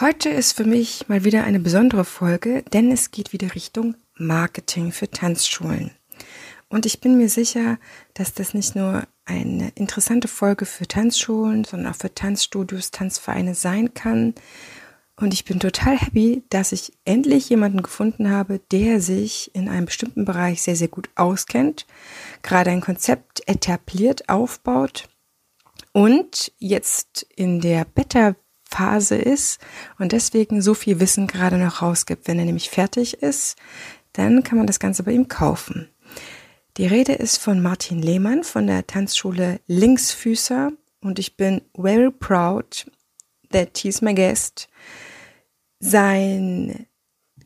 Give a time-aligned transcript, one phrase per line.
[0.00, 4.90] Heute ist für mich mal wieder eine besondere Folge, denn es geht wieder Richtung Marketing
[4.90, 5.92] für Tanzschulen.
[6.68, 7.78] Und ich bin mir sicher,
[8.12, 13.94] dass das nicht nur eine interessante Folge für Tanzschulen, sondern auch für Tanzstudios, Tanzvereine sein
[13.94, 14.34] kann.
[15.14, 19.86] Und ich bin total happy, dass ich endlich jemanden gefunden habe, der sich in einem
[19.86, 21.86] bestimmten Bereich sehr, sehr gut auskennt,
[22.42, 25.08] gerade ein Konzept etabliert, aufbaut
[25.92, 28.34] und jetzt in der Beta
[28.68, 29.60] Phase ist
[29.98, 32.26] und deswegen so viel Wissen gerade noch rausgibt.
[32.26, 33.56] Wenn er nämlich fertig ist,
[34.12, 35.88] dann kann man das Ganze bei ihm kaufen.
[36.76, 42.90] Die Rede ist von Martin Lehmann von der Tanzschule Linksfüßer und ich bin very proud
[43.52, 44.68] that he's my guest.
[45.78, 46.86] Sein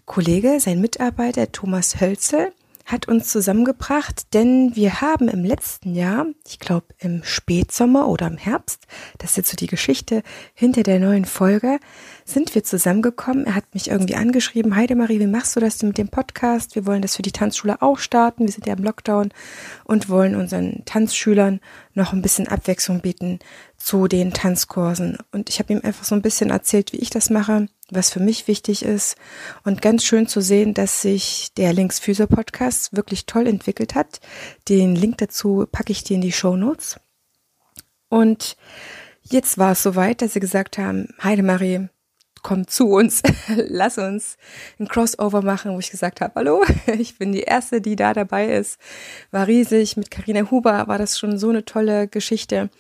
[0.06, 2.52] Kollege, sein Mitarbeiter Thomas Hölzel
[2.88, 8.38] hat uns zusammengebracht, denn wir haben im letzten Jahr, ich glaube im Spätsommer oder im
[8.38, 8.86] Herbst,
[9.18, 10.22] das ist jetzt so die Geschichte
[10.54, 11.80] hinter der neuen Folge,
[12.24, 13.44] sind wir zusammengekommen.
[13.44, 16.76] Er hat mich irgendwie angeschrieben, Heidemarie, wie machst du das denn mit dem Podcast?
[16.76, 18.46] Wir wollen das für die Tanzschule auch starten.
[18.46, 19.32] Wir sind ja im Lockdown
[19.84, 21.60] und wollen unseren Tanzschülern
[21.92, 23.38] noch ein bisschen Abwechslung bieten
[23.76, 25.18] zu den Tanzkursen.
[25.30, 28.20] Und ich habe ihm einfach so ein bisschen erzählt, wie ich das mache was für
[28.20, 29.16] mich wichtig ist.
[29.64, 34.20] Und ganz schön zu sehen, dass sich der Links Physio Podcast wirklich toll entwickelt hat.
[34.68, 37.00] Den Link dazu packe ich dir in die Show Notes.
[38.08, 38.56] Und
[39.22, 41.88] jetzt war es soweit, dass sie gesagt haben, Heidemarie,
[42.42, 44.36] komm zu uns, lass uns
[44.78, 46.64] ein Crossover machen, wo ich gesagt habe, hallo,
[46.98, 48.78] ich bin die Erste, die da dabei ist.
[49.30, 52.70] War riesig, mit Karina Huber war das schon so eine tolle Geschichte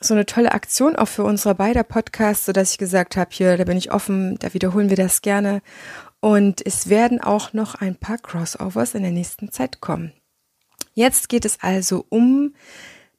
[0.00, 3.56] so eine tolle Aktion auch für unsere beider Podcasts, so dass ich gesagt habe, hier,
[3.56, 5.60] da bin ich offen, da wiederholen wir das gerne.
[6.20, 10.12] Und es werden auch noch ein paar Crossovers in der nächsten Zeit kommen.
[10.94, 12.54] Jetzt geht es also um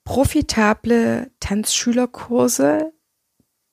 [0.04, 2.92] profitable Tanzschülerkurse,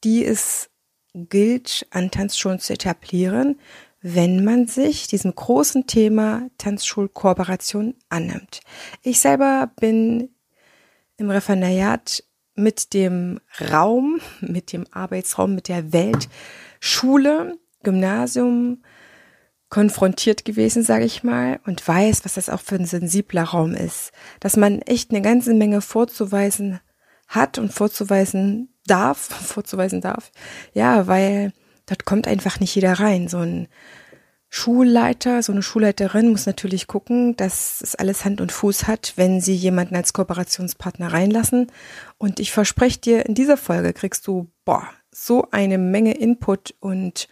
[0.05, 0.71] die es
[1.15, 3.59] gilt, an Tanzschulen zu etablieren,
[4.01, 8.61] wenn man sich diesem großen Thema Tanzschulkooperation annimmt.
[9.03, 10.31] Ich selber bin
[11.17, 12.23] im Referendariat
[12.57, 13.41] mit dem
[13.71, 16.29] Raum, mit dem Arbeitsraum, mit der Welt,
[16.81, 18.83] Schule, Gymnasium
[19.69, 24.13] konfrontiert gewesen, sage ich mal, und weiß, was das auch für ein sensibler Raum ist,
[24.41, 26.81] dass man echt eine ganze Menge vorzuweisen
[27.27, 30.31] hat und vorzuweisen darf, vorzuweisen darf,
[30.73, 31.53] ja, weil
[31.87, 33.29] dort kommt einfach nicht jeder rein.
[33.29, 33.69] So ein
[34.57, 39.43] Schulleiter, so eine Schulleiterin muss natürlich gucken, dass es alles Hand und Fuß hat, wenn
[39.43, 41.71] sie jemanden als Kooperationspartner reinlassen.
[42.17, 47.29] Und ich verspreche dir, in dieser Folge kriegst du, boah, so eine Menge Input und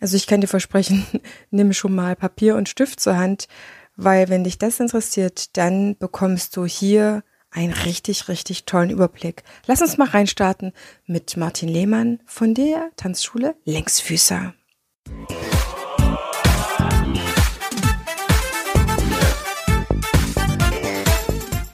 [0.00, 1.06] also ich kann dir versprechen,
[1.52, 3.46] nimm schon mal Papier und Stift zur Hand,
[3.94, 9.44] weil wenn dich das interessiert, dann bekommst du hier einen richtig, richtig tollen Überblick.
[9.66, 10.72] Lass uns mal reinstarten
[11.06, 14.52] mit Martin Lehmann von der Tanzschule Längsfüßer.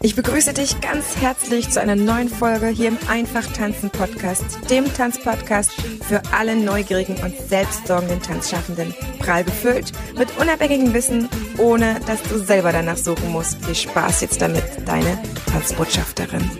[0.04, 4.92] Ich begrüße dich ganz herzlich zu einer neuen Folge hier im Einfach Tanzen Podcast, dem
[4.92, 5.70] Tanzpodcast
[6.02, 8.92] für alle neugierigen und selbstsorgenden Tanzschaffenden.
[9.20, 13.64] Prall gefüllt mit unabhängigem Wissen, ohne dass du selber danach suchen musst.
[13.64, 16.50] Viel Spaß jetzt damit, deine Tanzbotschafterin.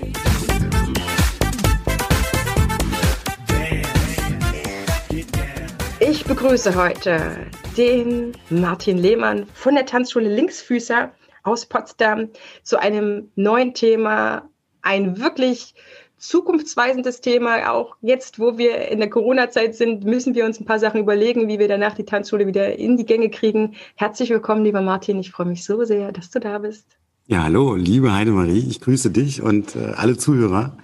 [5.98, 11.10] Ich begrüße heute den Martin Lehmann von der Tanzschule Linksfüßer
[11.42, 12.28] aus Potsdam
[12.62, 14.48] zu einem neuen Thema,
[14.82, 15.75] ein wirklich
[16.22, 17.72] zukunftsweisendes Thema.
[17.72, 21.48] Auch jetzt, wo wir in der Corona-Zeit sind, müssen wir uns ein paar Sachen überlegen,
[21.48, 23.75] wie wir danach die Tanzschule wieder in die Gänge kriegen.
[23.97, 25.19] Herzlich willkommen, lieber Martin.
[25.19, 26.86] Ich freue mich so sehr, dass du da bist.
[27.26, 28.66] Ja, hallo, liebe Heidemarie.
[28.69, 30.76] Ich grüße dich und äh, alle Zuhörer.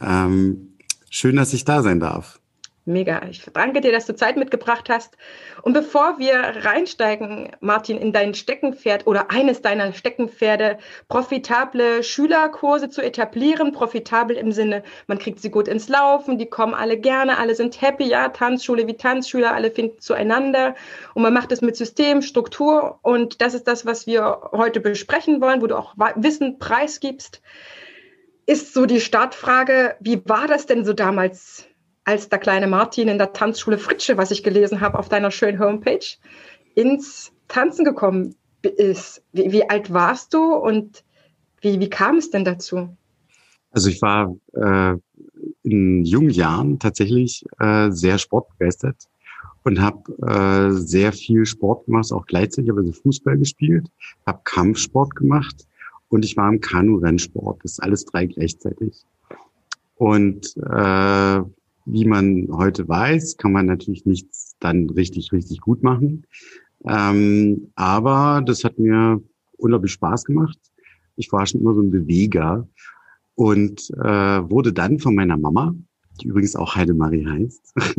[0.00, 0.76] Ähm,
[1.10, 2.39] schön, dass ich da sein darf.
[2.86, 3.20] Mega.
[3.28, 5.18] Ich danke dir, dass du Zeit mitgebracht hast.
[5.62, 13.02] Und bevor wir reinsteigen, Martin, in dein Steckenpferd oder eines deiner Steckenpferde, profitable Schülerkurse zu
[13.02, 17.54] etablieren, profitabel im Sinne, man kriegt sie gut ins Laufen, die kommen alle gerne, alle
[17.54, 20.74] sind happy, ja, Tanzschule wie Tanzschüler, alle finden zueinander
[21.12, 25.42] und man macht es mit System, Struktur und das ist das, was wir heute besprechen
[25.42, 27.42] wollen, wo du auch Wissen preisgibst.
[28.46, 31.69] Ist so die Startfrage, wie war das denn so damals
[32.10, 35.60] als der kleine Martin in der Tanzschule Fritsche, was ich gelesen habe auf deiner schönen
[35.60, 36.04] Homepage,
[36.74, 39.22] ins Tanzen gekommen ist.
[39.32, 41.04] Wie, wie alt warst du und
[41.60, 42.96] wie, wie kam es denn dazu?
[43.70, 44.96] Also ich war äh,
[45.62, 48.96] in jungen Jahren tatsächlich äh, sehr sportbegeistert
[49.62, 53.86] und habe äh, sehr viel Sport gemacht, auch gleichzeitig habe also Fußball gespielt,
[54.26, 55.68] habe Kampfsport gemacht
[56.08, 57.60] und ich war im Kanu-Rennsport.
[57.62, 59.04] Das ist alles drei gleichzeitig.
[59.94, 61.42] Und äh,
[61.92, 66.26] wie man heute weiß, kann man natürlich nichts dann richtig, richtig gut machen.
[66.84, 69.22] Ähm, aber das hat mir
[69.56, 70.58] unglaublich Spaß gemacht.
[71.16, 72.66] Ich war schon immer so ein Beweger
[73.34, 75.74] und äh, wurde dann von meiner Mama,
[76.20, 77.74] die übrigens auch Heidemarie heißt,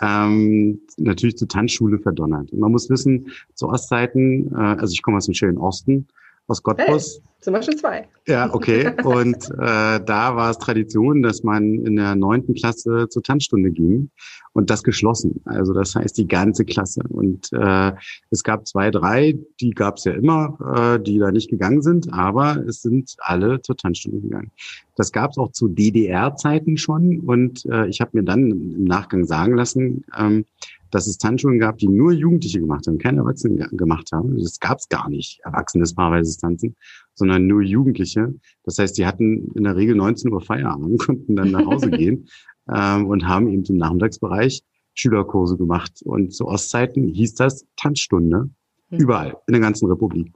[0.00, 2.50] ähm, natürlich zur Tanzschule verdonnert.
[2.52, 6.08] Und man muss wissen, zu Ostzeiten, äh, also ich komme aus dem schönen Osten,
[6.46, 7.20] aus Cottbus.
[7.22, 8.08] Hey, zum Beispiel zwei.
[8.26, 8.92] Ja, okay.
[9.04, 14.10] Und äh, da war es Tradition, dass man in der neunten Klasse zur Tanzstunde ging
[14.52, 15.40] und das geschlossen.
[15.44, 17.02] Also das heißt die ganze Klasse.
[17.08, 17.92] Und äh,
[18.30, 22.12] es gab zwei, drei, die gab es ja immer, äh, die da nicht gegangen sind,
[22.12, 24.50] aber es sind alle zur Tanzstunde gegangen.
[24.96, 29.24] Das gab es auch zu DDR-Zeiten schon und äh, ich habe mir dann im Nachgang
[29.24, 30.44] sagen lassen, ähm,
[30.90, 34.38] dass es Tanzschulen gab, die nur Jugendliche gemacht haben, keine Erwachsene gemacht haben.
[34.38, 36.76] Das gab es gar nicht, erwachsenes paarweises Tanzen,
[37.14, 38.34] sondern nur Jugendliche.
[38.64, 42.28] Das heißt, die hatten in der Regel 19 Uhr Feierabend, konnten dann nach Hause gehen
[42.72, 44.62] ähm, und haben eben im Nachmittagsbereich
[44.94, 46.02] Schülerkurse gemacht.
[46.04, 48.50] Und zu Ostzeiten hieß das Tanzstunde,
[48.90, 48.98] mhm.
[48.98, 50.32] überall, in der ganzen Republik.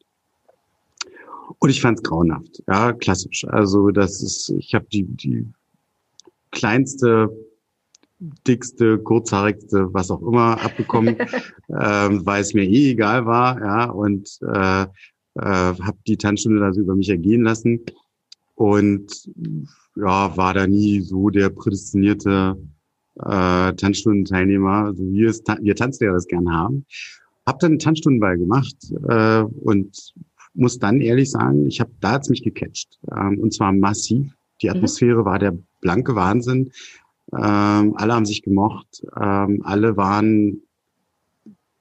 [1.59, 3.45] Und ich fand es grauenhaft, ja, klassisch.
[3.49, 5.47] Also das ist, ich habe die, die
[6.51, 7.31] kleinste
[8.19, 11.17] dickste, kurzhaarigste, was auch immer abbekommen,
[11.69, 14.87] ähm, weil es mir eh egal war, ja, und äh, äh,
[15.37, 17.81] habe die Tanzstunde also über mich ergehen lassen
[18.55, 19.29] und
[19.97, 22.57] ja, war da nie so der prädestinierte
[23.17, 26.87] äh, Tanzstundenteilnehmer, so wie es wir Tanzlehrer das gern haben.
[27.47, 28.77] Hab dann einen Tanzstundenball gemacht
[29.09, 30.15] äh, und
[30.55, 34.33] muss dann ehrlich sagen, ich habe da hat's mich gecatcht ähm, und zwar massiv.
[34.63, 34.77] Die mhm.
[34.77, 35.25] Atmosphäre mhm.
[35.25, 36.71] war der blanke Wahnsinn.
[37.37, 39.05] Ähm, alle haben sich gemocht.
[39.21, 40.63] Ähm, alle waren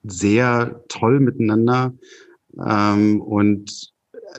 [0.04, 1.94] sehr toll miteinander.
[2.66, 3.94] Ähm, und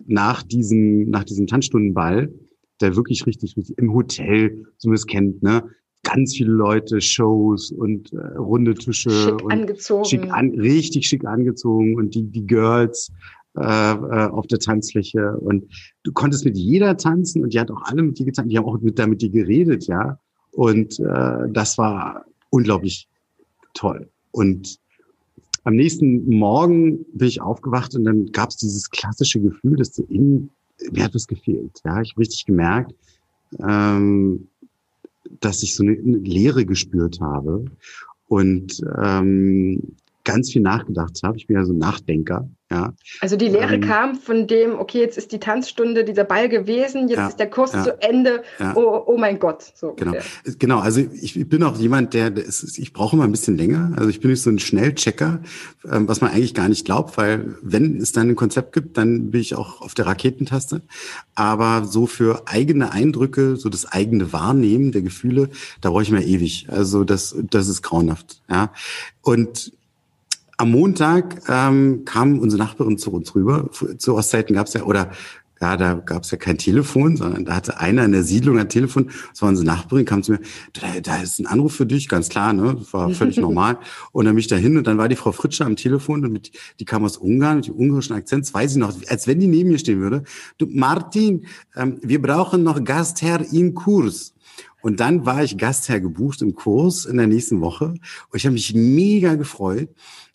[0.07, 2.33] nach diesem, nach diesem Tanzstundenball,
[2.81, 5.65] der wirklich richtig, richtig im Hotel, so man es kennt, ne,
[6.03, 10.05] ganz viele Leute, Shows und äh, runde Tische schick und angezogen.
[10.05, 13.11] Schick an, richtig schick angezogen und die die Girls
[13.57, 15.73] äh, äh, auf der Tanzfläche und
[16.03, 18.67] du konntest mit jeder tanzen und die hat auch alle mit dir getanzt, die haben
[18.67, 20.19] auch mit da mit dir geredet, ja
[20.55, 23.09] und äh, das war unglaublich
[23.75, 24.09] toll.
[24.31, 24.79] Und
[25.65, 30.51] am nächsten Morgen bin ich aufgewacht und dann gab es dieses klassische Gefühl, dass in,
[30.93, 31.81] mir hat was gefehlt.
[31.85, 32.95] Ja, ich habe richtig gemerkt,
[33.61, 34.47] ähm,
[35.41, 37.65] dass ich so eine, eine Leere gespürt habe
[38.29, 41.37] und ähm, ganz viel nachgedacht habe.
[41.37, 42.49] Ich bin ja so ein Nachdenker.
[42.71, 42.95] Ja.
[43.21, 47.09] Also die Lehre ähm, kam von dem, okay, jetzt ist die Tanzstunde, dieser Ball gewesen,
[47.09, 48.43] jetzt ja, ist der Kurs ja, zu Ende.
[48.75, 49.63] Oh, oh mein Gott.
[49.77, 50.15] So genau.
[50.59, 53.93] genau, also ich bin auch jemand, der, der ist, ich brauche immer ein bisschen länger.
[53.97, 55.41] Also ich bin nicht so ein Schnellchecker,
[55.89, 59.31] ähm, was man eigentlich gar nicht glaubt, weil wenn es dann ein Konzept gibt, dann
[59.31, 60.83] bin ich auch auf der Raketentaste.
[61.35, 65.51] Aber so für eigene Eindrücke, so das eigene Wahrnehmen der Gefühle,
[65.81, 66.67] da brauche ich mir ewig.
[66.71, 68.43] Also das, das ist grauenhaft.
[68.49, 68.73] Ja.
[69.21, 69.73] Und
[70.65, 73.69] am Montag ähm, kam unsere Nachbarin zu uns rüber.
[73.99, 75.11] Zu Ostzeiten gab es ja, oder
[75.61, 78.71] ja, da gab es ja kein Telefon, sondern da hatte einer in der Siedlung ein
[78.71, 79.11] Telefon.
[79.31, 80.41] Das war unsere Nachbarin, kam zu mir,
[80.73, 82.77] da, da ist ein Anruf für dich, ganz klar, ne?
[82.79, 83.79] Das war völlig normal.
[84.13, 86.33] Und dann bin ich da hin und dann war die Frau Fritscher am Telefon und
[86.33, 86.51] mit,
[86.81, 89.47] die kam aus Ungarn mit dem ungarischen Akzent, das weiß ich noch, als wenn die
[89.47, 90.25] neben mir stehen würde.
[90.57, 91.45] Du, Martin,
[91.77, 94.34] ähm, wir brauchen noch Gastherr im Kurs.
[94.85, 97.87] Und dann war ich Gastherr gebucht im Kurs in der nächsten Woche.
[97.87, 99.89] Und ich habe mich mega gefreut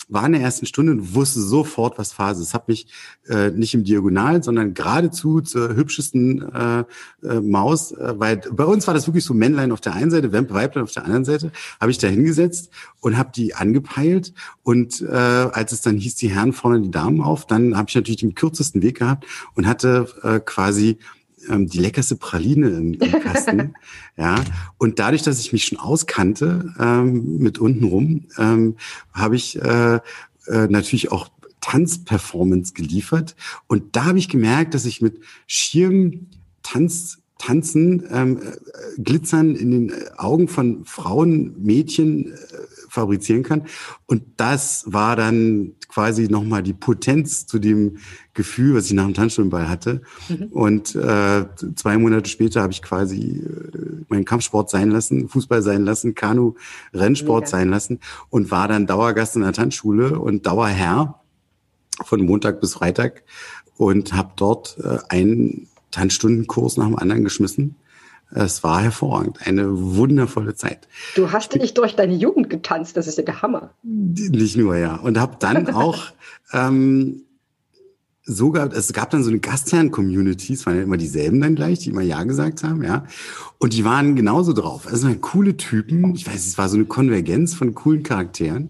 [0.09, 2.55] war in der ersten Stunde und wusste sofort, was Phase ist.
[2.55, 2.87] Habe mich
[3.27, 6.83] äh, nicht im Diagonal, sondern geradezu zur hübschesten äh,
[7.23, 10.33] äh, Maus, äh, weil bei uns war das wirklich so Männlein auf der einen Seite,
[10.33, 12.71] Weiblein auf der anderen Seite, habe ich da hingesetzt
[13.01, 14.33] und habe die angepeilt.
[14.63, 17.95] Und äh, als es dann hieß, die Herren vorne die Damen auf, dann habe ich
[17.95, 20.97] natürlich den kürzesten Weg gehabt und hatte äh, quasi
[21.49, 23.73] ähm, die leckerste Praline im, im Kasten.
[24.17, 24.43] ja.
[24.77, 28.75] Und dadurch, dass ich mich schon auskannte ähm, mit untenrum, ähm,
[29.13, 31.29] habe ich äh, äh, natürlich auch
[31.61, 33.35] Tanzperformance geliefert.
[33.67, 36.27] Und da habe ich gemerkt, dass ich mit Schirm
[36.63, 42.35] Tanz Tanzen, ähm, äh, Glitzern in den Augen von Frauen, Mädchen äh,
[42.89, 43.63] fabrizieren kann.
[44.05, 47.97] Und das war dann quasi nochmal die Potenz zu dem
[48.33, 50.01] Gefühl, was ich nach dem Tanzstundenball hatte.
[50.27, 50.47] Mhm.
[50.51, 55.83] Und äh, zwei Monate später habe ich quasi äh, meinen Kampfsport sein lassen, Fußball sein
[55.83, 56.55] lassen, Kanu,
[56.93, 57.51] Rennsport Mega.
[57.51, 61.21] sein lassen und war dann Dauergast in der Tanzschule und Dauerherr
[62.03, 63.23] von Montag bis Freitag
[63.77, 67.75] und habe dort äh, einen Tanzstundenkurs nach dem anderen geschmissen
[68.31, 70.87] es war hervorragend, eine wundervolle Zeit.
[71.15, 73.71] Du hast nicht durch deine Jugend getanzt, das ist ja der Hammer.
[73.83, 74.95] Nicht nur, ja.
[74.95, 76.11] Und habe dann auch
[76.53, 77.23] ähm,
[78.29, 81.89] so gab, es gab dann so eine Gastherren-Communities, waren ja immer dieselben dann gleich, die
[81.89, 83.05] immer Ja gesagt haben, ja.
[83.57, 84.87] Und die waren genauso drauf.
[84.87, 86.15] Also halt coole Typen.
[86.15, 88.69] Ich weiß, es war so eine Konvergenz von coolen Charakteren.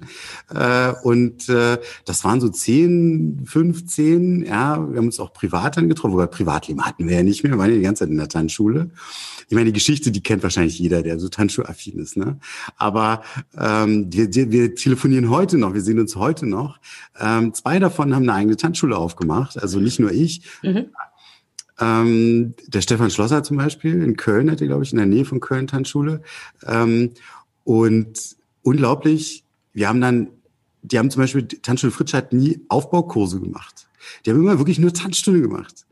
[0.49, 4.77] Äh, und äh, das waren so zehn, 15, ja.
[4.89, 7.59] Wir haben uns auch privat dann getroffen, wobei Privatleben hatten wir ja nicht mehr, wir
[7.59, 8.89] waren ja die ganze Zeit in der Tanzschule.
[9.47, 12.39] Ich meine, die Geschichte, die kennt wahrscheinlich jeder, der so Tanzschulaffin ist, ne?
[12.77, 13.23] Aber
[13.57, 16.79] ähm, wir, wir telefonieren heute noch, wir sehen uns heute noch.
[17.19, 20.41] Ähm, zwei davon haben eine eigene Tanzschule aufgemacht, also nicht nur ich.
[20.63, 20.87] Mhm.
[21.79, 25.25] Ähm, der Stefan Schlosser zum Beispiel in Köln hat er, glaube ich, in der Nähe
[25.25, 26.21] von Köln Tanzschule.
[26.65, 27.11] Ähm,
[27.63, 30.27] und unglaublich, wir haben dann,
[30.81, 33.87] die haben zum Beispiel, Tanzschule Fritsch hat nie Aufbaukurse gemacht.
[34.25, 35.85] Die haben immer wirklich nur Tanzstunde gemacht.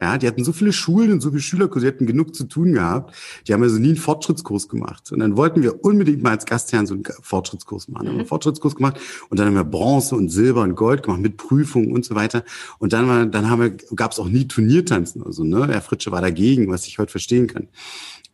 [0.00, 2.72] Ja, die hatten so viele Schulen und so viele Schülerkurse, die hatten genug zu tun
[2.72, 3.14] gehabt.
[3.46, 5.12] Die haben also nie einen Fortschrittskurs gemacht.
[5.12, 8.04] Und dann wollten wir unbedingt mal als Gastherren so einen Fortschrittskurs machen.
[8.04, 8.08] Mhm.
[8.08, 11.20] Haben wir einen Fortschrittskurs gemacht und dann haben wir Bronze und Silber und Gold gemacht
[11.20, 12.44] mit Prüfungen und so weiter.
[12.78, 15.22] Und dann, war, dann haben wir, gab es auch nie Turniertanzen.
[15.22, 17.68] Also, ne, Herr Fritsche war dagegen, was ich heute verstehen kann.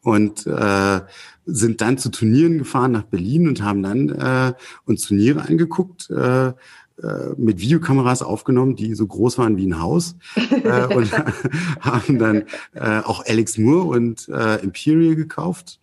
[0.03, 1.01] Und äh,
[1.45, 4.55] sind dann zu Turnieren gefahren nach Berlin und haben dann äh,
[4.87, 6.11] uns Turniere angeguckt.
[6.11, 6.53] Äh,
[7.03, 11.11] äh, mit Videokameras aufgenommen, die so groß waren wie ein Haus äh, und
[11.81, 15.80] haben dann äh, auch Alex Moore und äh, Imperial gekauft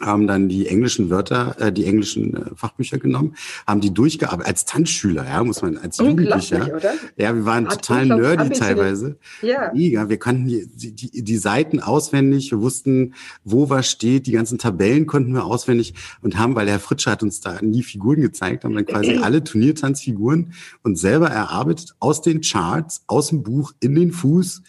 [0.00, 3.34] haben dann die englischen Wörter, äh, die englischen äh, Fachbücher genommen,
[3.66, 6.74] haben die durchgearbeitet als Tanzschüler, ja, muss man als Jugendlicher.
[6.74, 6.94] Oder?
[7.16, 9.18] Ja, wir waren Art total nerdy teilweise.
[9.42, 9.72] Ja.
[9.74, 10.08] Mega.
[10.08, 13.14] Wir kannten die, die, die Seiten auswendig, wir wussten,
[13.44, 17.10] wo was steht, die ganzen Tabellen konnten wir auswendig und haben, weil der Herr Fritsche
[17.10, 20.52] hat uns da nie Figuren gezeigt, haben dann quasi alle Turniertanzfiguren
[20.82, 24.62] und selber erarbeitet aus den Charts, aus dem Buch in den Fuß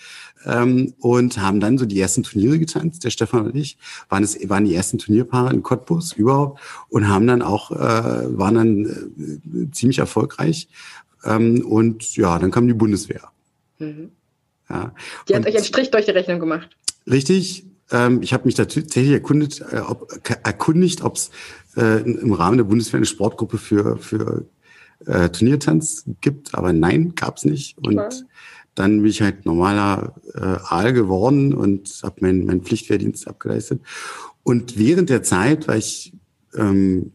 [0.45, 3.03] ähm, und haben dann so die ersten Turniere getanzt.
[3.03, 3.77] Der Stefan und ich
[4.09, 8.55] waren es waren die ersten Turnierpaare in Cottbus überhaupt und haben dann auch äh, waren
[8.55, 10.69] dann äh, ziemlich erfolgreich.
[11.23, 13.29] Ähm, und ja, dann kam die Bundeswehr.
[13.79, 14.11] Mhm.
[14.69, 14.93] Ja.
[15.27, 16.69] Die hat und, euch einen Strich durch die Rechnung gemacht.
[17.09, 17.65] Richtig.
[17.91, 20.07] Ähm, ich habe mich tatsächlich erkundigt, äh, ob,
[20.43, 21.31] erkundigt, ob es
[21.75, 24.45] äh, im Rahmen der Bundeswehr eine Sportgruppe für für
[25.05, 27.77] äh, Turniertanz gibt, aber nein, gab's nicht.
[27.77, 28.09] Und Klar.
[28.75, 33.81] Dann bin ich halt normaler äh, Aal geworden und habe meinen mein Pflichtwehrdienst abgeleistet.
[34.43, 36.13] Und während der Zeit, weil ich,
[36.55, 37.11] ähm,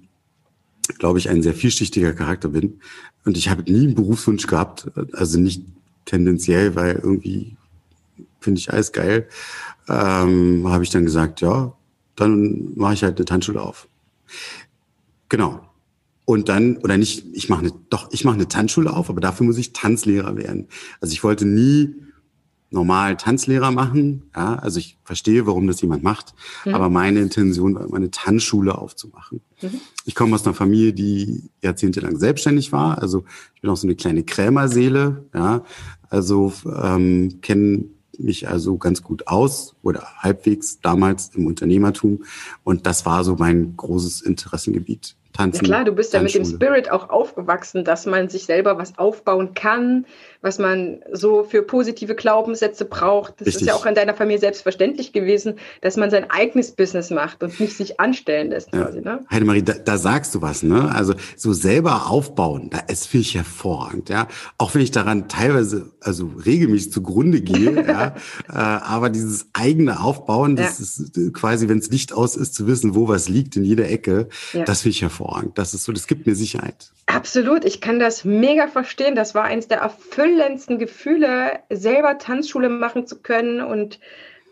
[0.98, 2.80] glaube ich, ein sehr vielschichtiger Charakter bin
[3.24, 5.64] und ich habe nie einen Berufswunsch gehabt, also nicht
[6.04, 7.56] tendenziell, weil irgendwie
[8.40, 9.28] finde ich alles geil,
[9.88, 11.72] ähm, habe ich dann gesagt, ja,
[12.16, 13.88] dann mache ich halt eine Tanzschule auf.
[15.28, 15.60] Genau.
[16.24, 19.46] Und dann, oder nicht, ich mache eine, doch, ich mache eine Tanzschule auf, aber dafür
[19.46, 20.68] muss ich Tanzlehrer werden.
[21.00, 21.94] Also ich wollte nie
[22.74, 24.24] normal Tanzlehrer machen.
[24.34, 26.74] Ja, also ich verstehe, warum das jemand macht, mhm.
[26.74, 29.40] aber meine Intention war immer eine Tanzschule aufzumachen.
[29.62, 29.80] Mhm.
[30.04, 32.98] Ich komme aus einer Familie, die jahrzehntelang selbstständig war.
[32.98, 35.24] Also ich bin auch so eine kleine Krämerseele.
[35.32, 35.64] Ja,
[36.10, 36.52] also
[36.82, 37.84] ähm, kenne
[38.18, 42.24] mich also ganz gut aus oder halbwegs damals im Unternehmertum
[42.62, 45.16] und das war so mein großes Interessengebiet.
[45.34, 45.64] Tanzen.
[45.64, 48.96] Ja klar, du bist ja mit dem Spirit auch aufgewachsen, dass man sich selber was
[48.98, 50.06] aufbauen kann,
[50.42, 53.40] was man so für positive Glaubenssätze braucht.
[53.40, 53.62] Das Richtig.
[53.62, 57.58] ist ja auch in deiner Familie selbstverständlich gewesen, dass man sein eigenes Business macht und
[57.58, 58.72] nicht sich anstellen lässt.
[58.72, 58.84] Ja.
[58.84, 59.24] Quasi, ne?
[59.28, 60.94] Heidemarie, da, da sagst du was, ne?
[60.94, 64.28] Also so selber aufbauen, da ist finde ich hervorragend, ja.
[64.56, 68.14] Auch wenn ich daran teilweise, also regelmäßig zugrunde gehe, ja.
[68.48, 70.84] Äh, aber dieses eigene Aufbauen, das ja.
[70.84, 74.28] ist quasi, wenn es Licht aus ist, zu wissen, wo was liegt in jeder Ecke,
[74.52, 74.62] ja.
[74.64, 75.23] das finde ich hervorragend.
[75.54, 76.90] Das ist so, das gibt mir Sicherheit.
[77.06, 79.14] Absolut, ich kann das mega verstehen.
[79.14, 84.00] Das war eins der erfüllendsten Gefühle, selber Tanzschule machen zu können und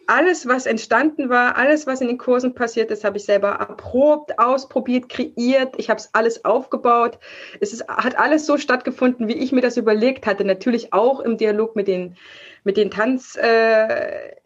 [0.07, 4.39] alles, was entstanden war, alles, was in den Kursen passiert ist, habe ich selber erprobt,
[4.39, 5.75] ausprobiert, kreiert.
[5.79, 7.19] Ich habe es alles aufgebaut.
[7.61, 10.45] Es ist, hat alles so stattgefunden, wie ich mir das überlegt hatte.
[10.45, 12.17] Natürlich auch im Dialog mit den,
[12.65, 14.42] mit den Tanzschülern äh,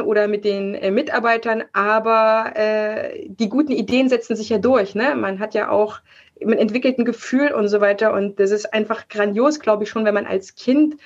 [0.00, 1.64] oder mit den äh, Mitarbeitern.
[1.72, 4.94] Aber äh, die guten Ideen setzen sich ja durch.
[4.94, 5.14] Ne?
[5.14, 6.00] Man hat ja auch
[6.44, 8.12] man entwickelt ein Gefühl und so weiter.
[8.12, 10.96] Und das ist einfach grandios, glaube ich, schon, wenn man als Kind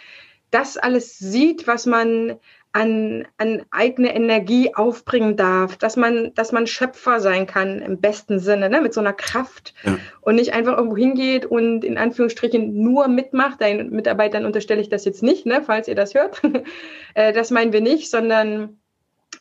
[0.50, 2.38] das alles sieht, was man
[2.73, 8.39] an, an eigene Energie aufbringen darf, dass man, dass man Schöpfer sein kann im besten
[8.39, 9.99] Sinne, ne, mit so einer Kraft ja.
[10.21, 13.61] und nicht einfach irgendwo hingeht und in Anführungsstrichen nur mitmacht.
[13.61, 16.41] Deinen Mitarbeitern unterstelle ich das jetzt nicht, ne, falls ihr das hört.
[17.15, 18.79] Äh, das meinen wir nicht, sondern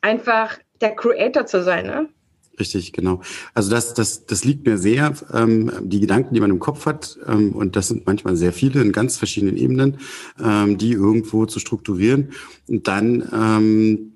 [0.01, 2.09] einfach der Creator zu sein, ne?
[2.59, 3.21] Richtig, genau.
[3.53, 7.17] Also das, das, das liegt mir sehr, ähm, die Gedanken, die man im Kopf hat,
[7.25, 9.97] ähm, und das sind manchmal sehr viele in ganz verschiedenen Ebenen,
[10.43, 12.31] ähm, die irgendwo zu strukturieren
[12.67, 14.11] und dann ähm,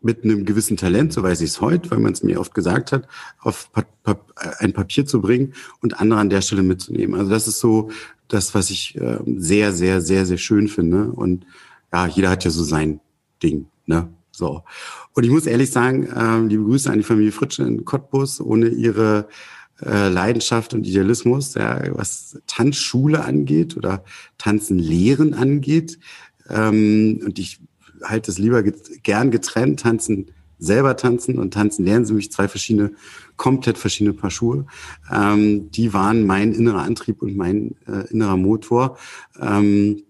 [0.00, 2.90] mit einem gewissen Talent, so weiß ich es heute, weil man es mir oft gesagt
[2.90, 3.06] hat,
[3.38, 4.18] auf pa pa
[4.58, 7.14] ein Papier zu bringen und andere an der Stelle mitzunehmen.
[7.14, 7.90] Also das ist so
[8.28, 11.12] das, was ich äh, sehr, sehr, sehr, sehr schön finde.
[11.12, 11.46] Und
[11.92, 13.00] ja, jeder hat ja so sein
[13.42, 14.08] Ding, ne?
[14.32, 14.62] So.
[15.12, 18.68] Und ich muss ehrlich sagen, ähm, liebe Grüße an die Familie Fritsche in Cottbus, ohne
[18.68, 19.28] ihre
[19.80, 24.04] äh, Leidenschaft und Idealismus, ja, was Tanzschule angeht oder
[24.38, 25.98] Tanzen lehren angeht.
[26.48, 27.60] Ähm, und ich
[28.02, 32.46] halte es lieber get gern getrennt, tanzen selber tanzen und tanzen lernen sie mich zwei
[32.46, 32.92] verschiedene,
[33.36, 34.66] komplett verschiedene Paar Schuhe.
[35.10, 38.96] Ähm, die waren mein innerer Antrieb und mein äh, innerer Motor,
[39.40, 40.04] ähm,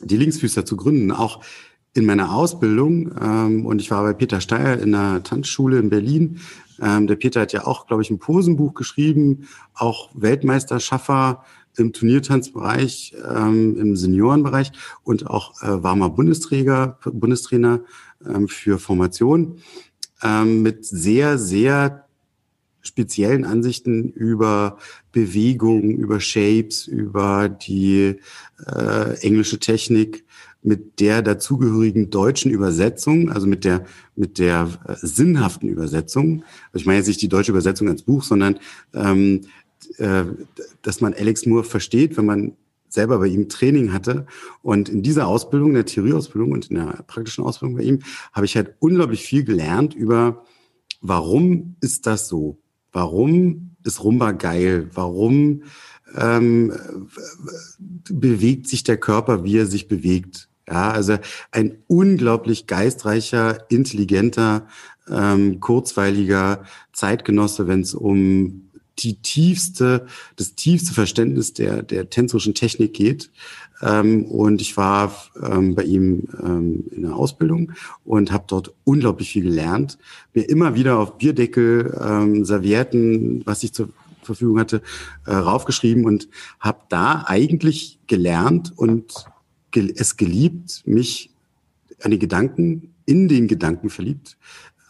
[0.00, 1.12] die Linksfüßer zu gründen.
[1.12, 1.44] Auch
[1.94, 6.40] in meiner Ausbildung, ähm, und ich war bei Peter Steyer in der Tanzschule in Berlin.
[6.82, 11.44] Ähm, der Peter hat ja auch, glaube ich, ein Posenbuch geschrieben, auch Weltmeisterschaffer
[11.76, 14.72] im Turniertanzbereich, ähm, im Seniorenbereich
[15.02, 17.80] und auch äh, war Bundesträger, Bundestrainer
[18.26, 19.58] ähm, für Formation
[20.22, 22.06] ähm, mit sehr, sehr
[22.80, 24.78] speziellen Ansichten über
[25.10, 28.16] Bewegung, über Shapes, über die
[28.66, 30.24] äh, englische Technik,
[30.64, 33.84] mit der dazugehörigen deutschen Übersetzung, also mit der
[34.16, 36.42] mit der äh, sinnhaften Übersetzung.
[36.72, 38.58] Also ich meine jetzt nicht die deutsche Übersetzung als Buch, sondern
[38.94, 39.42] ähm,
[39.98, 40.24] äh,
[40.82, 42.52] dass man Alex Moore versteht, wenn man
[42.88, 44.26] selber bei ihm Training hatte.
[44.62, 47.98] Und in dieser Ausbildung, in der Theorieausbildung und in der praktischen Ausbildung bei ihm,
[48.32, 50.44] habe ich halt unglaublich viel gelernt über,
[51.02, 52.58] warum ist das so?
[52.92, 54.88] Warum ist Rumba geil?
[54.94, 55.64] Warum
[56.16, 56.72] ähm,
[57.78, 60.48] bewegt sich der Körper, wie er sich bewegt?
[60.68, 61.18] Ja, also
[61.50, 64.66] ein unglaublich geistreicher, intelligenter,
[65.10, 70.06] ähm, kurzweiliger Zeitgenosse, wenn es um die tiefste,
[70.36, 73.30] das tiefste Verständnis der, der tänzerischen Technik geht.
[73.82, 77.72] Ähm, und ich war ähm, bei ihm ähm, in der Ausbildung
[78.04, 79.98] und habe dort unglaublich viel gelernt.
[80.32, 83.88] Mir immer wieder auf Bierdeckel, ähm, Servietten, was ich zur
[84.22, 84.80] Verfügung hatte,
[85.26, 86.28] äh, raufgeschrieben und
[86.60, 89.26] habe da eigentlich gelernt und
[89.76, 91.30] es geliebt, mich
[92.02, 94.36] an die Gedanken, in den Gedanken verliebt,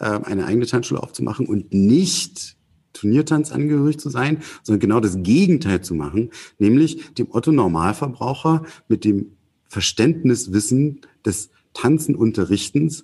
[0.00, 2.56] äh, eine eigene Tanzschule aufzumachen und nicht
[2.92, 9.04] Turniertanz angehörig zu sein, sondern genau das Gegenteil zu machen, nämlich dem Otto Normalverbraucher mit
[9.04, 9.32] dem
[9.68, 13.02] Verständniswissen des Tanzenunterrichtens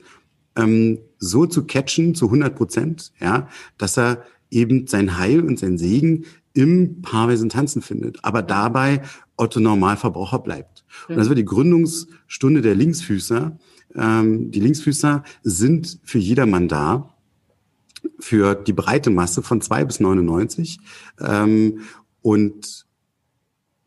[0.57, 5.79] ähm, so zu catchen zu 100 Prozent, ja, dass er eben sein Heil und sein
[5.79, 9.03] Segen im paarweisen Tanzen findet, aber dabei
[9.37, 10.80] Otto Normalverbraucher bleibt.
[11.09, 13.59] Und das war die Gründungsstunde der Linksfüßer.
[13.95, 17.15] Ähm, die Linksfüßer sind für jedermann da
[18.19, 20.79] für die breite Masse von zwei bis 99.
[21.21, 21.81] Ähm,
[22.23, 22.87] und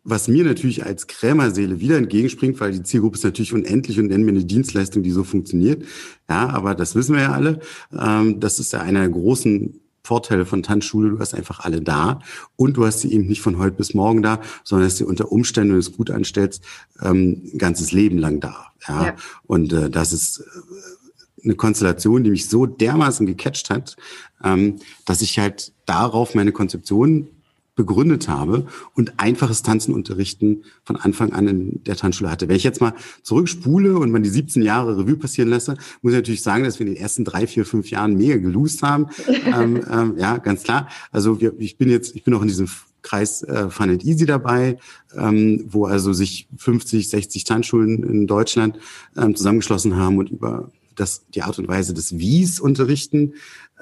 [0.03, 4.25] was mir natürlich als Krämerseele wieder entgegenspringt, weil die Zielgruppe ist natürlich unendlich und nennen
[4.25, 5.83] mir eine Dienstleistung, die so funktioniert.
[6.29, 7.59] Ja, aber das wissen wir ja alle.
[7.97, 11.11] Ähm, das ist ja einer der großen Vorteile von Tanzschule.
[11.11, 12.19] Du hast einfach alle da
[12.57, 15.31] und du hast sie eben nicht von heute bis morgen da, sondern hast sie unter
[15.31, 16.63] Umständen, wenn du es gut anstellst,
[17.01, 18.67] ähm, ein ganzes Leben lang da.
[18.87, 19.15] Ja, ja.
[19.47, 23.95] und äh, das ist äh, eine Konstellation, die mich so dermaßen gecatcht hat,
[24.43, 27.29] ähm, dass ich halt darauf meine Konzeption
[27.75, 32.47] begründet habe und einfaches Tanzen unterrichten von Anfang an in der Tanzschule hatte.
[32.47, 36.17] Wenn ich jetzt mal zurückspule und man die 17 Jahre Revue passieren lasse, muss ich
[36.17, 39.07] natürlich sagen, dass wir in den ersten drei, vier, fünf Jahren mega gelost haben.
[39.45, 40.87] ähm, ähm, ja, ganz klar.
[41.11, 42.67] Also wir, ich bin jetzt, ich bin auch in diesem
[43.01, 44.77] Kreis äh, Fun and Easy dabei,
[45.15, 48.79] ähm, wo also sich 50, 60 Tanzschulen in Deutschland
[49.17, 53.33] ähm, zusammengeschlossen haben und über das, die Art und Weise des Wies unterrichten,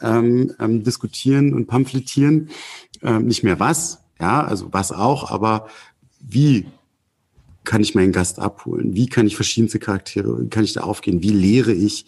[0.01, 2.49] ähm, ähm, diskutieren und pamphletieren.
[3.01, 5.67] Ähm, nicht mehr was, ja, also was auch, aber
[6.19, 6.65] wie
[7.63, 8.95] kann ich meinen Gast abholen?
[8.95, 11.21] Wie kann ich verschiedenste Charaktere, wie kann ich da aufgehen?
[11.21, 12.05] Wie lehre ich?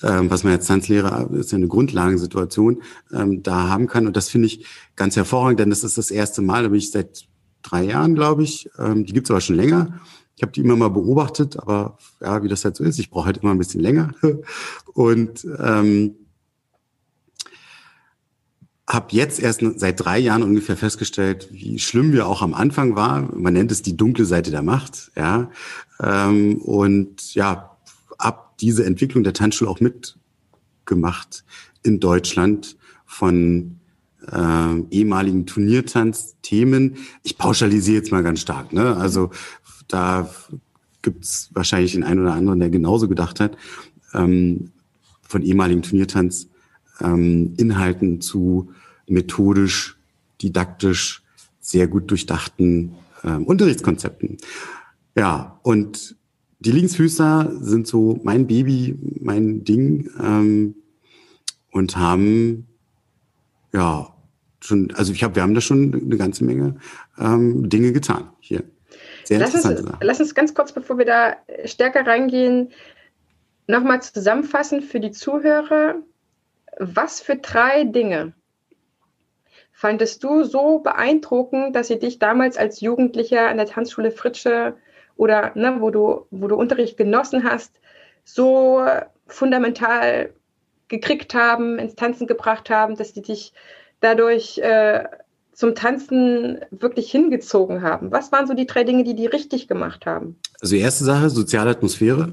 [0.00, 4.06] Ähm, was man als Tanzlehrer ist ja eine Grundlagensituation, ähm, da haben kann.
[4.06, 4.64] Und das finde ich
[4.94, 7.26] ganz hervorragend, denn das ist das erste Mal, da bin ich seit
[7.62, 8.70] drei Jahren, glaube ich.
[8.78, 10.00] Ähm, die gibt's aber schon länger.
[10.36, 13.26] Ich habe die immer mal beobachtet, aber ja, wie das halt so ist, ich brauche
[13.26, 14.12] halt immer ein bisschen länger.
[14.94, 16.14] Und ähm,
[18.88, 23.20] habe jetzt erst seit drei Jahren ungefähr festgestellt, wie schlimm wir auch am Anfang war.
[23.36, 25.12] Man nennt es die dunkle Seite der Macht.
[25.14, 25.50] Ja,
[26.02, 27.76] ähm, und ja,
[28.16, 31.44] ab diese Entwicklung der Tanzschule auch mitgemacht
[31.82, 33.78] in Deutschland von
[34.32, 36.96] äh, ehemaligen Turniertanzthemen.
[37.22, 38.72] Ich pauschalisiere jetzt mal ganz stark.
[38.72, 38.96] Ne?
[38.96, 39.30] Also
[39.86, 40.30] da
[41.02, 43.56] gibt's wahrscheinlich den einen oder anderen, der genauso gedacht hat,
[44.14, 44.72] ähm,
[45.22, 46.48] von ehemaligen Turniertanz
[47.00, 48.70] ähm, Inhalten zu
[49.06, 49.98] methodisch,
[50.42, 51.22] didaktisch,
[51.60, 54.38] sehr gut durchdachten ähm, Unterrichtskonzepten.
[55.16, 56.16] Ja, und
[56.60, 60.74] die Linksfüßer sind so mein Baby, mein Ding ähm,
[61.70, 62.66] und haben
[63.72, 64.14] ja
[64.60, 66.76] schon, also ich habe, wir haben da schon eine ganze Menge
[67.18, 68.64] ähm, Dinge getan hier.
[69.24, 72.70] Sehr lass, uns, lass uns ganz kurz, bevor wir da stärker reingehen,
[73.66, 75.96] nochmal zusammenfassen für die Zuhörer.
[76.78, 78.32] Was für drei Dinge
[79.72, 84.76] fandest du so beeindruckend, dass sie dich damals als Jugendlicher an der Tanzschule Fritsche
[85.16, 87.78] oder ne, wo, du, wo du Unterricht genossen hast,
[88.24, 88.84] so
[89.26, 90.32] fundamental
[90.88, 93.52] gekriegt haben, ins Tanzen gebracht haben, dass die dich
[94.00, 95.04] dadurch äh,
[95.52, 98.10] zum Tanzen wirklich hingezogen haben?
[98.10, 100.38] Was waren so die drei Dinge, die die richtig gemacht haben?
[100.60, 102.32] Also die erste Sache, soziale Atmosphäre,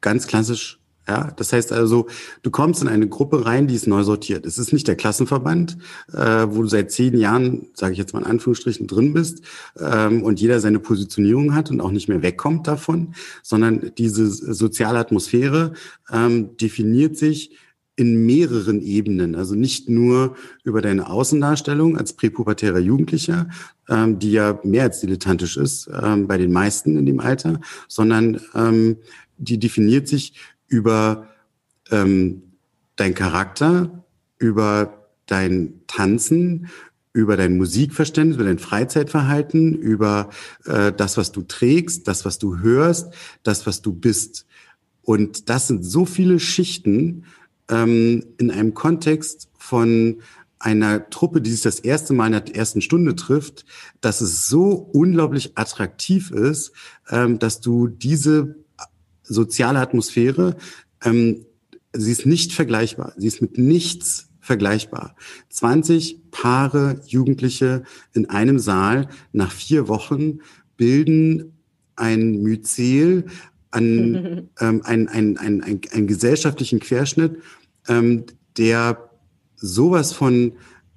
[0.00, 0.78] ganz klassisch
[1.08, 2.06] ja, das heißt also,
[2.42, 4.44] du kommst in eine Gruppe rein, die ist neu sortiert.
[4.44, 5.78] Es ist nicht der Klassenverband,
[6.12, 9.42] äh, wo du seit zehn Jahren, sage ich jetzt mal in Anführungsstrichen, drin bist
[9.78, 14.98] ähm, und jeder seine Positionierung hat und auch nicht mehr wegkommt davon, sondern diese soziale
[14.98, 15.74] Atmosphäre
[16.10, 17.56] ähm, definiert sich
[17.96, 23.48] in mehreren Ebenen, also nicht nur über deine Außendarstellung als präpubertärer Jugendlicher,
[23.88, 28.40] ähm, die ja mehr als dilettantisch ist ähm, bei den meisten in dem Alter, sondern
[28.54, 28.98] ähm,
[29.38, 30.34] die definiert sich
[30.68, 31.28] über
[31.90, 32.42] ähm,
[32.96, 34.04] dein Charakter,
[34.38, 36.68] über dein Tanzen,
[37.12, 40.28] über dein Musikverständnis, über dein Freizeitverhalten, über
[40.66, 44.46] äh, das, was du trägst, das, was du hörst, das, was du bist.
[45.02, 47.24] Und das sind so viele Schichten
[47.70, 50.20] ähm, in einem Kontext von
[50.58, 53.64] einer Truppe, die sich das erste Mal in der ersten Stunde trifft,
[54.00, 56.72] dass es so unglaublich attraktiv ist,
[57.08, 58.56] ähm, dass du diese
[59.28, 60.56] soziale Atmosphäre,
[61.04, 61.46] ähm,
[61.92, 63.12] sie ist nicht vergleichbar.
[63.16, 65.16] Sie ist mit nichts vergleichbar.
[65.50, 70.40] 20 Paare Jugendliche in einem Saal nach vier Wochen
[70.76, 71.52] bilden
[71.96, 73.26] ein Myzel,
[73.70, 77.38] an, ähm, ein, ein, ein, ein, ein gesellschaftlichen Querschnitt,
[77.88, 78.24] ähm,
[78.56, 79.10] der
[79.56, 80.52] sowas von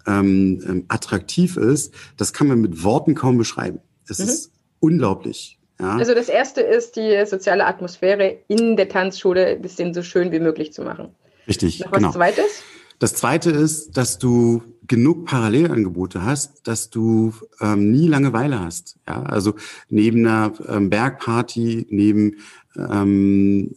[0.05, 3.79] ähm, ähm, attraktiv ist, das kann man mit Worten kaum beschreiben.
[4.07, 4.25] Es mhm.
[4.25, 5.58] ist unglaublich.
[5.79, 5.95] Ja.
[5.95, 10.39] Also das erste ist, die soziale Atmosphäre in der Tanzschule ein bisschen so schön wie
[10.39, 11.15] möglich zu machen.
[11.47, 11.79] Richtig.
[11.79, 12.11] Noch was genau.
[12.11, 12.63] zweites?
[12.99, 18.97] Das zweite ist, dass du genug Parallelangebote hast, dass du ähm, nie Langeweile hast.
[19.07, 19.55] Ja, also
[19.87, 22.37] neben einer ähm, Bergparty, neben
[22.75, 23.73] ähm,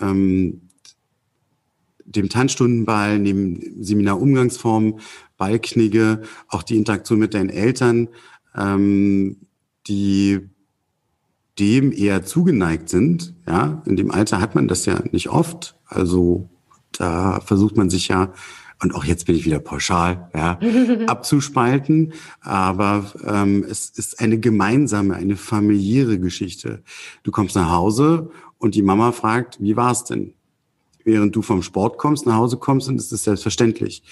[0.00, 0.68] ähm,
[2.04, 5.00] dem Tanzstundenball, neben Seminarumgangsformen,
[5.36, 8.08] Ballknigge, auch die Interaktion mit deinen Eltern,
[8.56, 9.38] ähm,
[9.88, 10.48] die
[11.58, 13.34] dem eher zugeneigt sind.
[13.46, 15.76] Ja, in dem Alter hat man das ja nicht oft.
[15.86, 16.48] Also
[16.92, 18.32] da versucht man sich ja
[18.82, 20.58] und auch jetzt bin ich wieder pauschal, ja,
[21.06, 22.14] abzuspalten.
[22.40, 26.82] Aber ähm, es ist eine gemeinsame, eine familiäre Geschichte.
[27.22, 30.32] Du kommst nach Hause und die Mama fragt, wie war's denn?
[31.04, 34.02] Während du vom Sport kommst, nach Hause kommst, und es ist selbstverständlich.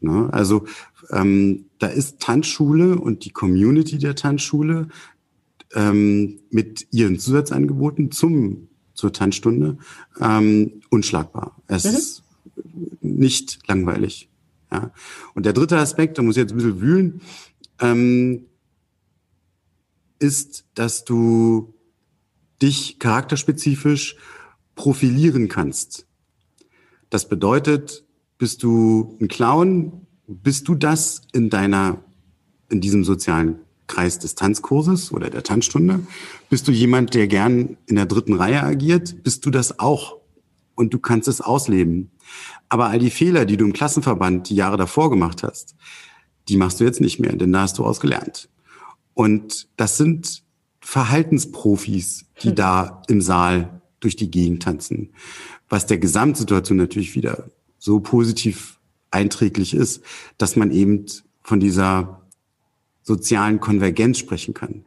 [0.00, 0.28] Ne?
[0.32, 0.64] Also
[1.10, 4.88] ähm, da ist Tanzschule und die Community der Tanzschule
[5.76, 9.78] ähm, mit ihren Zusatzangeboten zum, zur Tanzstunde
[10.20, 11.54] ähm, unschlagbar.
[11.68, 11.90] Es mhm.
[11.90, 12.22] ist
[13.02, 14.28] nicht langweilig.
[14.72, 14.90] Ja.
[15.34, 17.20] Und der dritte Aspekt, da muss ich jetzt ein bisschen wühlen,
[17.78, 18.46] ähm,
[20.18, 21.74] ist, dass du
[22.62, 24.16] dich charakterspezifisch
[24.74, 26.06] profilieren kannst.
[27.10, 28.04] Das bedeutet,
[28.38, 32.02] bist du ein Clown, bist du das in deiner,
[32.70, 36.00] in diesem sozialen Kreis des Tanzkurses oder der Tanzstunde?
[36.50, 39.22] Bist du jemand, der gern in der dritten Reihe agiert?
[39.22, 40.16] Bist du das auch?
[40.74, 42.10] Und du kannst es ausleben.
[42.68, 45.74] Aber all die Fehler, die du im Klassenverband die Jahre davor gemacht hast,
[46.48, 48.48] die machst du jetzt nicht mehr, denn da hast du ausgelernt.
[49.14, 50.42] Und das sind
[50.80, 52.54] Verhaltensprofis, die hm.
[52.54, 55.14] da im Saal durch die Gegend tanzen.
[55.68, 58.78] Was der Gesamtsituation natürlich wieder so positiv
[59.10, 60.02] einträglich ist,
[60.38, 61.06] dass man eben
[61.42, 62.25] von dieser
[63.06, 64.84] sozialen Konvergenz sprechen kann.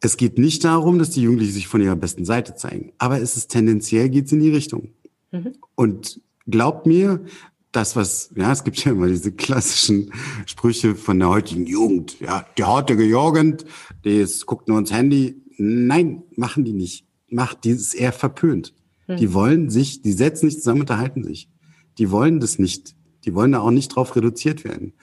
[0.00, 3.36] Es geht nicht darum, dass die Jugendlichen sich von ihrer besten Seite zeigen, aber es
[3.36, 4.90] ist tendenziell geht's in die Richtung.
[5.32, 5.54] Mhm.
[5.74, 7.24] Und glaubt mir,
[7.72, 10.12] das, was, ja, es gibt ja immer diese klassischen
[10.46, 12.18] Sprüche von der heutigen Jugend.
[12.20, 13.64] Ja, die heutige Jugend,
[14.04, 15.42] die ist, guckt nur ins Handy.
[15.58, 17.04] Nein, machen die nicht.
[17.28, 18.74] Macht, die ist eher verpönt.
[19.06, 19.16] Mhm.
[19.16, 21.50] Die wollen sich, die setzen sich zusammen, unterhalten sich.
[21.98, 22.94] Die wollen das nicht.
[23.24, 24.94] Die wollen da auch nicht drauf reduziert werden.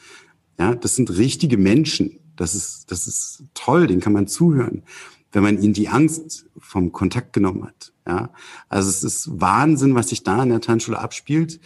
[0.58, 2.20] Ja, das sind richtige Menschen.
[2.36, 4.84] Das ist, das ist toll, den kann man zuhören,
[5.32, 7.94] wenn man ihnen die Angst vom Kontakt genommen hat.
[8.08, 8.30] Ja,
[8.70, 11.60] also es ist Wahnsinn, was sich da in der Tanzschule abspielt.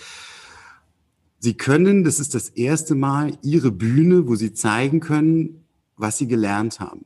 [1.40, 5.64] Sie können, das ist das erste Mal, ihre Bühne, wo sie zeigen können,
[5.96, 7.06] was sie gelernt haben.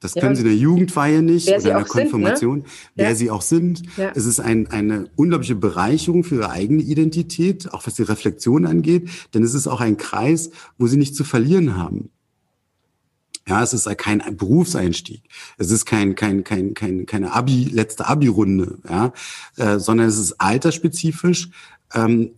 [0.00, 2.72] Das können ja, sie in der Jugendweihe nicht oder in der Konfirmation, sind, ne?
[2.94, 3.14] wer ja.
[3.14, 3.82] sie auch sind.
[3.98, 4.12] Ja.
[4.14, 9.10] Es ist ein, eine unglaubliche Bereicherung für ihre eigene Identität, auch was die Reflexion angeht,
[9.34, 12.08] denn es ist auch ein Kreis, wo sie nicht zu verlieren haben.
[13.46, 15.22] Ja, es ist kein Berufseinstieg.
[15.58, 19.12] Es ist kein, kein, kein, kein, keine Abi, letzte Abi-Runde, ja,
[19.56, 21.50] äh, sondern es ist altersspezifisch
[21.94, 22.30] ähm,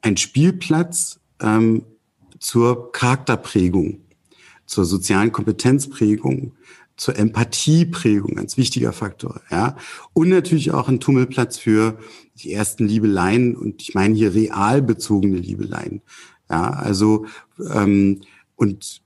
[0.00, 1.84] ein Spielplatz ähm,
[2.38, 4.00] zur Charakterprägung,
[4.66, 6.52] zur sozialen Kompetenzprägung,
[6.98, 9.76] zur Empathieprägung, ganz wichtiger Faktor, ja.
[10.12, 11.98] Und natürlich auch ein Tummelplatz für
[12.36, 16.02] die ersten Liebeleien und ich meine hier real bezogene Liebeleien.
[16.50, 17.26] Ja, also
[17.72, 18.20] ähm,
[18.56, 19.02] und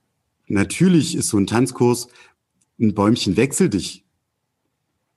[0.49, 2.09] natürlich ist so ein Tanzkurs
[2.81, 4.05] ein Bäumchen wechsel dich.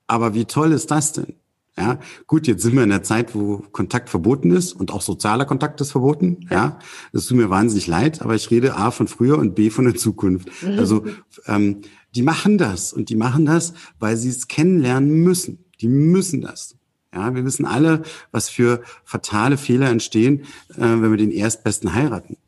[0.06, 1.34] Aber wie toll ist das denn?
[1.78, 5.44] Ja, gut, jetzt sind wir in der Zeit, wo Kontakt verboten ist und auch sozialer
[5.44, 6.46] Kontakt ist verboten.
[6.50, 6.78] Ja,
[7.12, 9.94] das tut mir wahnsinnig leid, aber ich rede A von früher und B von der
[9.94, 10.48] Zukunft.
[10.78, 11.04] Also
[11.46, 11.82] ähm,
[12.14, 15.66] die machen das und die machen das, weil sie es kennenlernen müssen.
[15.80, 16.76] Die müssen das.
[17.14, 20.44] Ja, wir wissen alle, was für fatale Fehler entstehen,
[20.76, 22.38] äh, wenn wir den Erstbesten heiraten.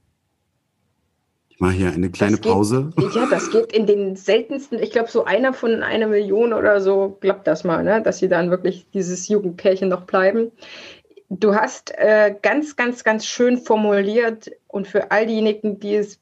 [1.58, 2.92] Ich mache hier eine kleine geht, Pause.
[3.16, 7.18] Ja, das geht in den seltensten, ich glaube, so einer von einer Million oder so
[7.20, 8.00] klappt das mal, ne?
[8.00, 10.52] dass sie dann wirklich dieses Jugendpärchen noch bleiben.
[11.30, 16.20] Du hast äh, ganz, ganz, ganz schön formuliert und für all diejenigen, die es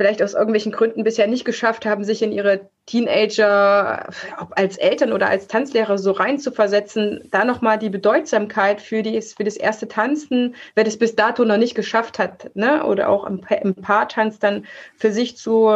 [0.00, 4.08] vielleicht aus irgendwelchen Gründen bisher nicht geschafft haben, sich in ihre Teenager,
[4.40, 9.44] ob als Eltern oder als Tanzlehrer so reinzuversetzen, da nochmal die Bedeutsamkeit für, die, für
[9.44, 12.82] das erste Tanzen, wer das bis dato noch nicht geschafft hat, ne?
[12.86, 14.64] oder auch im, im Paartanz dann
[14.96, 15.68] für sich zu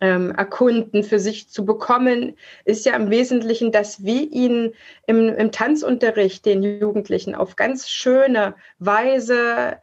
[0.00, 4.72] ähm, erkunden, für sich zu bekommen, ist ja im Wesentlichen, dass wir ihnen
[5.06, 9.76] im, im Tanzunterricht den Jugendlichen auf ganz schöne Weise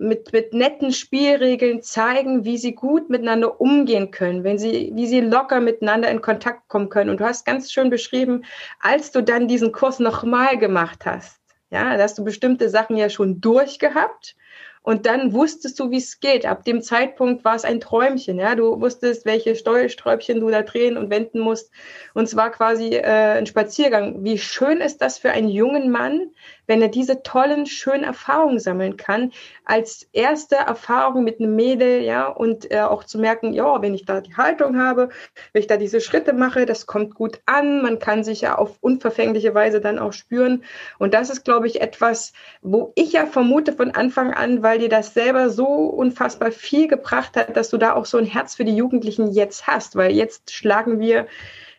[0.00, 5.20] mit, mit netten Spielregeln zeigen, wie sie gut miteinander umgehen können, wenn sie, wie sie
[5.20, 7.10] locker miteinander in Kontakt kommen können.
[7.10, 8.44] Und du hast ganz schön beschrieben,
[8.80, 11.38] als du dann diesen Kurs nochmal gemacht hast,
[11.70, 14.34] ja, da hast du bestimmte Sachen ja schon durchgehabt
[14.82, 16.46] und dann wusstest du, wie es geht.
[16.46, 18.38] Ab dem Zeitpunkt war es ein Träumchen.
[18.38, 18.54] Ja?
[18.54, 21.70] Du wusstest, welche Steuersträubchen du da drehen und wenden musst.
[22.14, 24.24] Und zwar quasi äh, ein Spaziergang.
[24.24, 26.30] Wie schön ist das für einen jungen Mann,
[26.66, 29.32] wenn er diese tollen, schönen Erfahrungen sammeln kann,
[29.64, 34.04] als erste Erfahrung mit einem Mädel, ja, und äh, auch zu merken, ja, wenn ich
[34.04, 35.08] da die Haltung habe,
[35.52, 38.78] wenn ich da diese Schritte mache, das kommt gut an, man kann sich ja auf
[38.80, 40.62] unverfängliche Weise dann auch spüren.
[40.98, 44.88] Und das ist, glaube ich, etwas, wo ich ja vermute von Anfang an, weil dir
[44.88, 48.64] das selber so unfassbar viel gebracht hat, dass du da auch so ein Herz für
[48.64, 51.26] die Jugendlichen jetzt hast, weil jetzt schlagen wir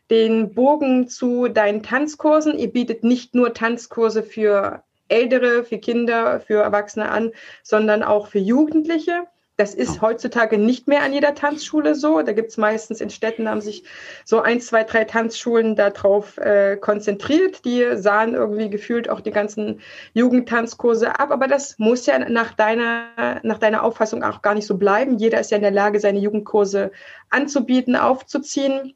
[0.09, 2.59] den Bogen zu deinen Tanzkursen.
[2.59, 7.31] Ihr bietet nicht nur Tanzkurse für Ältere, für Kinder, für Erwachsene an,
[7.63, 9.27] sondern auch für Jugendliche.
[9.61, 12.23] Das ist heutzutage nicht mehr an jeder Tanzschule so.
[12.23, 13.83] Da gibt es meistens in Städten, haben sich
[14.25, 17.63] so ein, zwei, drei Tanzschulen darauf äh, konzentriert.
[17.63, 19.79] Die sahen irgendwie gefühlt auch die ganzen
[20.13, 21.29] Jugendtanzkurse ab.
[21.29, 25.19] Aber das muss ja nach deiner, nach deiner Auffassung auch gar nicht so bleiben.
[25.19, 26.91] Jeder ist ja in der Lage, seine Jugendkurse
[27.29, 28.95] anzubieten, aufzuziehen.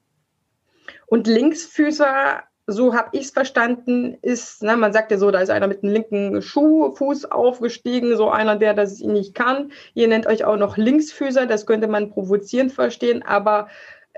[1.06, 5.50] Und Linksfüßer, so habe ich es verstanden, ist, ne, man sagt ja so, da ist
[5.50, 9.72] einer mit dem linken Schuhfuß aufgestiegen, so einer, der das nicht kann.
[9.94, 13.68] Ihr nennt euch auch noch Linksfüßer, das könnte man provozierend verstehen, aber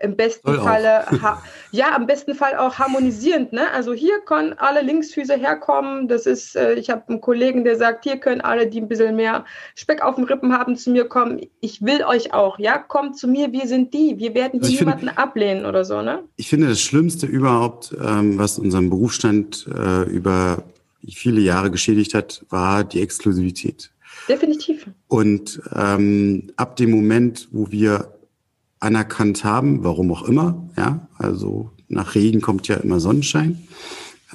[0.01, 1.05] im besten Soll Falle,
[1.71, 3.53] ja, im besten Fall auch harmonisierend.
[3.53, 3.71] Ne?
[3.71, 6.07] Also hier können alle Linksfüße herkommen.
[6.07, 9.15] Das ist, äh, ich habe einen Kollegen, der sagt, hier können alle, die ein bisschen
[9.15, 11.41] mehr Speck auf den Rippen haben, zu mir kommen.
[11.62, 14.17] Ich will euch auch, ja, kommt zu mir, wir sind die.
[14.17, 16.23] Wir werden hier also niemanden finde, ablehnen oder so, ne?
[16.36, 20.63] Ich finde das Schlimmste überhaupt, ähm, was unseren Berufsstand äh, über
[21.10, 23.91] viele Jahre geschädigt hat, war die Exklusivität.
[24.27, 24.88] Definitiv.
[25.07, 28.16] Und ähm, ab dem Moment, wo wir
[28.79, 33.67] anerkannt haben, warum auch immer, ja, also nach Regen kommt ja immer Sonnenschein,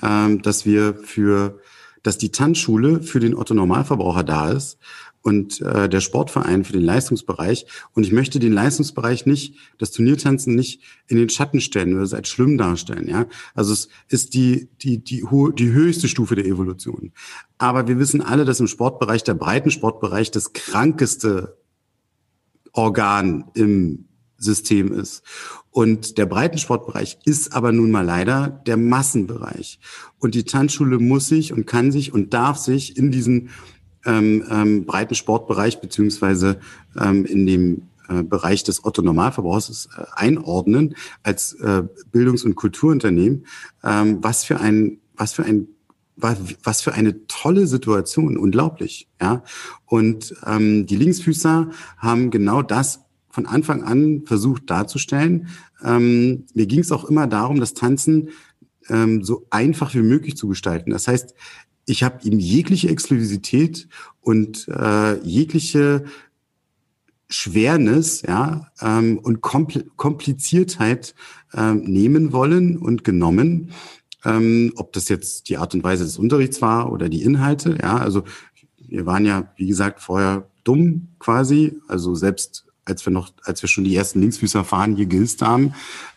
[0.02, 1.61] ähm, dass wir für,
[2.02, 4.78] dass die Tanzschule für den Otto Normalverbraucher da ist
[5.22, 7.66] und äh, der Sportverein für den Leistungsbereich.
[7.94, 12.14] Und ich möchte den Leistungsbereich nicht, das Turniertanzen nicht in den Schatten stellen oder es
[12.14, 13.09] als schlimm darstellen.
[13.09, 17.12] Ja, also es ist die die die hohe die höchste Stufe der Evolution.
[17.59, 21.57] Aber wir wissen alle, dass im Sportbereich der Breitensportbereich das krankeste
[22.72, 24.09] Organ im
[24.42, 25.22] System ist.
[25.70, 29.78] Und der Breitensportbereich ist aber nun mal leider der Massenbereich.
[30.18, 33.50] Und die Tanzschule muss sich und kann sich und darf sich in diesen
[34.05, 36.59] ähm, ähm, Breitensportbereich beziehungsweise
[37.00, 43.46] ähm, in dem äh, Bereich des Otto Normalverbrauchs äh, einordnen als äh, Bildungs- und Kulturunternehmen.
[43.85, 45.68] Ähm, was für ein was für ein
[46.16, 49.42] was für eine tolle Situation, unglaublich, ja.
[49.87, 53.00] Und ähm, die Linksfüßer haben genau das
[53.33, 55.49] von Anfang an versucht darzustellen.
[55.83, 58.29] Ähm, mir ging es auch immer darum, das Tanzen
[58.88, 60.90] ähm, so einfach wie möglich zu gestalten.
[60.90, 61.35] Das heißt,
[61.87, 63.88] ich habe ihm jegliche Exklusivität
[64.21, 66.05] und äh, jegliche
[67.29, 71.14] Schwernis ja, ähm, und Kompl Kompliziertheit
[71.55, 73.71] ähm, nehmen wollen und genommen.
[74.25, 77.79] Ähm, ob das jetzt die Art und Weise des Unterrichts war oder die Inhalte.
[77.81, 78.25] Ja, also
[78.77, 81.81] wir waren ja, wie gesagt, vorher dumm quasi.
[81.88, 85.75] Also selbst als wir noch, als wir schon die ersten Linksfüßerfahren hier gehisst haben,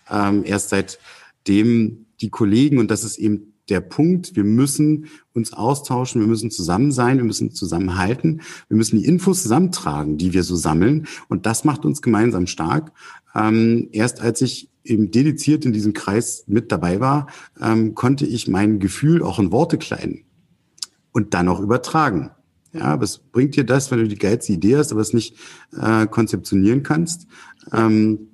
[0.09, 6.21] ähm, erst seitdem die Kollegen, und das ist eben der Punkt, wir müssen uns austauschen,
[6.21, 10.55] wir müssen zusammen sein, wir müssen zusammenhalten, wir müssen die Infos zusammentragen, die wir so
[10.55, 11.07] sammeln.
[11.29, 12.91] Und das macht uns gemeinsam stark.
[13.33, 17.27] Ähm, erst als ich eben dediziert in diesem Kreis mit dabei war,
[17.59, 20.25] ähm, konnte ich mein Gefühl auch in Worte kleiden
[21.11, 22.31] und dann auch übertragen.
[22.77, 25.35] Ja, was bringt dir das, wenn du die geilste Idee hast, aber es nicht
[25.79, 27.27] äh, konzeptionieren kannst?
[27.71, 28.27] Ähm,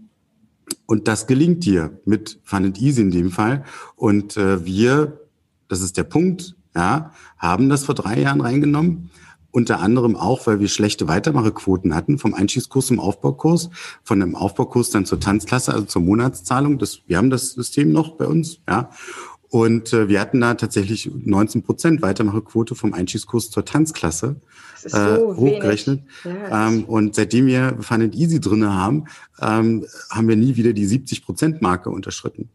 [0.86, 3.64] und das gelingt dir mit Fun and Easy in dem Fall.
[3.96, 5.22] Und äh, wir,
[5.68, 9.10] das ist der Punkt, ja, haben das vor drei Jahren reingenommen.
[9.54, 13.70] Unter anderem auch, weil wir schlechte Weitermachequoten hatten vom Einstiegskurs zum Aufbaukurs,
[14.02, 16.80] von dem Aufbaukurs dann zur Tanzklasse, also zur Monatszahlung.
[16.80, 18.90] Das, wir haben das System noch bei uns, ja.
[19.52, 24.38] Und äh, wir hatten da tatsächlich 19 Prozent Weitermachequote vom Einstiegskurs zur Tanzklasse
[24.78, 26.04] so äh, hochgerechnet.
[26.24, 29.08] Ja, ähm, und seitdem wir Fun and Easy drinne haben,
[29.42, 32.50] ähm, haben wir nie wieder die 70 Prozent Marke unterschritten.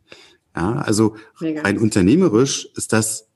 [0.56, 1.60] Ja, also Mega.
[1.60, 3.28] rein unternehmerisch ist das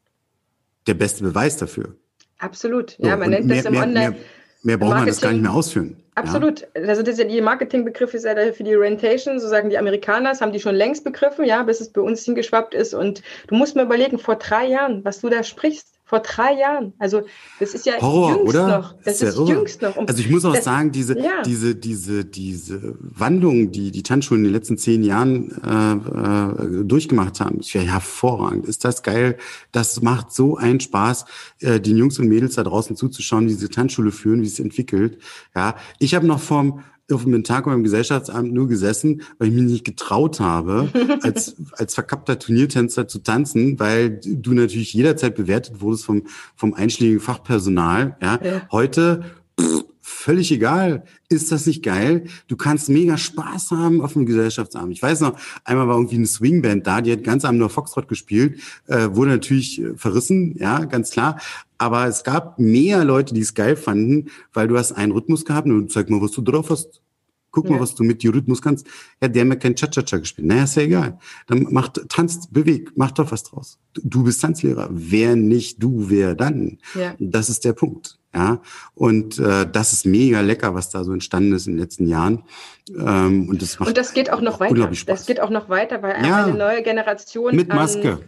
[0.86, 1.96] der beste Beweis dafür.
[2.38, 2.96] Absolut.
[2.98, 4.10] Ja, so, man nennt mehr, das im mehr, Online.
[4.12, 4.20] Mehr,
[4.62, 5.99] mehr braucht man das gar nicht mehr ausführen.
[6.20, 6.60] Absolut.
[6.60, 6.88] Ja.
[6.88, 10.30] Also das ist ja die Marketingbegriff ist ja für die Rentation, so sagen die Amerikaner,
[10.30, 12.94] das haben die schon längst begriffen, ja, bis es bei uns hingeschwappt ist.
[12.94, 16.92] Und du musst mir überlegen, vor drei Jahren, was du da sprichst, vor drei Jahren.
[16.98, 17.22] Also
[17.60, 18.78] das ist ja Horror, jüngst oder?
[18.78, 18.94] noch.
[19.04, 19.96] Das ist, ist jüngst noch.
[19.96, 21.42] Und also ich muss auch das, sagen, diese, ja.
[21.46, 27.38] diese, diese, diese Wandlung, die die Tanzschulen in den letzten zehn Jahren äh, äh, durchgemacht
[27.38, 28.66] haben, ist ja hervorragend.
[28.66, 29.38] Ist das geil?
[29.70, 31.26] Das macht so einen Spaß,
[31.60, 35.18] äh, den Jungs und Mädels da draußen zuzuschauen, wie diese Tanzschule führen, wie es entwickelt.
[35.54, 39.64] Ja, ich habe noch vom auf dem Tag beim Gesellschaftsamt nur gesessen, weil ich mich
[39.64, 40.88] nicht getraut habe,
[41.22, 46.22] als, als verkappter Turniertänzer zu tanzen, weil du natürlich jederzeit bewertet wurdest vom,
[46.56, 48.16] vom einschlägigen Fachpersonal.
[48.22, 48.40] Ja.
[48.42, 48.62] ja.
[48.70, 49.24] Heute
[49.60, 51.04] pff, völlig egal.
[51.28, 52.24] Ist das nicht geil?
[52.48, 54.92] Du kannst mega Spaß haben auf dem Gesellschaftsabend.
[54.92, 58.08] Ich weiß noch, einmal war irgendwie eine Swingband da, die hat ganz Abend nur Foxtrot
[58.08, 61.40] gespielt, äh, wurde natürlich äh, verrissen, ja, ganz klar.
[61.78, 65.66] Aber es gab mehr Leute, die es geil fanden, weil du hast einen Rhythmus gehabt
[65.66, 67.00] und zeig mal, was du drauf hast.
[67.52, 67.72] Guck ja.
[67.72, 68.86] mal, was du mit dem Rhythmus kannst.
[69.20, 70.46] Ja, der hat mir kein Cha-Cha-Cha gespielt.
[70.46, 71.18] Naja, ist ja egal.
[71.46, 73.78] Dann macht, tanzt, bewegt, mach doch was draus.
[73.94, 74.88] Du bist Tanzlehrer.
[74.92, 76.78] Wer nicht du, wer dann?
[76.94, 77.14] Ja.
[77.18, 78.19] Das ist der Punkt.
[78.32, 78.60] Ja,
[78.94, 82.44] und äh, das ist mega lecker, was da so entstanden ist in den letzten Jahren.
[82.88, 84.90] Ähm, und das macht und das geht auch noch weiter.
[85.06, 88.20] Das geht auch noch weiter, weil ja, eine neue Generation mit Maske.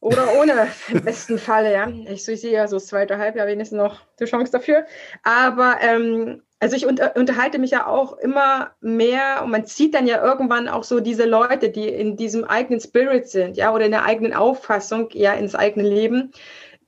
[0.00, 1.88] Oder ohne, im besten Falle, ja.
[1.88, 4.86] Ich, ich sehe ja so das zweite Halbjahr wenigstens noch die Chance dafür.
[5.22, 10.06] Aber ähm, also ich unter, unterhalte mich ja auch immer mehr und man zieht dann
[10.06, 13.90] ja irgendwann auch so diese Leute, die in diesem eigenen Spirit sind, ja, oder in
[13.90, 16.32] der eigenen Auffassung, ja, ins eigene Leben.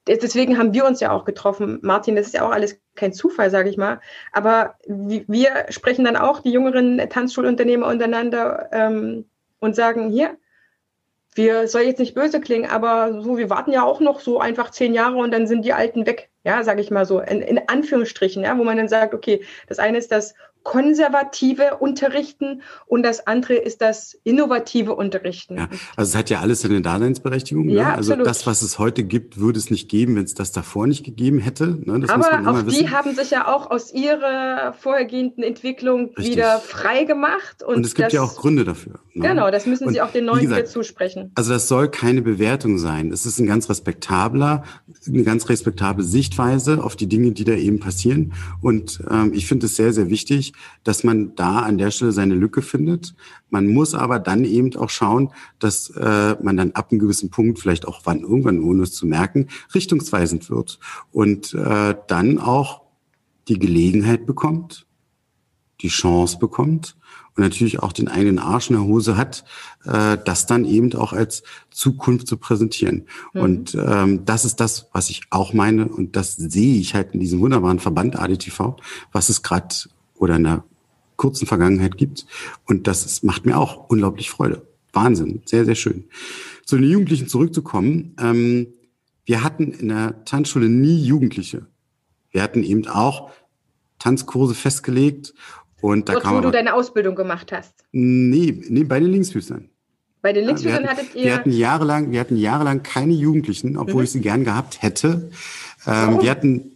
[0.09, 1.79] Deswegen haben wir uns ja auch getroffen.
[1.83, 4.01] Martin, das ist ja auch alles kein Zufall, sage ich mal.
[4.33, 9.27] Aber wir sprechen dann auch die jüngeren Tanzschulunternehmer untereinander ähm,
[9.61, 10.37] und sagen, hier,
[11.35, 14.71] wir soll jetzt nicht böse klingen, aber so, wir warten ja auch noch so einfach
[14.71, 17.61] zehn Jahre und dann sind die Alten weg, ja, sage ich mal so, in, in
[17.69, 20.35] Anführungsstrichen, ja, wo man dann sagt, okay, das eine ist das
[20.69, 25.57] konservative Unterrichten und das andere ist das innovative Unterrichten.
[25.57, 27.65] Ja, also es hat ja alles eine Daseinsberechtigung.
[27.65, 27.73] Ne?
[27.73, 30.87] Ja, also das, was es heute gibt, würde es nicht geben, wenn es das davor
[30.87, 31.79] nicht gegeben hätte.
[31.87, 32.05] Ne?
[32.09, 36.33] Aber auch die haben sich ja auch aus ihrer vorhergehenden Entwicklung Richtig.
[36.33, 37.63] wieder frei gemacht.
[37.63, 39.01] Und, und es gibt das, ja auch Gründe dafür.
[39.15, 39.27] Ne?
[39.27, 41.33] Genau, das müssen und sie auch den Neuen gesagt, zusprechen.
[41.35, 43.11] Also das soll keine Bewertung sein.
[43.11, 44.65] Es ist ein ganz respektabler,
[45.07, 48.35] eine ganz respektable Sichtweise auf die Dinge, die da eben passieren.
[48.61, 50.53] Und ähm, ich finde es sehr, sehr wichtig,
[50.85, 53.15] dass man da an der Stelle seine Lücke findet.
[53.51, 57.59] Man muss aber dann eben auch schauen, dass äh, man dann ab einem gewissen Punkt,
[57.59, 60.79] vielleicht auch wann irgendwann, ohne es zu merken, richtungsweisend wird
[61.13, 62.83] und äh, dann auch
[63.49, 64.87] die Gelegenheit bekommt,
[65.81, 66.97] die Chance bekommt
[67.37, 69.45] und natürlich auch den eigenen Arsch in der Hose hat,
[69.85, 73.07] äh, das dann eben auch als Zukunft zu präsentieren.
[73.33, 73.41] Mhm.
[73.41, 77.21] Und ähm, das ist das, was ich auch meine und das sehe ich halt in
[77.21, 78.77] diesem wunderbaren Verband ADTV,
[79.13, 79.75] was es gerade
[80.19, 80.65] oder in der
[81.17, 82.27] kurzen Vergangenheit gibt.
[82.67, 84.67] Und das ist, macht mir auch unglaublich Freude.
[84.93, 86.05] Wahnsinn, sehr, sehr schön.
[86.65, 88.15] Zu den Jugendlichen zurückzukommen.
[88.21, 88.69] Ähm,
[89.25, 91.67] wir hatten in der Tanzschule nie Jugendliche.
[92.31, 93.31] Wir hatten eben auch
[93.99, 95.35] Tanzkurse festgelegt
[95.81, 97.85] Und da Dort, kam wo du aber, deine Ausbildung gemacht hast.
[97.93, 99.69] nee, nee, bei den Linksfüßern.
[100.23, 101.35] Bei den Ja, Linksfüßern wir, hatten, hattet wir ihr.
[101.35, 104.05] hatten jahrelang, wir hatten jahrelang keine Jugendlichen, obwohl Mhm.
[104.05, 105.31] ich sie gern gehabt hätte.
[105.87, 106.23] Ähm, Warum?
[106.23, 106.73] wir hatten,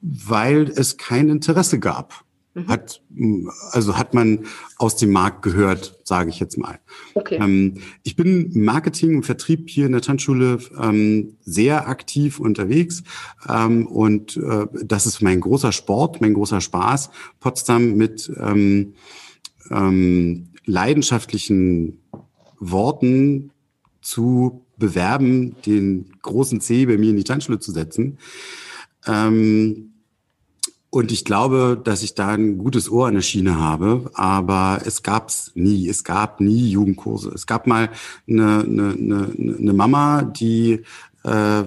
[0.00, 2.23] weil es kein Interesse gab.
[2.54, 2.68] Mhm.
[2.68, 4.46] Hat, mh, also hat man
[4.78, 6.78] aus dem Markt gehört, sage ich jetzt mal.
[7.14, 7.38] Okay.
[7.40, 13.02] Ähm, ich bin im Marketing und Vertrieb hier in der Tanzschule ähm, sehr aktiv unterwegs
[13.48, 18.94] ähm, und äh, das ist mein großer Sport, mein großer Spaß, Potsdam mit ähm,
[19.70, 21.98] ähm, leidenschaftlichen
[22.60, 23.50] Worten
[24.00, 28.18] zu bewerben, den großen C bei mir in die Tanzschule zu setzen.
[29.06, 29.93] Ähm,
[30.94, 35.02] und ich glaube, dass ich da ein gutes Ohr an der Schiene habe, aber es
[35.02, 35.88] gab's nie.
[35.88, 37.32] Es gab nie Jugendkurse.
[37.34, 37.90] Es gab mal
[38.28, 40.84] eine, eine, eine, eine Mama, die
[41.24, 41.64] äh,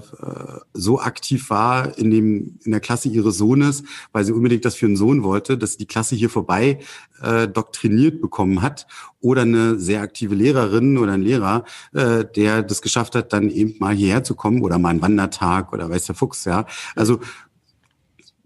[0.74, 4.86] so aktiv war in dem in der Klasse ihres Sohnes, weil sie unbedingt das für
[4.86, 6.80] einen Sohn wollte, dass die Klasse hier vorbei
[7.22, 8.88] äh, doktriniert bekommen hat,
[9.20, 13.76] oder eine sehr aktive Lehrerin oder ein Lehrer, äh, der das geschafft hat, dann eben
[13.80, 16.66] mal hierher zu kommen oder mal einen Wandertag oder weiß der Fuchs, ja.
[16.96, 17.20] Also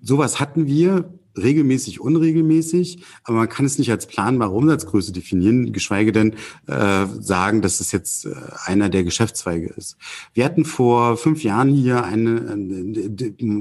[0.01, 6.11] sowas hatten wir regelmäßig, unregelmäßig, aber man kann es nicht als planbare Umsatzgröße definieren, geschweige
[6.11, 6.33] denn
[6.67, 8.33] äh, sagen, dass es jetzt äh,
[8.65, 9.97] einer der Geschäftszweige ist.
[10.33, 12.57] Wir hatten vor fünf Jahren hier eine,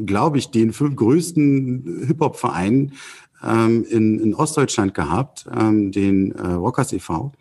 [0.04, 2.92] glaube ich, den fünf größten Hip-Hop-Verein
[3.42, 7.32] ähm, in, in Ostdeutschland gehabt, ähm, den äh, Rockers e.V.,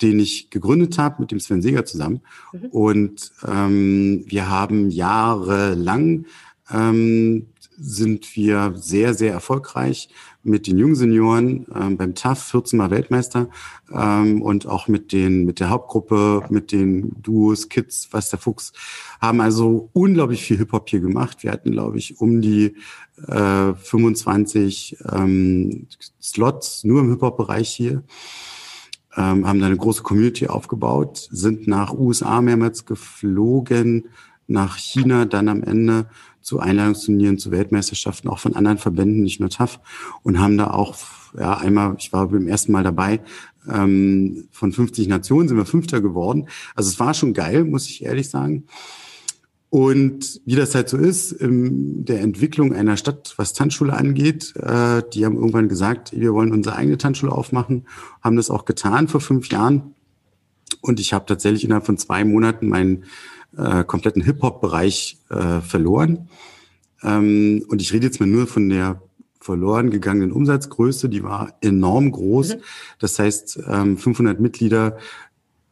[0.00, 2.22] den ich gegründet habe mit dem Sven Seger zusammen.
[2.52, 2.66] Mhm.
[2.70, 6.26] Und ähm, wir haben jahrelang
[6.72, 7.51] ähm,
[7.82, 10.08] sind wir sehr, sehr erfolgreich
[10.44, 13.48] mit den jungen Senioren ähm, beim TAF, 14 Mal Weltmeister
[13.92, 18.72] ähm, und auch mit den mit der Hauptgruppe, mit den Duos, Kids, was der Fuchs,
[19.20, 21.42] haben also unglaublich viel Hip-Hop hier gemacht.
[21.42, 22.76] Wir hatten, glaube ich, um die
[23.26, 25.86] äh, 25 ähm,
[26.20, 28.02] Slots nur im Hip-Hop-Bereich hier.
[29.14, 34.08] Ähm, haben da eine große Community aufgebaut, sind nach USA mehrmals geflogen,
[34.46, 36.06] nach China dann am Ende
[36.42, 39.80] zu Einladungsturnieren, zu Weltmeisterschaften, auch von anderen Verbänden, nicht nur TAF,
[40.22, 40.96] und haben da auch,
[41.38, 43.20] ja, einmal, ich war beim ersten Mal dabei,
[43.70, 46.48] ähm, von 50 Nationen sind wir Fünfter geworden.
[46.74, 48.64] Also es war schon geil, muss ich ehrlich sagen.
[49.70, 55.02] Und wie das halt so ist, in der Entwicklung einer Stadt, was Tanzschule angeht, äh,
[55.14, 57.86] die haben irgendwann gesagt, wir wollen unsere eigene Tanzschule aufmachen,
[58.22, 59.94] haben das auch getan vor fünf Jahren.
[60.82, 63.04] Und ich habe tatsächlich innerhalb von zwei Monaten meinen
[63.56, 66.28] äh, kompletten Hip-Hop-Bereich äh, verloren.
[67.02, 69.00] Ähm, und ich rede jetzt mal nur von der
[69.40, 72.56] verloren gegangenen Umsatzgröße, die war enorm groß.
[72.56, 72.60] Mhm.
[72.98, 74.98] Das heißt, ähm, 500 Mitglieder,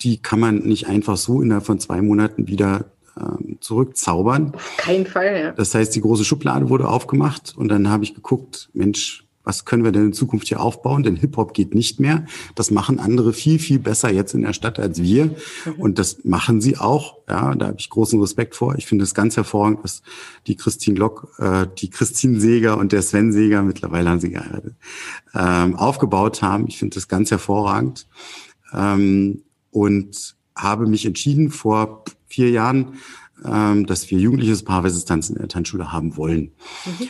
[0.03, 2.87] die kann man nicht einfach so innerhalb von zwei Monaten wieder
[3.19, 4.53] ähm, zurückzaubern.
[4.55, 5.53] Auf keinen Fall, ja.
[5.53, 9.85] Das heißt, die große Schublade wurde aufgemacht und dann habe ich geguckt, Mensch, was können
[9.85, 11.03] wir denn in Zukunft hier aufbauen?
[11.03, 12.27] Denn Hip-Hop geht nicht mehr.
[12.55, 15.35] Das machen andere viel, viel besser jetzt in der Stadt als wir.
[15.79, 17.19] Und das machen sie auch.
[17.29, 18.77] Ja, da habe ich großen Respekt vor.
[18.77, 20.03] Ich finde es ganz hervorragend, was
[20.47, 24.75] die Christine Glock, äh, die Christine Seger und der Sven Seger, mittlerweile haben sie geheiratet,
[25.35, 26.67] ähm, aufgebaut haben.
[26.69, 28.07] Ich finde das ganz hervorragend.
[28.73, 32.95] Ähm, und habe mich entschieden vor vier Jahren,
[33.45, 36.53] ähm, dass wir jugendliches paarweises Tanzen in der Tanzschule haben wollen.
[36.85, 37.09] Mhm.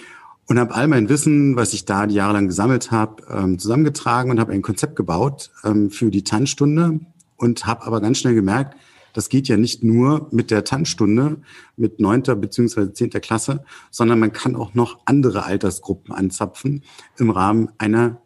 [0.51, 4.33] Und habe all mein Wissen, was ich da die Jahre lang gesammelt habe, ähm, zusammengetragen
[4.33, 6.99] und habe ein Konzept gebaut ähm, für die Tanzstunde
[7.37, 8.75] und habe aber ganz schnell gemerkt,
[9.13, 11.41] das geht ja nicht nur mit der Tanzstunde
[11.77, 16.83] mit neunter beziehungsweise zehnter Klasse, sondern man kann auch noch andere Altersgruppen anzapfen
[17.17, 18.21] im Rahmen einer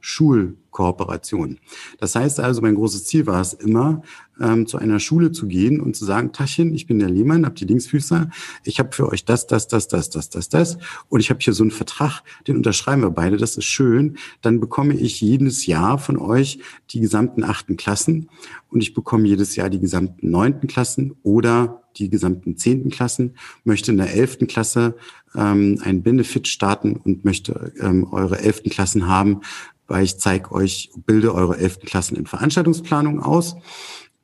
[0.74, 1.58] Schulkooperation.
[1.98, 4.02] Das heißt also, mein großes Ziel war es immer,
[4.40, 7.54] ähm, zu einer Schule zu gehen und zu sagen, Taschen, ich bin der Lehmann, hab
[7.54, 8.30] die Linksfüßer,
[8.64, 11.52] ich habe für euch das, das, das, das, das, das, das und ich habe hier
[11.52, 15.98] so einen Vertrag, den unterschreiben wir beide, das ist schön, dann bekomme ich jedes Jahr
[15.98, 16.58] von euch
[16.90, 18.28] die gesamten achten Klassen
[18.70, 23.92] und ich bekomme jedes Jahr die gesamten neunten Klassen oder die gesamten zehnten Klassen, möchte
[23.92, 24.96] in der elften Klasse
[25.36, 29.42] ähm, ein Benefit starten und möchte ähm, eure elften Klassen haben,
[29.86, 33.56] weil ich zeige euch, bilde eure elften Klassen in Veranstaltungsplanung aus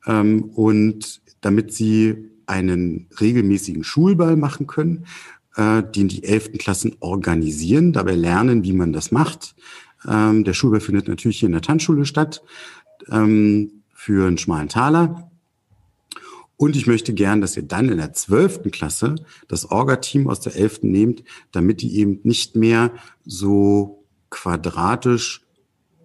[0.05, 5.05] ähm, und damit sie einen regelmäßigen Schulball machen können,
[5.55, 9.55] äh, den die elften Klassen organisieren, dabei lernen, wie man das macht.
[10.07, 12.41] Ähm, der Schulball findet natürlich hier in der Tanzschule statt
[13.09, 15.31] ähm, für einen schmalen Taler.
[16.57, 19.15] Und ich möchte gern, dass ihr dann in der zwölften Klasse
[19.47, 22.91] das Orga-Team aus der elften nehmt, damit die eben nicht mehr
[23.25, 25.41] so quadratisch,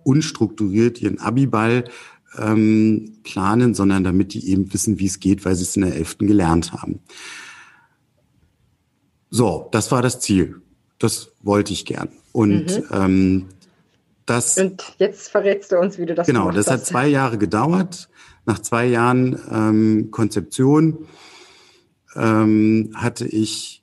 [0.07, 1.85] unstrukturiert ihren Abiball
[2.39, 5.97] ähm, planen, sondern damit die eben wissen, wie es geht, weil sie es in der
[5.97, 7.01] elften gelernt haben.
[9.31, 10.63] So, das war das Ziel.
[10.99, 12.09] Das wollte ich gern.
[12.33, 12.85] Und Mhm.
[12.93, 13.47] ähm,
[14.25, 14.57] das.
[14.59, 18.09] Und jetzt verrätst du uns, wie du das Genau, das hat zwei Jahre gedauert.
[18.45, 21.07] Nach zwei Jahren ähm, Konzeption
[22.15, 23.83] ähm, hatte ich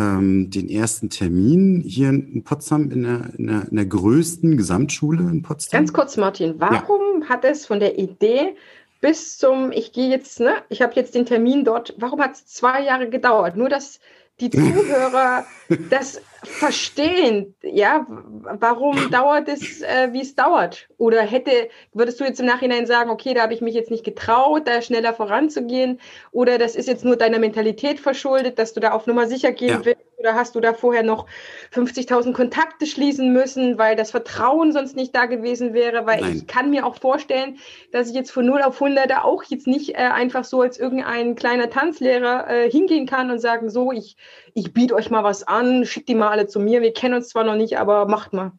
[0.00, 5.22] ähm, den ersten Termin hier in Potsdam in der, in, der, in der größten Gesamtschule
[5.22, 5.78] in Potsdam.
[5.78, 7.28] Ganz kurz, Martin, warum ja.
[7.28, 8.56] hat es von der Idee
[9.00, 12.46] bis zum, ich gehe jetzt, ne, ich habe jetzt den Termin dort, warum hat es
[12.46, 13.56] zwei Jahre gedauert?
[13.56, 14.00] Nur, dass
[14.40, 15.44] die Zuhörer
[15.90, 20.88] das verstehen, ja, warum dauert es, äh, wie es dauert?
[20.98, 24.04] Oder hätte, würdest du jetzt im Nachhinein sagen, okay, da habe ich mich jetzt nicht
[24.04, 26.00] getraut, da schneller voranzugehen?
[26.32, 29.68] Oder das ist jetzt nur deiner Mentalität verschuldet, dass du da auf Nummer sicher gehen
[29.68, 29.84] ja.
[29.84, 30.09] willst?
[30.20, 31.26] Oder hast du da vorher noch
[31.72, 36.06] 50.000 Kontakte schließen müssen, weil das Vertrauen sonst nicht da gewesen wäre?
[36.06, 36.36] Weil Nein.
[36.36, 37.56] ich kann mir auch vorstellen,
[37.90, 40.78] dass ich jetzt von 0 auf 100 da auch jetzt nicht äh, einfach so als
[40.78, 44.16] irgendein kleiner Tanzlehrer äh, hingehen kann und sagen, so, ich,
[44.52, 46.82] ich biete euch mal was an, schickt die mal alle zu mir.
[46.82, 48.52] Wir kennen uns zwar noch nicht, aber macht mal.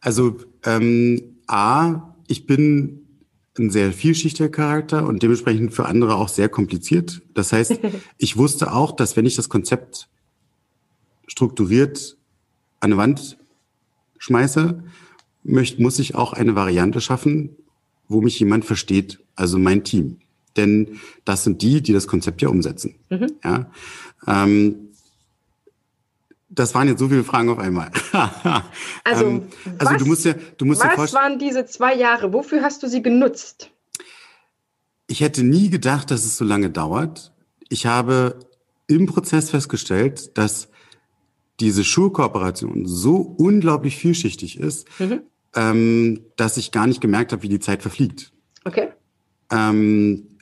[0.00, 3.06] Also, ähm, A, ich bin
[3.58, 7.22] ein sehr vielschichtiger Charakter und dementsprechend für andere auch sehr kompliziert.
[7.32, 7.80] Das heißt,
[8.18, 10.10] ich wusste auch, dass wenn ich das Konzept
[11.36, 12.16] strukturiert
[12.80, 13.36] an eine Wand
[14.18, 14.82] schmeiße,
[15.44, 17.54] möchte, muss ich auch eine Variante schaffen,
[18.08, 20.18] wo mich jemand versteht, also mein Team.
[20.56, 22.94] Denn das sind die, die das Konzept ja umsetzen.
[23.10, 23.32] Mhm.
[23.44, 23.70] Ja,
[24.26, 24.88] ähm,
[26.48, 27.90] das waren jetzt so viele Fragen auf einmal.
[29.04, 29.42] also, ähm,
[29.78, 32.32] also was, du musst ja, du musst was ja waren diese zwei Jahre?
[32.32, 33.70] Wofür hast du sie genutzt?
[35.06, 37.32] Ich hätte nie gedacht, dass es so lange dauert.
[37.68, 38.38] Ich habe
[38.86, 40.68] im Prozess festgestellt, dass
[41.60, 45.22] diese Schulkooperation so unglaublich vielschichtig ist, mhm.
[45.54, 48.32] ähm, dass ich gar nicht gemerkt habe, wie die Zeit verfliegt.
[48.64, 48.88] Okay.
[49.50, 50.38] Ähm,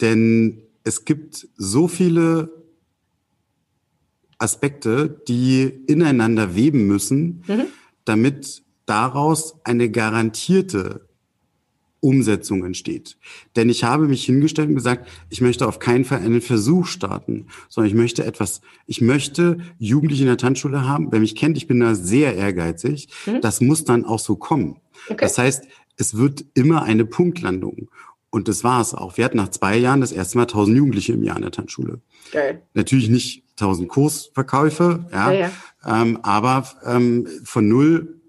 [0.00, 2.50] denn es gibt so viele
[4.38, 7.66] Aspekte, die ineinander weben müssen, mhm.
[8.04, 11.07] damit daraus eine garantierte
[12.00, 13.16] Umsetzung entsteht.
[13.56, 17.46] Denn ich habe mich hingestellt und gesagt, ich möchte auf keinen Fall einen Versuch starten,
[17.68, 21.10] sondern ich möchte etwas, ich möchte Jugendliche in der Tanzschule haben.
[21.10, 23.08] Wer mich kennt, ich bin da sehr ehrgeizig.
[23.26, 23.40] Mhm.
[23.40, 24.76] Das muss dann auch so kommen.
[25.08, 25.16] Okay.
[25.20, 25.64] Das heißt,
[25.96, 27.90] es wird immer eine Punktlandung.
[28.30, 29.16] Und das war es auch.
[29.16, 32.00] Wir hatten nach zwei Jahren das erste Mal 1000 Jugendliche im Jahr in der Tanzschule.
[32.30, 32.62] Geil.
[32.74, 36.02] Natürlich nicht 1000 Kursverkäufe, ja, ja, ja.
[36.02, 38.20] Ähm, aber ähm, von null,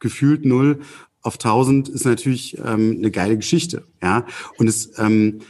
[0.00, 0.80] gefühlt null
[1.24, 3.84] auf 1000 ist natürlich ähm, eine geile Geschichte.
[4.02, 4.26] Ja,
[4.58, 5.40] und es, ähm,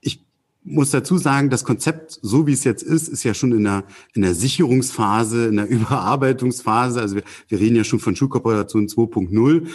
[0.00, 0.24] ich
[0.62, 3.82] muss dazu sagen, das Konzept, so wie es jetzt ist, ist ja schon in der,
[4.14, 7.00] in der Sicherungsphase, in der Überarbeitungsphase.
[7.00, 9.30] Also wir, wir reden ja schon von Schulkooperation 2.0.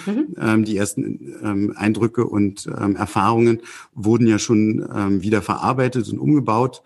[0.05, 0.35] Mhm.
[0.39, 3.59] Ähm, die ersten ähm, Eindrücke und ähm, Erfahrungen
[3.93, 6.81] wurden ja schon ähm, wieder verarbeitet und umgebaut.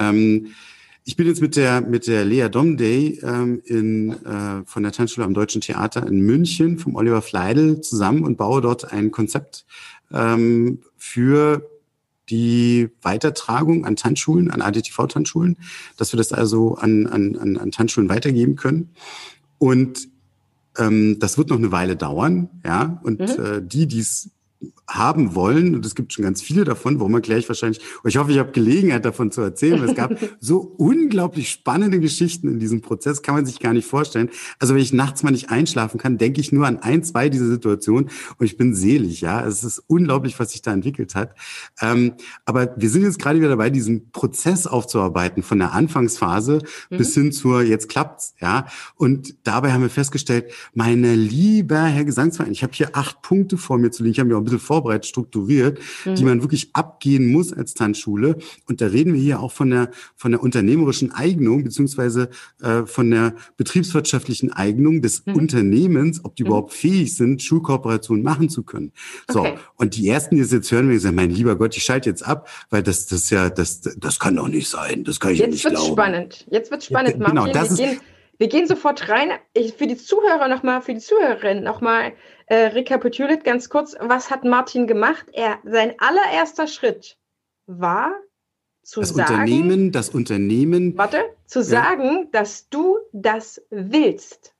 [0.00, 0.48] Ähm,
[1.04, 5.26] ich bin jetzt mit der mit der Lea Domday ähm, in, äh, von der Tanzschule
[5.26, 9.66] am Deutschen Theater in München vom Oliver Fleidel zusammen und baue dort ein Konzept
[10.10, 11.68] ähm, für
[12.30, 15.58] die Weitertragung an Tanzschulen, an ADTV-Tanzschulen,
[15.98, 18.94] dass wir das also an, an, an, an Tanzschulen weitergeben können.
[19.58, 20.08] Und
[20.78, 22.98] ähm, das wird noch eine Weile dauern, ja.
[23.02, 23.44] Und mhm.
[23.44, 24.30] äh, die, die es
[24.86, 28.32] haben wollen, und es gibt schon ganz viele davon, wo man gleich wahrscheinlich, ich hoffe,
[28.32, 32.80] ich habe Gelegenheit davon zu erzählen, weil es gab so unglaublich spannende Geschichten in diesem
[32.80, 34.30] Prozess, kann man sich gar nicht vorstellen.
[34.58, 37.48] Also wenn ich nachts mal nicht einschlafen kann, denke ich nur an ein, zwei dieser
[37.48, 39.44] Situationen und ich bin selig, ja.
[39.44, 41.34] Es ist unglaublich, was sich da entwickelt hat.
[41.80, 46.60] Ähm, aber wir sind jetzt gerade wieder dabei, diesen Prozess aufzuarbeiten, von der Anfangsphase
[46.90, 46.96] mhm.
[46.96, 48.66] bis hin zur jetzt klappt's, ja.
[48.96, 53.78] Und dabei haben wir festgestellt, meine lieber Herr Gesangsverein, ich habe hier acht Punkte vor
[53.78, 56.14] mir zu liegen, ich habe mir auch ein bisschen vorbereitet, strukturiert, mhm.
[56.14, 58.36] die man wirklich abgehen muss als Tanzschule.
[58.68, 62.30] Und da reden wir hier auch von der, von der unternehmerischen Eignung, beziehungsweise
[62.62, 65.34] äh, von der betriebswirtschaftlichen Eignung des mhm.
[65.34, 66.48] Unternehmens, ob die mhm.
[66.48, 68.92] überhaupt fähig sind, Schulkooperationen machen zu können.
[69.30, 69.40] So.
[69.40, 69.54] Okay.
[69.76, 72.26] Und die ersten, die es jetzt hören, werden sagen, mein lieber Gott, ich schalte jetzt
[72.26, 75.04] ab, weil das, das ja, das, das kann doch nicht sein.
[75.04, 75.76] Das kann ich jetzt nicht glauben.
[75.76, 76.46] Jetzt wird spannend.
[76.50, 77.82] Jetzt wird spannend, ja, Genau, das ist,
[78.38, 79.30] wir gehen sofort rein.
[79.52, 82.12] Ich, für die Zuhörer nochmal, für die Zuhörerin nochmal
[82.46, 85.26] äh, rekapituliert ganz kurz, was hat Martin gemacht?
[85.32, 87.16] Er, sein allererster Schritt
[87.66, 88.14] war
[88.82, 90.96] zu das sagen, Unternehmen, das Unternehmen.
[90.96, 91.64] Warte, zu ja.
[91.64, 94.54] sagen, dass du das willst.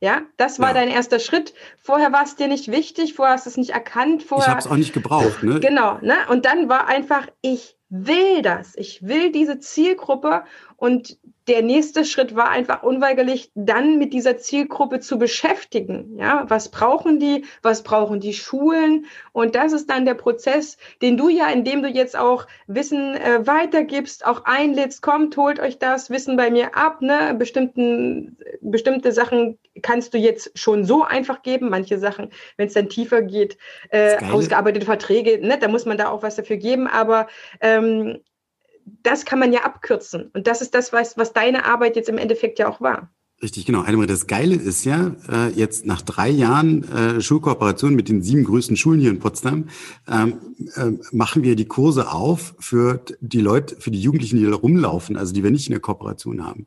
[0.00, 0.74] Ja, das war ja.
[0.74, 1.54] dein erster Schritt.
[1.82, 4.22] Vorher war es dir nicht wichtig, vorher hast du es nicht erkannt.
[4.22, 5.42] Vorher, ich habe es auch nicht gebraucht.
[5.42, 5.58] Ne?
[5.58, 6.14] Genau, ne?
[6.28, 8.74] Und dann war einfach, ich will das.
[8.76, 10.44] Ich will diese Zielgruppe
[10.76, 11.18] und
[11.48, 16.18] der nächste Schritt war einfach unweigerlich, dann mit dieser Zielgruppe zu beschäftigen.
[16.18, 17.46] Ja, was brauchen die?
[17.62, 19.06] Was brauchen die Schulen?
[19.32, 23.46] Und das ist dann der Prozess, den du ja, indem du jetzt auch Wissen äh,
[23.46, 27.00] weitergibst, auch einlädst, kommt, holt euch das Wissen bei mir ab.
[27.00, 27.34] Ne?
[27.38, 31.70] Bestimmten, bestimmte Sachen kannst du jetzt schon so einfach geben.
[31.70, 33.56] Manche Sachen, wenn es dann tiefer geht,
[33.88, 35.58] äh, ausgearbeitete Verträge, ne?
[35.58, 36.86] da muss man da auch was dafür geben.
[36.88, 37.26] Aber
[37.78, 38.18] ähm,
[39.02, 40.30] das kann man ja abkürzen.
[40.32, 43.10] Und das ist das, was, was deine Arbeit jetzt im Endeffekt ja auch war.
[43.40, 43.84] Richtig, genau.
[43.84, 48.76] Das Geile ist ja, äh, jetzt nach drei Jahren äh, Schulkooperation mit den sieben größten
[48.76, 49.68] Schulen hier in Potsdam,
[50.08, 50.34] ähm,
[50.74, 55.16] äh, machen wir die Kurse auf für die Leute, für die Jugendlichen, die da rumlaufen,
[55.16, 56.66] also die wir nicht in der Kooperation haben.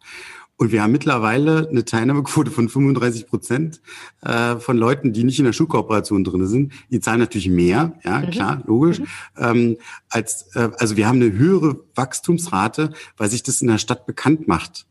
[0.62, 3.82] Und wir haben mittlerweile eine Teilnahmequote von 35 Prozent
[4.22, 6.74] äh, von Leuten, die nicht in der Schulkooperation drin sind.
[6.92, 8.30] Die zahlen natürlich mehr, ja, mhm.
[8.30, 9.00] klar, logisch.
[9.00, 9.08] Mhm.
[9.40, 9.78] Ähm,
[10.10, 14.48] als, äh, also wir haben eine höhere Wachstumsrate, weil sich das in der Stadt bekannt
[14.48, 14.86] macht.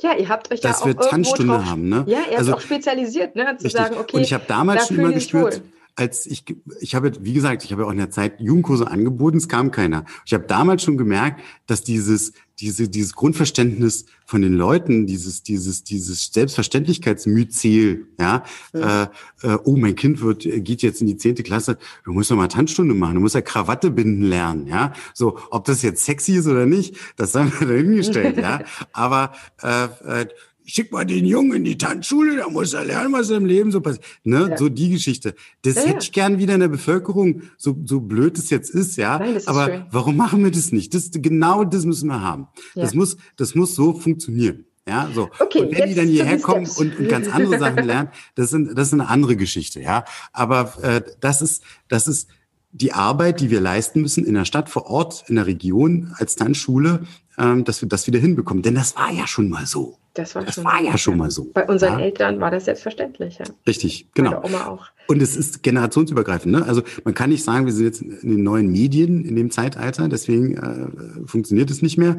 [0.00, 2.04] Ja, ihr habt euch dass ja auch wir Tanzstunde drauf, haben, ne?
[2.06, 3.58] Ja, ihr also, habt auch spezialisiert, ne?
[3.58, 3.72] Zu richtig.
[3.72, 4.16] sagen, okay.
[4.16, 5.62] Und ich habe damals schon immer gespürt, wohl
[5.94, 6.44] als ich,
[6.80, 9.70] ich habe, wie gesagt, ich habe ja auch in der Zeit Jugendkurse angeboten, es kam
[9.70, 10.04] keiner.
[10.24, 15.84] Ich habe damals schon gemerkt, dass dieses, diese, dieses Grundverständnis von den Leuten, dieses, dieses,
[15.84, 19.10] dieses Selbstverständlichkeitsmyzel, ja, ja.
[19.42, 22.36] Äh, äh, oh, mein Kind wird, geht jetzt in die zehnte Klasse, du musst doch
[22.36, 24.92] mal Tanzstunde machen, du musst ja Krawatte binden lernen, ja.
[25.12, 28.60] So, ob das jetzt sexy ist oder nicht, das haben wir dahingestellt, ja.
[28.92, 29.32] Aber
[29.62, 30.26] äh, äh,
[30.64, 33.80] schick mal den Jungen in die Tanzschule, da muss er lernen, was im Leben so
[33.80, 34.04] passiert.
[34.24, 34.48] Ne?
[34.50, 34.56] Ja.
[34.56, 35.34] So die Geschichte.
[35.62, 38.96] Das ja, hätte ich gern wieder in der Bevölkerung, so, so blöd es jetzt ist,
[38.96, 39.18] ja.
[39.18, 39.84] Nein, ist Aber schön.
[39.90, 40.94] warum machen wir das nicht?
[40.94, 42.48] Das, genau das müssen wir haben.
[42.74, 42.82] Ja.
[42.82, 44.66] Das muss, das muss so funktionieren.
[44.86, 45.30] Ja, so.
[45.38, 48.76] Okay, und wenn die dann hierher kommen und, und, ganz andere Sachen lernen, das sind,
[48.76, 50.04] das ist eine andere Geschichte, ja.
[50.32, 52.28] Aber äh, das ist, das ist
[52.72, 56.34] die Arbeit, die wir leisten müssen in der Stadt, vor Ort, in der Region, als
[56.34, 57.04] Tanzschule,
[57.38, 58.62] ähm, dass wir das wieder hinbekommen.
[58.62, 59.98] Denn das war ja schon mal so.
[60.14, 61.50] Das war, das schon, war ja schon mal so.
[61.54, 62.04] Bei unseren ja?
[62.04, 63.38] Eltern war das selbstverständlich.
[63.38, 63.46] Ja.
[63.66, 64.32] Richtig, genau.
[64.32, 64.86] Bei Oma auch.
[65.08, 66.52] Und es ist generationsübergreifend.
[66.52, 66.66] Ne?
[66.66, 70.08] Also man kann nicht sagen, wir sind jetzt in den neuen Medien in dem Zeitalter,
[70.08, 72.18] deswegen äh, funktioniert es nicht mehr.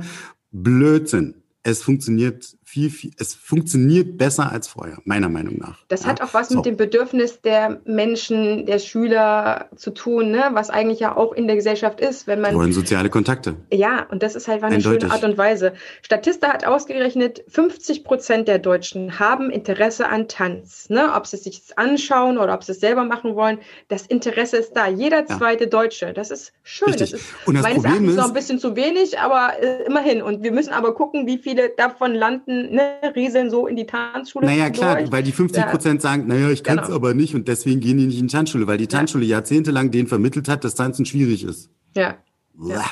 [0.51, 5.77] Blödsinn es funktioniert viel, viel, es funktioniert besser als vorher, meiner Meinung nach.
[5.89, 6.09] Das ja?
[6.09, 6.55] hat auch was so.
[6.55, 10.49] mit dem Bedürfnis der Menschen, der Schüler zu tun, ne?
[10.53, 12.51] was eigentlich ja auch in der Gesellschaft ist, wenn man.
[12.51, 13.55] Die wollen soziale Kontakte.
[13.71, 15.03] Ja, und das ist halt eine Eindeutig.
[15.03, 15.73] schöne Art und Weise.
[16.01, 20.89] Statista hat ausgerechnet, 50 Prozent der Deutschen haben Interesse an Tanz.
[20.89, 21.13] Ne?
[21.15, 24.73] Ob sie es sich anschauen oder ob sie es selber machen wollen, das Interesse ist
[24.73, 24.87] da.
[24.87, 25.69] Jeder zweite ja.
[25.69, 26.11] Deutsche.
[26.13, 26.89] Das ist schön.
[26.89, 27.11] Richtig.
[27.11, 29.83] Das ist und das meines Problem Erachtens ist, noch ein bisschen zu wenig, aber äh,
[29.83, 30.23] immerhin.
[30.23, 33.85] Und wir müssen aber gucken, wie viel viele davon landen, ne, rieseln so in die
[33.85, 34.45] Tanzschule.
[34.45, 35.11] Naja, klar, durch.
[35.11, 36.95] weil die 50 Prozent sagen, naja, ich kann es genau.
[36.95, 39.37] aber nicht und deswegen gehen die nicht in die Tanzschule, weil die Tanzschule ja.
[39.37, 41.69] jahrzehntelang denen vermittelt hat, dass Tanzen schwierig ist.
[41.95, 42.17] Ja.
[42.65, 42.83] ja.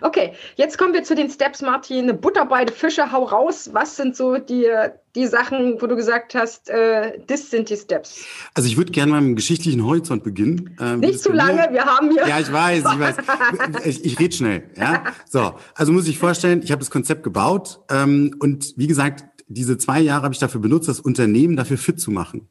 [0.00, 2.20] Okay, jetzt kommen wir zu den Steps, Martin.
[2.20, 3.70] Butter bei den Fische, hau raus.
[3.72, 4.66] Was sind so die,
[5.14, 8.24] die Sachen, wo du gesagt hast, äh, das sind die Steps?
[8.54, 10.76] Also ich würde gerne mal mit dem geschichtlichen Horizont beginnen.
[10.80, 12.26] Ähm, Nicht zu lange, wir haben hier...
[12.26, 13.16] Ja, ich weiß, ich weiß.
[13.84, 14.70] ich, ich rede schnell.
[14.76, 15.04] Ja?
[15.28, 19.78] So, also muss ich vorstellen, ich habe das Konzept gebaut ähm, und wie gesagt, diese
[19.78, 22.48] zwei Jahre habe ich dafür benutzt, das Unternehmen dafür fit zu machen.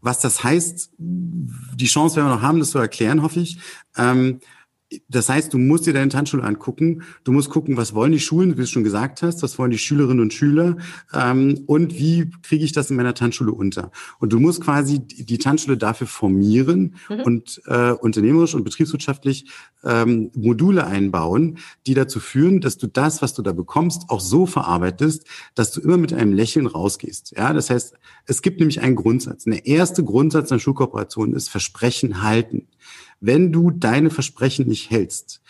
[0.00, 3.58] Was das heißt, die Chance werden wir noch haben, das zu erklären, hoffe ich.
[3.96, 4.40] Ähm,
[5.08, 7.02] das heißt, du musst dir deine Tanzschule angucken.
[7.24, 9.78] Du musst gucken, was wollen die Schulen, wie du schon gesagt hast, was wollen die
[9.78, 10.76] Schülerinnen und Schüler
[11.12, 13.90] ähm, und wie kriege ich das in meiner Tanzschule unter.
[14.18, 17.20] Und du musst quasi die Tanzschule dafür formieren mhm.
[17.20, 19.46] und äh, unternehmerisch und betriebswirtschaftlich
[19.84, 24.46] ähm, Module einbauen, die dazu führen, dass du das, was du da bekommst, auch so
[24.46, 27.34] verarbeitest, dass du immer mit einem Lächeln rausgehst.
[27.36, 27.94] Ja, das heißt,
[28.26, 29.44] es gibt nämlich einen Grundsatz.
[29.44, 32.68] Der erste Grundsatz einer Schulkooperation ist Versprechen halten.
[33.24, 35.42] Wenn du deine Versprechen nicht hältst,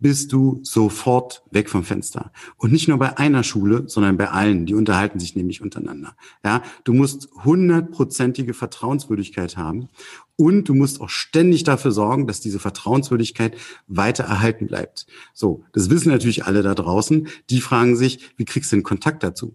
[0.00, 2.32] bist du sofort weg vom Fenster.
[2.56, 4.66] Und nicht nur bei einer Schule, sondern bei allen.
[4.66, 6.16] Die unterhalten sich nämlich untereinander.
[6.44, 9.90] Ja, du musst hundertprozentige Vertrauenswürdigkeit haben.
[10.34, 13.56] Und du musst auch ständig dafür sorgen, dass diese Vertrauenswürdigkeit
[13.86, 15.06] weiter erhalten bleibt.
[15.32, 15.62] So.
[15.72, 17.28] Das wissen natürlich alle da draußen.
[17.48, 19.54] Die fragen sich, wie kriegst du den Kontakt dazu?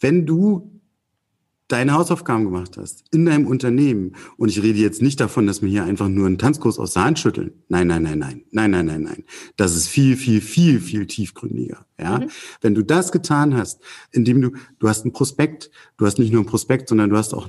[0.00, 0.77] Wenn du
[1.68, 4.16] deine Hausaufgaben gemacht hast in deinem Unternehmen.
[4.36, 7.04] Und ich rede jetzt nicht davon, dass wir hier einfach nur einen Tanzkurs aus der
[7.04, 7.52] Hand schütteln.
[7.68, 9.24] Nein, nein, nein, nein, nein, nein, nein, nein.
[9.56, 11.84] Das ist viel, viel, viel, viel tiefgründiger.
[11.98, 12.30] Ja, mhm.
[12.62, 13.80] wenn du das getan hast,
[14.12, 17.34] indem du, du hast einen Prospekt, du hast nicht nur einen Prospekt, sondern du hast
[17.34, 17.48] auch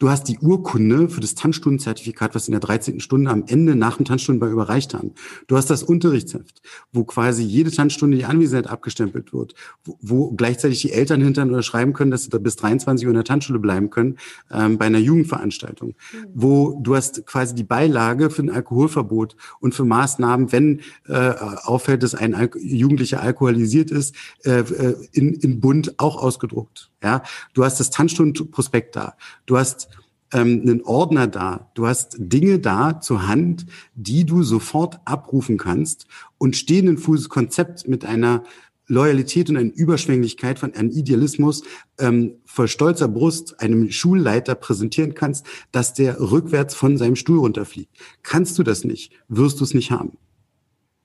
[0.00, 3.00] Du hast die Urkunde für das Tanzstundenzertifikat, was in der 13.
[3.00, 5.12] Stunde am Ende nach dem Tanzstundenball überreicht haben.
[5.46, 10.80] Du hast das Unterrichtsheft, wo quasi jede Tanzstunde die Anwesenheit abgestempelt wird, wo, wo gleichzeitig
[10.80, 13.58] die Eltern hintern oder schreiben können, dass sie da bis 23 Uhr in der Tanzschule
[13.58, 14.16] bleiben können,
[14.50, 15.90] ähm, bei einer Jugendveranstaltung.
[15.90, 16.26] Mhm.
[16.32, 21.34] Wo du hast quasi die Beilage für ein Alkoholverbot und für Maßnahmen, wenn äh,
[21.64, 24.14] auffällt, dass ein Al Jugendlicher alkoholisiert ist,
[24.46, 26.90] äh, äh, in, in Bund auch ausgedruckt.
[27.02, 27.22] Ja,
[27.54, 29.14] du hast das Tanzstundenprospekt da.
[29.46, 29.89] Du hast
[30.32, 31.70] ähm, einen Ordner da.
[31.74, 36.06] Du hast Dinge da zur Hand, die du sofort abrufen kannst
[36.38, 38.44] und stehen ein Fußes Konzept mit einer
[38.90, 41.62] Loyalität und einer Überschwänglichkeit von einem Idealismus
[41.98, 47.96] ähm, voll stolzer Brust einem Schulleiter präsentieren kannst, dass der rückwärts von seinem Stuhl runterfliegt.
[48.24, 50.18] Kannst du das nicht, wirst du es nicht haben.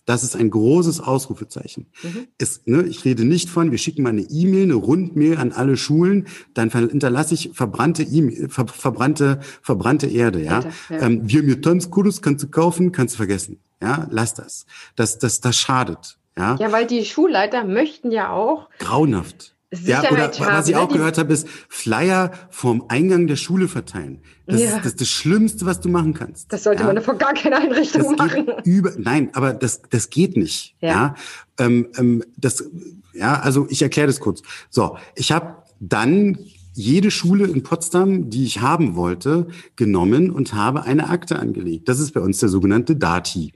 [0.05, 1.87] Das ist ein großes Ausrufezeichen.
[2.03, 2.27] Mhm.
[2.37, 5.77] Es, ne, ich rede nicht von, wir schicken mal eine E-Mail, eine Rundmail an alle
[5.77, 10.57] Schulen, dann hinterlasse ich verbrannte e ver, verbrannte, verbrannte Erde, ja.
[10.57, 11.01] Alter, ja.
[11.01, 13.59] Ähm, wir mir Tanzkurs kannst du kaufen, kannst du vergessen.
[13.81, 14.65] Ja, lass das.
[14.95, 16.17] Das, das, das schadet.
[16.37, 16.55] Ja.
[16.59, 18.69] ja, weil die Schulleiter möchten ja auch.
[18.79, 19.54] Grauenhaft.
[19.71, 20.97] Sicherheit ja, oder haben, was ich auch ne?
[20.97, 24.21] gehört habe, ist Flyer vorm Eingang der Schule verteilen.
[24.45, 24.77] Das ja.
[24.77, 26.53] ist das, das Schlimmste, was du machen kannst.
[26.53, 26.93] Das sollte ja.
[26.93, 28.47] man vor gar keiner Einrichtung das machen.
[28.63, 30.75] Über, nein, aber das, das geht nicht.
[30.81, 30.89] Ja.
[30.89, 31.15] ja?
[31.57, 32.63] Ähm, ähm, das,
[33.13, 34.41] ja, also ich erkläre das kurz.
[34.69, 36.37] So, ich habe dann
[36.73, 41.87] jede Schule in Potsdam, die ich haben wollte, genommen und habe eine Akte angelegt.
[41.87, 43.53] Das ist bei uns der sogenannte Dati.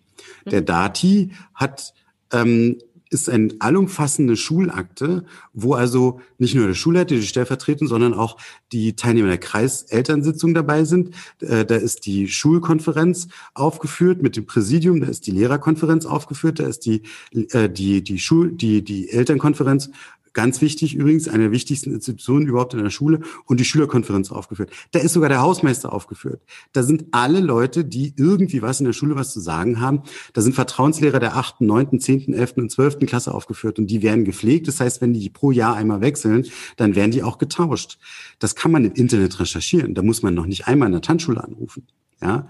[0.49, 0.65] Der mhm.
[0.65, 1.93] Dati hat
[2.31, 2.77] ähm,
[3.09, 8.37] ist eine allumfassende Schulakte, wo also nicht nur der Schulleiter, die stellvertreten, sondern auch
[8.71, 11.15] die Teilnehmer der Kreiselternsitzung dabei sind.
[11.41, 16.67] Äh, da ist die Schulkonferenz aufgeführt mit dem Präsidium, da ist die Lehrerkonferenz aufgeführt, da
[16.67, 17.01] ist die,
[17.33, 19.89] äh, die, die Schul, die, die Elternkonferenz
[20.33, 24.71] Ganz wichtig übrigens, eine der wichtigsten Institutionen überhaupt in der Schule und die Schülerkonferenz aufgeführt.
[24.91, 26.41] Da ist sogar der Hausmeister aufgeführt.
[26.73, 30.03] Da sind alle Leute, die irgendwie was in der Schule was zu sagen haben.
[30.33, 34.25] Da sind Vertrauenslehrer der achten, neunten, zehnten, elften und zwölften Klasse aufgeführt und die werden
[34.25, 34.67] gepflegt.
[34.67, 36.45] Das heißt, wenn die pro Jahr einmal wechseln,
[36.77, 37.97] dann werden die auch getauscht.
[38.39, 39.95] Das kann man im Internet recherchieren.
[39.95, 41.87] Da muss man noch nicht einmal in der Tanzschule anrufen.
[42.21, 42.47] Ja.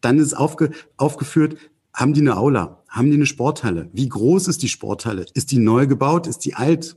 [0.00, 1.56] Dann ist aufge, aufgeführt,
[1.92, 2.82] haben die eine Aula?
[2.88, 3.90] Haben die eine Sporthalle?
[3.92, 5.26] Wie groß ist die Sporthalle?
[5.34, 6.26] Ist die neu gebaut?
[6.26, 6.96] Ist die alt?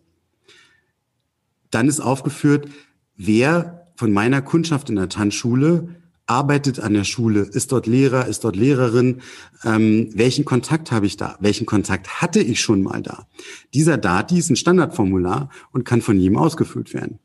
[1.74, 2.68] Dann ist aufgeführt,
[3.16, 5.96] wer von meiner Kundschaft in der Tanzschule
[6.26, 9.22] arbeitet an der Schule, ist dort Lehrer, ist dort Lehrerin,
[9.64, 13.28] ähm, welchen Kontakt habe ich da, welchen Kontakt hatte ich schon mal da.
[13.74, 17.20] Dieser Dati ist ein Standardformular und kann von jedem ausgefüllt werden.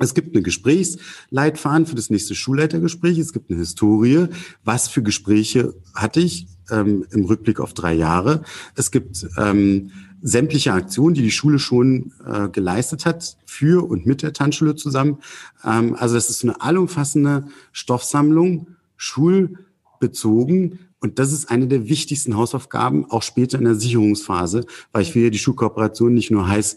[0.00, 3.18] Es gibt eine Gesprächsleitfaden für das nächste Schulleitergespräch.
[3.18, 4.28] Es gibt eine Historie.
[4.64, 8.42] Was für Gespräche hatte ich ähm, im Rückblick auf drei Jahre?
[8.76, 9.90] Es gibt ähm,
[10.20, 15.18] sämtliche Aktionen, die die Schule schon äh, geleistet hat, für und mit der Tanzschule zusammen.
[15.64, 20.80] Ähm, also das ist eine allumfassende Stoffsammlung, schulbezogen.
[21.00, 25.24] Und das ist eine der wichtigsten Hausaufgaben, auch später in der Sicherungsphase, weil ich will
[25.24, 26.76] ja die Schulkooperation nicht nur heiß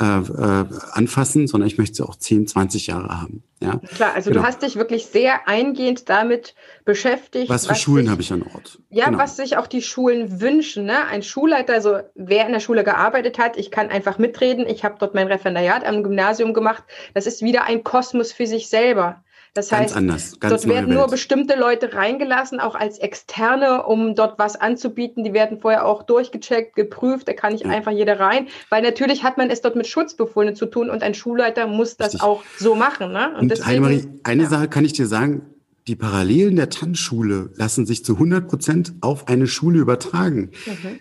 [0.00, 3.44] äh, äh, anfassen, sondern ich möchte sie auch 10, 20 Jahre haben.
[3.60, 3.80] Ja?
[3.94, 4.42] Klar, also genau.
[4.42, 7.48] du hast dich wirklich sehr eingehend damit beschäftigt.
[7.48, 8.80] Was für was Schulen habe ich an Ort?
[8.90, 9.18] Ja, genau.
[9.18, 10.84] was sich auch die Schulen wünschen.
[10.84, 11.06] Ne?
[11.06, 14.66] Ein Schulleiter, also wer in der Schule gearbeitet hat, ich kann einfach mitreden.
[14.66, 16.82] Ich habe dort mein Referendariat am Gymnasium gemacht.
[17.14, 19.22] Das ist wieder ein Kosmos für sich selber.
[19.58, 20.98] Das ganz heißt, anders, ganz dort werden Welt.
[20.98, 25.24] nur bestimmte Leute reingelassen, auch als Externe, um dort was anzubieten.
[25.24, 27.26] Die werden vorher auch durchgecheckt, geprüft.
[27.26, 27.70] Da kann nicht ja.
[27.70, 31.14] einfach jeder rein, weil natürlich hat man es dort mit Schutzbefohlenen zu tun und ein
[31.14, 32.22] Schulleiter muss das Richtig.
[32.22, 33.12] auch so machen.
[33.12, 33.30] Ne?
[33.30, 34.48] Und, und deswegen, Heilmarie, eine ja.
[34.48, 35.42] Sache kann ich dir sagen.
[35.88, 40.50] Die Parallelen der Tanzschule lassen sich zu 100 Prozent auf eine Schule übertragen.
[40.66, 41.00] Mhm.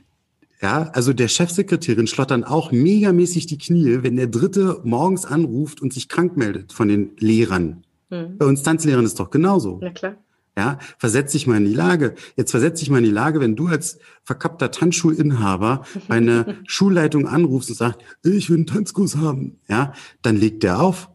[0.61, 5.93] Ja, also der Chefsekretärin schlottern auch megamäßig die Knie, wenn der Dritte morgens anruft und
[5.93, 7.83] sich krank meldet von den Lehrern.
[8.09, 8.37] Mhm.
[8.37, 9.79] Bei uns Tanzlehrern ist doch genauso.
[9.81, 10.17] Ja, klar.
[10.57, 12.15] Ja, versetz dich mal in die Lage.
[12.35, 17.27] Jetzt versetz dich mal in die Lage, wenn du als verkappter Tanzschulinhaber bei einer Schulleitung
[17.27, 19.93] anrufst und sagst, ich will einen Tanzkurs haben, ja,
[20.23, 21.09] dann legt der auf.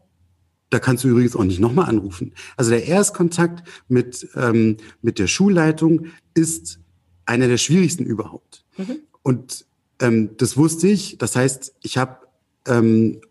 [0.69, 2.33] Da kannst du übrigens auch nicht nochmal anrufen.
[2.55, 6.79] Also der Erstkontakt mit, ähm, mit der Schulleitung ist
[7.25, 8.63] einer der schwierigsten überhaupt.
[8.77, 8.95] Mhm.
[9.23, 9.65] Und
[9.99, 11.17] ähm, das wusste ich.
[11.17, 12.17] Das heißt, ich habe,
[12.65, 13.21] ähm,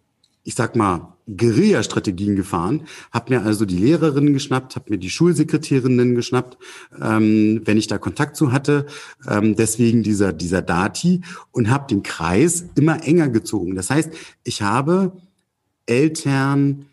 [0.45, 6.15] ich sag mal, Guerilla-Strategien gefahren, habe mir also die Lehrerinnen geschnappt, habe mir die Schulsekretärinnen
[6.15, 6.59] geschnappt,
[7.01, 8.87] ähm, wenn ich da Kontakt zu hatte.
[9.29, 13.77] Ähm, deswegen dieser dieser Dati und habe den Kreis immer enger gezogen.
[13.77, 14.11] Das heißt,
[14.43, 15.13] ich habe
[15.87, 16.87] Eltern,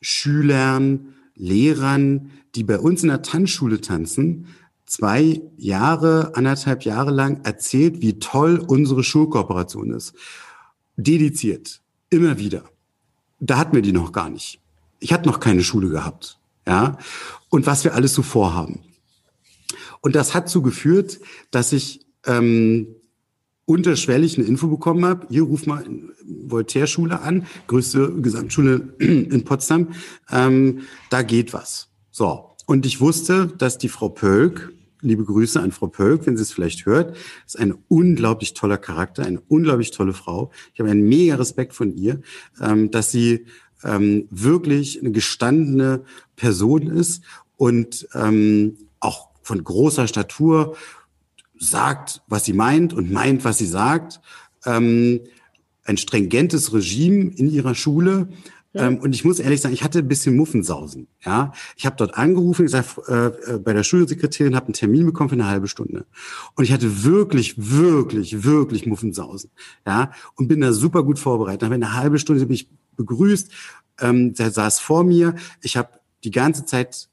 [0.00, 4.46] Schülern, Lehrern, die bei uns in der Tanzschule tanzen,
[4.86, 10.14] zwei Jahre, anderthalb Jahre lang erzählt, wie toll unsere Schulkooperation ist.
[10.96, 12.64] Dediziert, immer wieder
[13.42, 14.60] da hatten wir die noch gar nicht.
[15.00, 16.38] Ich hatte noch keine Schule gehabt.
[16.66, 16.96] ja,
[17.50, 18.80] und was wir alles so vorhaben.
[20.00, 21.20] Und das hat so geführt,
[21.50, 22.86] dass ich ähm,
[23.66, 25.84] unterschwellig eine Info bekommen habe, hier ruf mal
[26.24, 29.88] Voltaire-Schule an, größte Gesamtschule in Potsdam,
[30.30, 31.88] ähm, da geht was.
[32.10, 34.72] So, und ich wusste, dass die Frau Pölk,
[35.02, 39.24] liebe Grüße an Frau Pölk, wenn sie es vielleicht hört, ist ein unglaublich toller Charakter,
[39.26, 40.50] eine unglaublich tolle Frau.
[40.72, 42.20] Ich habe einen mega Respekt von ihr,
[42.60, 43.46] ähm, dass sie
[43.84, 46.04] ähm, wirklich eine gestandene
[46.36, 47.22] Person ist
[47.56, 50.76] und ähm, auch von großer Statur
[51.58, 54.20] sagt, was sie meint und meint, was sie sagt.
[54.64, 55.20] Ähm,
[55.84, 58.28] ein stringentes Regime in ihrer Schule.
[58.74, 61.08] Ähm, und ich muss ehrlich sagen, ich hatte ein bisschen Muffensausen.
[61.24, 65.28] Ja, ich habe dort angerufen, gesagt, äh, äh, bei der Schulsekretärin habe einen Termin bekommen
[65.28, 66.06] für eine halbe Stunde.
[66.54, 69.50] Und ich hatte wirklich, wirklich, wirklich Muffensausen.
[69.86, 71.62] Ja, und bin da super gut vorbereitet.
[71.62, 73.50] Nach einer halben Stunde bin ich begrüßt.
[74.00, 75.34] Ähm, der saß vor mir.
[75.60, 75.90] Ich habe
[76.24, 77.08] die ganze Zeit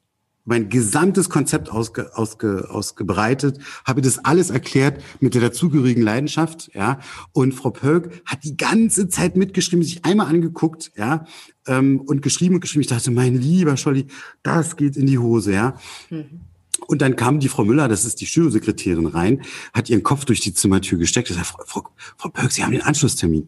[0.49, 6.99] mein gesamtes Konzept ausge, ausge, ausgebreitet, habe das alles erklärt mit der dazugehörigen Leidenschaft, ja.
[7.33, 11.25] Und Frau Pölk hat die ganze Zeit mitgeschrieben, sich einmal angeguckt, ja,
[11.67, 12.81] ähm, und geschrieben und geschrieben.
[12.81, 14.07] Ich dachte, mein lieber Scholli,
[14.41, 15.75] das geht in die Hose, ja.
[16.09, 16.41] Mhm.
[16.87, 19.43] Und dann kam die Frau Müller, das ist die Schulsekretärin, rein,
[19.73, 22.71] hat ihren Kopf durch die Zimmertür gesteckt und sagt, Frau, Frau, Frau Pölk, Sie haben
[22.71, 23.47] den Anschlusstermin.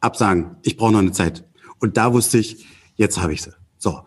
[0.00, 1.44] Absagen, ich brauche noch eine Zeit.
[1.78, 3.52] Und da wusste ich, jetzt habe ich sie.
[3.76, 4.00] So.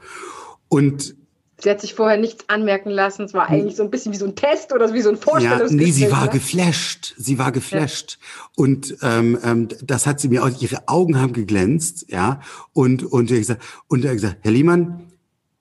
[0.69, 1.20] Und
[1.61, 3.23] Sie hat sich vorher nichts anmerken lassen.
[3.23, 5.79] Es war eigentlich so ein bisschen wie so ein Test oder wie so ein Vorstellungsgespräch.
[5.79, 7.13] Ja, nee, sie war geflasht.
[7.17, 8.17] Sie war geflasht.
[8.19, 8.45] Ja.
[8.55, 12.41] Und ähm, ähm, das hat sie mir auch, ihre Augen haben geglänzt, ja.
[12.73, 15.11] Und, und, er gesagt, und er gesagt, Herr Lehmann,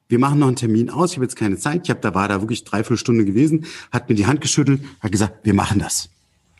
[0.08, 1.82] wir machen noch einen Termin aus, ich habe jetzt keine Zeit.
[1.84, 5.12] Ich habe da war da wirklich dreiviertel Stunde gewesen, hat mir die Hand geschüttelt, hat
[5.12, 6.08] gesagt, wir machen das.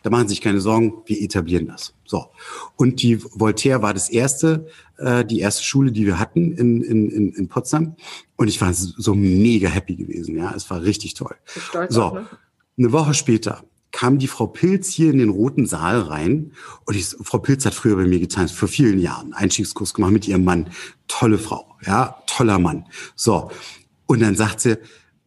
[0.03, 1.93] Da machen Sie sich keine Sorgen, wir etablieren das.
[2.05, 2.27] So.
[2.75, 7.09] Und die Voltaire war das erste, äh, die erste Schule, die wir hatten in, in,
[7.09, 7.95] in, in Potsdam.
[8.35, 10.37] Und ich war so mega happy gewesen.
[10.37, 11.35] Ja, es war richtig toll.
[11.89, 12.03] So.
[12.03, 12.27] Auch, ne?
[12.77, 16.53] Eine Woche später kam die Frau Pilz hier in den roten Saal rein.
[16.85, 20.27] Und ich, Frau Pilz hat früher bei mir getanzt, vor vielen Jahren, Einstiegskurs gemacht mit
[20.27, 20.69] ihrem Mann.
[21.07, 22.85] Tolle Frau, ja, toller Mann.
[23.15, 23.51] So.
[24.05, 24.77] Und dann sagt sie,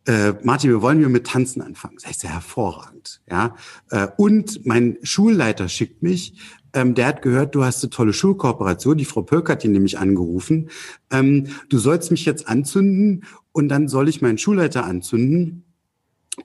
[0.06, 1.96] äh, Martin, wir wollen wir mit Tanzen anfangen.
[1.96, 3.22] Das heißt ja hervorragend.
[3.30, 3.56] Ja?
[3.90, 6.34] Äh, und mein Schulleiter schickt mich,
[6.74, 8.98] ähm, der hat gehört, du hast eine tolle Schulkooperation.
[8.98, 10.70] Die Frau Pölk hat ihn nämlich angerufen.
[11.10, 15.64] Ähm, du sollst mich jetzt anzünden und dann soll ich meinen Schulleiter anzünden.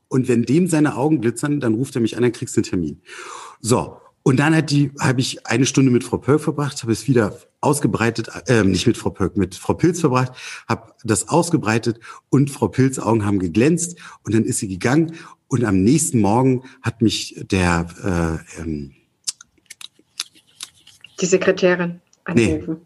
[0.07, 2.69] Und wenn dem seine Augen glitzern, dann ruft er mich an, dann kriegst du einen
[2.69, 3.01] Termin.
[3.59, 7.07] So, und dann hat die, habe ich eine Stunde mit Frau Pölk verbracht, habe es
[7.07, 10.33] wieder ausgebreitet, äh, nicht mit Frau Pölk, mit Frau Pilz verbracht,
[10.67, 11.99] habe das ausgebreitet
[12.29, 15.15] und Frau Pilz Augen haben geglänzt und dann ist sie gegangen
[15.47, 18.93] und am nächsten Morgen hat mich der äh, ähm,
[21.19, 22.73] die Sekretärin angerufen.
[22.73, 22.85] Nee.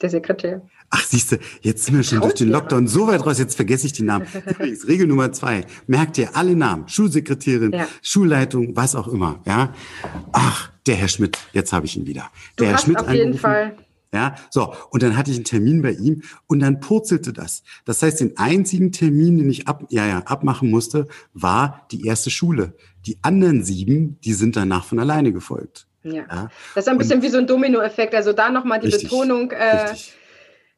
[0.00, 0.62] Der Sekretär.
[0.94, 3.86] Ach, siehst du, jetzt sind wir schon durch den Lockdown so weit raus, jetzt vergesse
[3.86, 4.26] ich die Namen.
[4.46, 7.88] Übrigens, Regel Nummer zwei, merkt ihr alle Namen, Schulsekretärin, ja.
[8.02, 9.72] Schulleitung, was auch immer, ja.
[10.32, 12.30] Ach, der Herr Schmidt, jetzt habe ich ihn wieder.
[12.58, 13.74] Der du Herr Schmidt auf jeden Fall.
[14.12, 14.74] Ja, so.
[14.90, 17.62] Und dann hatte ich einen Termin bei ihm und dann purzelte das.
[17.86, 22.28] Das heißt, den einzigen Termin, den ich ab, ja, ja, abmachen musste, war die erste
[22.28, 22.74] Schule.
[23.06, 25.86] Die anderen sieben, die sind danach von alleine gefolgt.
[26.02, 26.26] Ja.
[26.30, 26.50] ja.
[26.74, 28.14] Das ist ein bisschen und, wie so ein Dominoeffekt.
[28.14, 29.52] Also da nochmal die richtig, Betonung.
[29.52, 30.16] Äh, richtig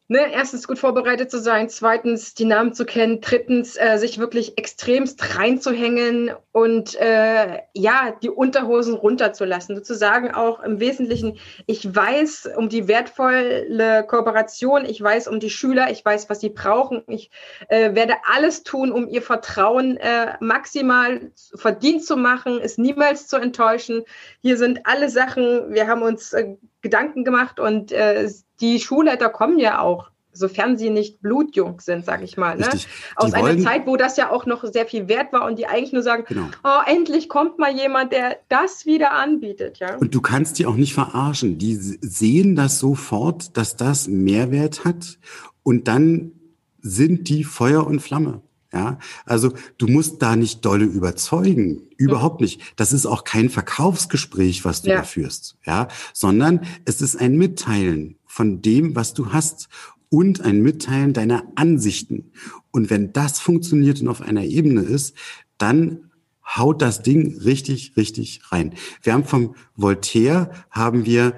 [0.09, 4.59] ne, erstens gut vorbereitet zu sein, zweitens die Namen zu kennen, drittens äh, sich wirklich
[4.59, 9.77] extremst reinzuhängen und äh, ja, die Unterhosen runterzulassen.
[9.77, 15.91] Sozusagen auch im Wesentlichen, ich weiß um die wertvolle Kooperation, ich weiß um die Schüler,
[15.91, 17.03] ich weiß, was sie brauchen.
[17.07, 17.31] Ich
[17.69, 23.37] äh, werde alles tun, um ihr Vertrauen äh, maximal verdient zu machen, es niemals zu
[23.37, 24.03] enttäuschen.
[24.43, 28.31] Hier sind alle Sachen, wir haben uns äh, Gedanken gemacht und äh,
[28.61, 32.69] die Schulleiter kommen ja auch, sofern sie nicht blutjung sind, sag ich mal, ne?
[33.17, 35.67] aus wollen, einer Zeit, wo das ja auch noch sehr viel wert war und die
[35.67, 36.47] eigentlich nur sagen, genau.
[36.63, 39.79] oh, endlich kommt mal jemand, der das wieder anbietet.
[39.79, 39.97] Ja?
[39.97, 41.57] Und du kannst die auch nicht verarschen.
[41.57, 45.19] Die sehen das sofort, dass das Mehrwert hat
[45.63, 46.33] und dann
[46.81, 48.43] sind die Feuer und Flamme.
[48.75, 52.61] Ja, also du musst da nicht dolle überzeugen, überhaupt nicht.
[52.75, 54.97] Das ist auch kein Verkaufsgespräch, was du ja.
[54.97, 59.69] da führst, ja, sondern es ist ein Mitteilen von dem, was du hast
[60.09, 62.33] und ein Mitteilen deiner Ansichten.
[62.73, 65.15] Und wenn das funktioniert und auf einer Ebene ist,
[65.57, 66.11] dann
[66.45, 68.75] haut das Ding richtig, richtig rein.
[69.03, 71.37] Wir haben vom Voltaire haben wir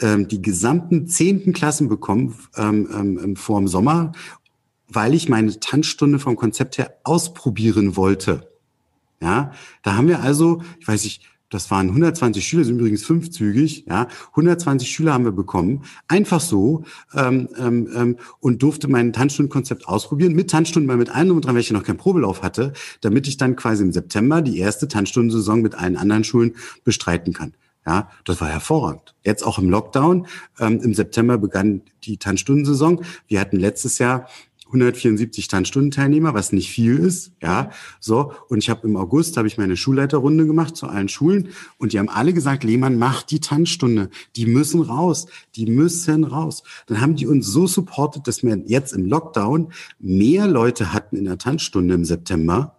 [0.00, 4.12] ähm, die gesamten zehnten Klassen bekommen ähm, ähm, vor dem Sommer
[4.88, 8.48] weil ich meine Tanzstunde vom Konzept her ausprobieren wollte.
[9.20, 13.84] Ja, da haben wir also, ich weiß nicht, das waren 120 Schüler, sind übrigens fünfzügig,
[13.86, 16.82] ja, 120 Schüler haben wir bekommen, einfach so
[17.14, 21.54] ähm, ähm, ähm, und durfte mein Tanzstundenkonzept ausprobieren, mit Tanzstunden, weil mit einem und dran,
[21.54, 25.62] weil ich noch keinen Probelauf hatte, damit ich dann quasi im September die erste Tanzstundensaison
[25.62, 27.54] mit allen anderen Schulen bestreiten kann.
[27.86, 29.14] Ja, das war hervorragend.
[29.22, 30.26] Jetzt auch im Lockdown.
[30.58, 33.04] Ähm, Im September begann die Tanzstundensaison.
[33.28, 34.26] Wir hatten letztes Jahr
[34.66, 37.70] 174 Tanzstundenteilnehmer, was nicht viel ist, ja.
[38.00, 41.48] So und ich habe im August habe ich meine Schulleiterrunde gemacht zu allen Schulen
[41.78, 46.62] und die haben alle gesagt, Lehmann macht die Tanzstunde, die müssen raus, die müssen raus.
[46.86, 51.24] Dann haben die uns so supportet, dass wir jetzt im Lockdown mehr Leute hatten in
[51.24, 52.76] der Tanzstunde im September,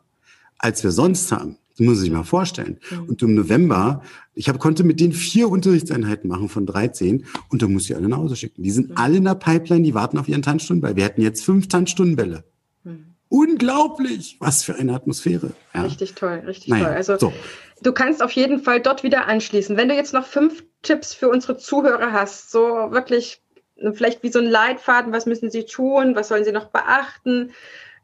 [0.58, 1.58] als wir sonst haben.
[1.78, 2.80] Das muss ich mal vorstellen.
[2.90, 3.10] Mhm.
[3.10, 4.02] Und im November,
[4.34, 8.08] ich hab, konnte mit denen vier Unterrichtseinheiten machen von 13 und da muss ich alle
[8.08, 8.64] nach Hause schicken.
[8.64, 8.98] Die sind mhm.
[8.98, 12.44] alle in der Pipeline, die warten auf ihren Tanzstunden, weil wir hatten jetzt fünf Tanzstundenbälle.
[12.84, 13.14] Mhm.
[13.30, 14.38] Unglaublich!
[14.40, 15.52] Was für eine Atmosphäre.
[15.74, 15.84] Ja.
[15.84, 16.94] Richtig toll, richtig naja, toll.
[16.94, 17.34] Also so.
[17.84, 19.78] du kannst auf jeden Fall dort wieder anschließen.
[19.78, 23.42] Wenn du jetzt noch fünf Tipps für unsere Zuhörer hast, so wirklich
[23.94, 27.52] vielleicht wie so ein Leitfaden, was müssen sie tun, was sollen sie noch beachten,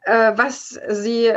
[0.03, 1.32] äh, was sie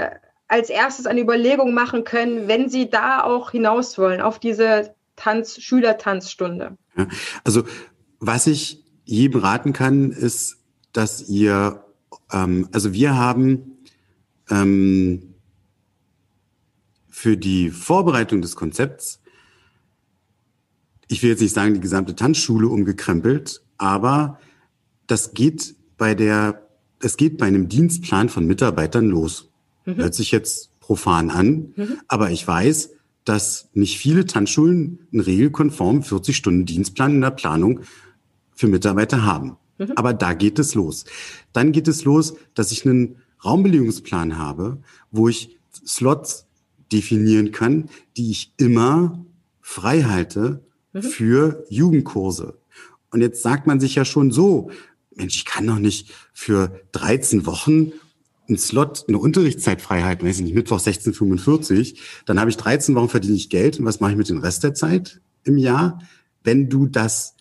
[0.49, 5.61] als erstes eine Überlegung machen können, wenn sie da auch hinaus wollen auf diese Tanz,
[5.61, 6.77] Schülertanzstunde?
[6.97, 7.09] Ja,
[7.45, 7.65] also
[8.21, 10.59] was ich jedem raten kann, ist,
[10.93, 11.85] dass ihr,
[12.33, 13.79] ähm, also wir haben
[14.51, 15.35] ähm,
[17.09, 19.21] für die Vorbereitung des Konzepts,
[21.09, 24.41] ich will jetzt nicht sagen, die gesamte Tanzschule umgekrempelt, aber
[25.07, 26.67] das geht bei der,
[27.01, 29.51] es geht bei einem Dienstplan von Mitarbeitern los.
[29.87, 29.97] Mhm.
[29.97, 31.99] Hört sich jetzt profan an, mhm.
[32.09, 32.91] aber ich weiß,
[33.25, 37.81] dass nicht viele Tanzschulen einen regelkonform 40 Stunden Dienstplan in der Planung
[38.55, 39.57] für Mitarbeiter haben.
[39.79, 39.93] Mhm.
[39.97, 41.05] Aber da geht es los.
[41.53, 44.79] Dann geht es los, dass ich einen Raumbelegungsplan habe,
[45.11, 46.47] wo ich Slots
[46.93, 49.25] definieren kann, die ich immer
[49.61, 51.03] frei halte mhm.
[51.03, 52.59] für Jugendkurse.
[53.11, 54.71] Und jetzt sagt man sich ja schon so,
[55.15, 57.93] Mensch, ich kann doch nicht für 13 Wochen
[58.49, 62.95] einen Slot, eine Unterrichtszeit frei halten, weiß ich nicht, Mittwoch 1645, dann habe ich 13
[62.95, 66.01] Wochen verdiene ich Geld und was mache ich mit dem Rest der Zeit im Jahr?
[66.45, 67.35] Wenn du das,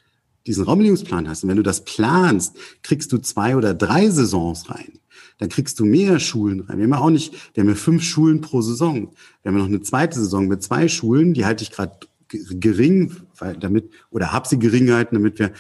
[0.48, 5.00] diesen Raumlegungsplan hast und wenn du das planst, kriegst du zwei oder drei Saisons rein.
[5.38, 6.78] Dann kriegst du mehr Schulen rein.
[6.78, 9.12] Wir haben ja auch nicht, wir haben ja fünf Schulen pro Saison.
[9.42, 12.00] Wir haben ja noch eine zweite Saison mit zwei Schulen, die halte ich gerade
[12.30, 15.52] gering, weil damit, oder habe sie gering gehalten, damit wir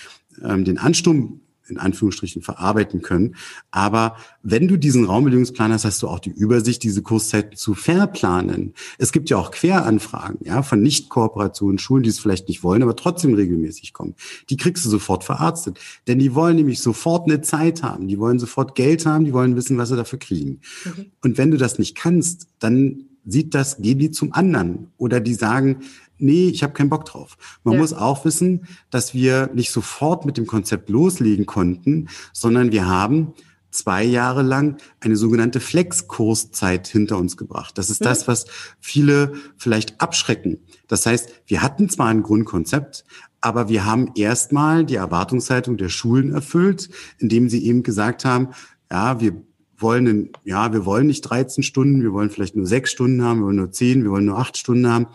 [0.43, 3.35] ähm, den Ansturm in Anführungsstrichen verarbeiten können.
[3.71, 8.73] Aber wenn du diesen Raumbildungsplan hast, hast du auch die Übersicht, diese Kurszeiten zu verplanen.
[8.97, 12.95] Es gibt ja auch Queranfragen, ja, von Nicht-Kooperationen, Schulen, die es vielleicht nicht wollen, aber
[12.95, 14.15] trotzdem regelmäßig kommen.
[14.49, 15.79] Die kriegst du sofort verarztet.
[16.07, 18.07] Denn die wollen nämlich sofort eine Zeit haben.
[18.07, 19.25] Die wollen sofort Geld haben.
[19.25, 20.61] Die wollen wissen, was sie dafür kriegen.
[20.83, 21.05] Mhm.
[21.21, 24.91] Und wenn du das nicht kannst, dann sieht das, gehen die zum anderen.
[24.97, 25.79] Oder die sagen,
[26.17, 27.37] nee, ich habe keinen Bock drauf.
[27.63, 27.79] Man ja.
[27.79, 33.33] muss auch wissen, dass wir nicht sofort mit dem Konzept loslegen konnten, sondern wir haben
[33.75, 37.77] zwei Jahre lang eine sogenannte Flex-Kurszeit hinter uns gebracht.
[37.77, 38.05] Das ist mhm.
[38.05, 38.45] das, was
[38.79, 40.59] viele vielleicht abschrecken.
[40.87, 43.03] Das heißt, wir hatten zwar ein Grundkonzept,
[43.41, 46.89] aber wir haben erstmal die Erwartungshaltung der Schulen erfüllt,
[47.19, 48.49] indem sie eben gesagt haben,
[48.89, 49.33] ja, wir
[49.77, 53.47] wollen, ja, wir wollen nicht 13 Stunden, wir wollen vielleicht nur sechs Stunden haben, wir
[53.47, 55.07] wollen nur zehn, wir wollen nur acht Stunden haben.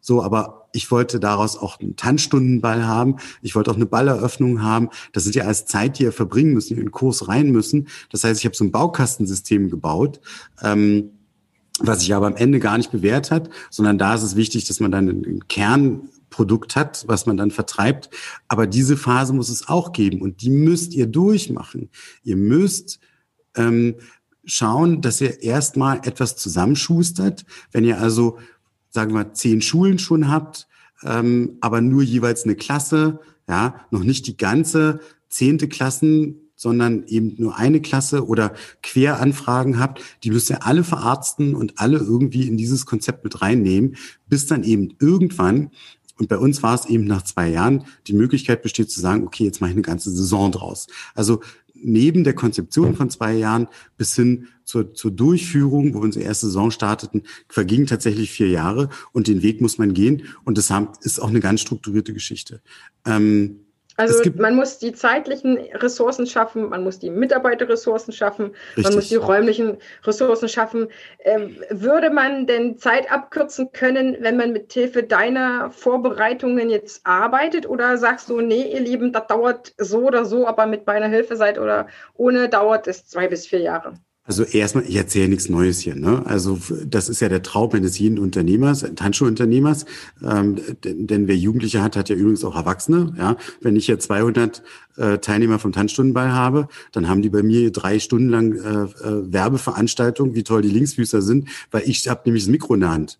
[0.00, 3.16] So, aber ich wollte daraus auch einen Tanzstundenball haben.
[3.42, 4.88] Ich wollte auch eine Balleröffnung haben.
[5.12, 7.88] Das sind ja als Zeit, die ihr verbringen müssen, in den Kurs rein müssen.
[8.10, 10.20] Das heißt, ich habe so ein Baukastensystem gebaut.
[10.62, 11.10] Ähm,
[11.82, 14.80] was sich aber am Ende gar nicht bewährt hat, sondern da ist es wichtig, dass
[14.80, 18.10] man dann ein Kernprodukt hat, was man dann vertreibt.
[18.48, 21.88] Aber diese Phase muss es auch geben und die müsst ihr durchmachen.
[22.22, 23.00] Ihr müsst
[23.56, 23.94] ähm,
[24.44, 27.44] schauen, dass ihr erstmal etwas zusammenschustert.
[27.72, 28.38] Wenn ihr also
[28.90, 30.68] sagen wir, zehn Schulen schon habt,
[31.02, 37.34] ähm, aber nur jeweils eine Klasse, ja, noch nicht die ganze zehnte Klassen, sondern eben
[37.38, 42.58] nur eine Klasse oder Queranfragen habt, die müsst ihr alle verarzten und alle irgendwie in
[42.58, 43.96] dieses Konzept mit reinnehmen,
[44.28, 45.70] bis dann eben irgendwann
[46.20, 49.44] und bei uns war es eben nach zwei Jahren, die Möglichkeit besteht zu sagen, okay,
[49.44, 50.86] jetzt mache ich eine ganze Saison draus.
[51.14, 51.40] Also
[51.82, 56.46] neben der Konzeption von zwei Jahren bis hin zur, zur Durchführung, wo wir unsere erste
[56.46, 61.20] Saison starteten, vergingen tatsächlich vier Jahre und den Weg muss man gehen und das ist
[61.20, 62.60] auch eine ganz strukturierte Geschichte.
[63.04, 63.60] Ähm,
[64.00, 68.84] also man muss die zeitlichen Ressourcen schaffen, man muss die Mitarbeiterressourcen schaffen, Richtig.
[68.84, 70.88] man muss die räumlichen Ressourcen schaffen.
[71.20, 77.68] Ähm, würde man denn Zeit abkürzen können, wenn man mit Hilfe deiner Vorbereitungen jetzt arbeitet?
[77.68, 81.36] Oder sagst du, nee, ihr Lieben, das dauert so oder so, aber mit meiner Hilfe
[81.36, 83.94] seid oder ohne dauert es zwei bis vier Jahre?
[84.30, 85.96] Also erstmal, ich erzähle nichts Neues hier.
[85.96, 86.24] Ne?
[86.24, 86.56] Also
[86.86, 89.86] das ist ja der Traum eines jeden Unternehmers, Tanzschuhunternehmers.
[90.22, 90.54] Ähm,
[90.84, 93.12] denn, denn wer Jugendliche hat, hat ja übrigens auch Erwachsene.
[93.18, 94.62] Ja, wenn ich jetzt 200
[94.98, 99.32] äh, Teilnehmer vom Tanzstundenball habe, dann haben die bei mir drei Stunden lang äh, äh,
[99.32, 103.18] Werbeveranstaltungen, wie toll die Linksfüßer sind, weil ich habe nämlich das Mikro in der Hand.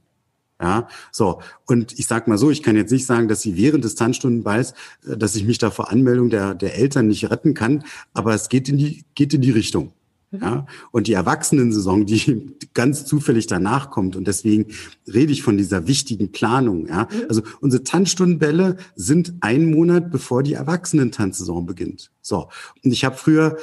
[0.63, 1.41] Ja, so.
[1.67, 4.75] Und ich sag mal so, ich kann jetzt nicht sagen, dass sie während des Tanzstundenballs,
[5.09, 7.83] äh, dass ich mich da vor Anmeldung der, der Eltern nicht retten kann,
[8.15, 9.93] aber es geht in die, geht in die Richtung.
[10.31, 10.41] Mhm.
[10.41, 14.17] Ja, und die Erwachsenensaison, die ganz zufällig danach kommt.
[14.17, 14.67] Und deswegen
[15.07, 16.87] rede ich von dieser wichtigen Planung.
[16.87, 17.25] Ja, mhm.
[17.29, 22.11] also unsere Tanzstundenbälle sind ein Monat bevor die Erwachsenentanzsaison beginnt.
[22.21, 22.49] So.
[22.85, 23.57] Und ich habe früher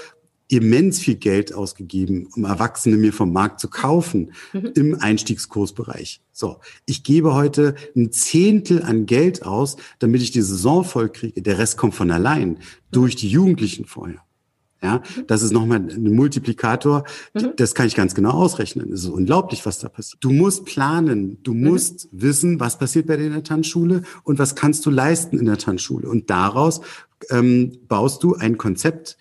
[0.49, 4.72] immens viel Geld ausgegeben, um Erwachsene mir vom Markt zu kaufen mhm.
[4.76, 6.22] im Einstiegskursbereich.
[6.32, 11.41] So, ich gebe heute ein Zehntel an Geld aus, damit ich die Saison voll kriege.
[11.41, 12.59] Der Rest kommt von allein
[12.91, 14.22] durch die Jugendlichen vorher.
[14.82, 17.03] Ja, das ist nochmal ein Multiplikator.
[17.34, 17.53] Mhm.
[17.55, 18.91] Das kann ich ganz genau ausrechnen.
[18.93, 20.23] Es ist unglaublich, was da passiert.
[20.23, 21.41] Du musst planen.
[21.41, 21.63] Du mhm.
[21.63, 22.21] musst mhm.
[22.21, 25.57] wissen, was passiert bei dir in der Tanzschule und was kannst du leisten in der
[25.57, 26.07] Tanzschule.
[26.07, 26.82] Und daraus
[27.32, 29.17] ähm, baust du ein Konzept,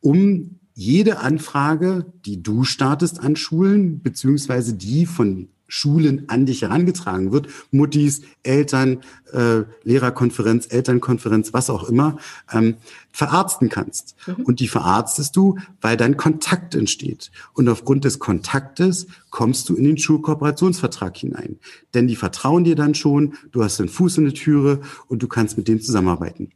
[0.00, 7.32] um jede Anfrage, die du startest an Schulen, beziehungsweise die von Schulen an dich herangetragen
[7.32, 9.00] wird, Muttis, Eltern,
[9.32, 12.18] äh, Lehrerkonferenz, Elternkonferenz, was auch immer,
[12.52, 12.76] ähm,
[13.10, 14.14] verarzten kannst.
[14.26, 14.44] Mhm.
[14.44, 17.30] Und die verarztest du, weil dann Kontakt entsteht.
[17.52, 21.58] Und aufgrund des Kontaktes kommst du in den Schulkooperationsvertrag hinein.
[21.94, 25.28] Denn die vertrauen dir dann schon, du hast den Fuß in der Türe und du
[25.28, 26.52] kannst mit dem zusammenarbeiten.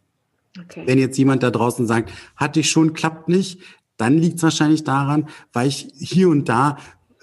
[0.58, 0.82] Okay.
[0.86, 3.60] Wenn jetzt jemand da draußen sagt, hatte ich schon, klappt nicht,
[3.96, 6.78] dann liegt es wahrscheinlich daran, weil ich hier und da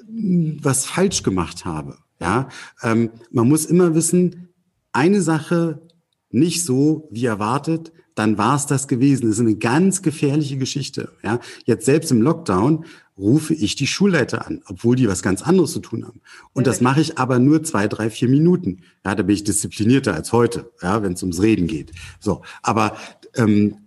[0.07, 1.97] was falsch gemacht habe.
[2.19, 2.49] Ja,
[2.81, 4.49] ähm, man muss immer wissen,
[4.91, 5.81] eine Sache
[6.29, 9.27] nicht so wie erwartet, dann war es das gewesen.
[9.27, 11.11] Das ist eine ganz gefährliche Geschichte.
[11.23, 12.85] Ja, jetzt selbst im Lockdown
[13.17, 16.21] rufe ich die Schulleiter an, obwohl die was ganz anderes zu tun haben.
[16.53, 18.81] Und das mache ich aber nur zwei, drei, vier Minuten.
[19.05, 21.91] Ja, da bin ich disziplinierter als heute, ja, wenn es ums Reden geht.
[22.19, 22.97] So, aber
[23.35, 23.77] ähm,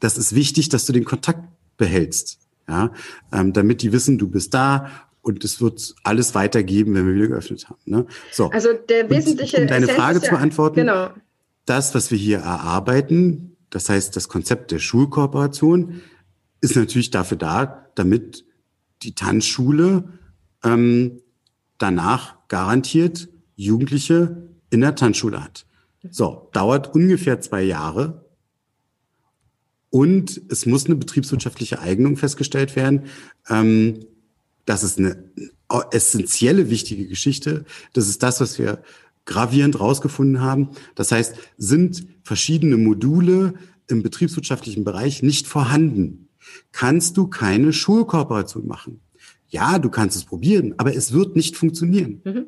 [0.00, 1.42] das ist wichtig, dass du den Kontakt
[1.76, 2.92] behältst, ja,
[3.32, 4.90] ähm, damit die wissen, du bist da
[5.28, 7.78] und es wird alles weitergeben, wenn wir wieder geöffnet haben.
[7.84, 8.06] Ne?
[8.32, 8.50] So.
[8.50, 9.58] Also der wesentliche.
[9.58, 11.10] Und, um deine Essenz Frage ja, zu beantworten, genau.
[11.66, 16.00] das, was wir hier erarbeiten, das heißt das Konzept der Schulkooperation,
[16.62, 18.46] ist natürlich dafür da, damit
[19.02, 20.04] die Tanzschule
[20.64, 21.20] ähm,
[21.76, 25.66] danach garantiert Jugendliche in der Tanzschule hat.
[26.10, 28.24] So, dauert ungefähr zwei Jahre.
[29.90, 33.04] Und es muss eine betriebswirtschaftliche Eignung festgestellt werden.
[33.48, 34.06] Ähm,
[34.68, 35.16] das ist eine
[35.90, 37.64] essentielle, wichtige Geschichte.
[37.94, 38.82] Das ist das, was wir
[39.24, 40.70] gravierend rausgefunden haben.
[40.94, 43.54] Das heißt, sind verschiedene Module
[43.86, 46.28] im betriebswirtschaftlichen Bereich nicht vorhanden,
[46.72, 49.00] kannst du keine Schulkooperation machen.
[49.48, 52.20] Ja, du kannst es probieren, aber es wird nicht funktionieren.
[52.24, 52.46] Mhm.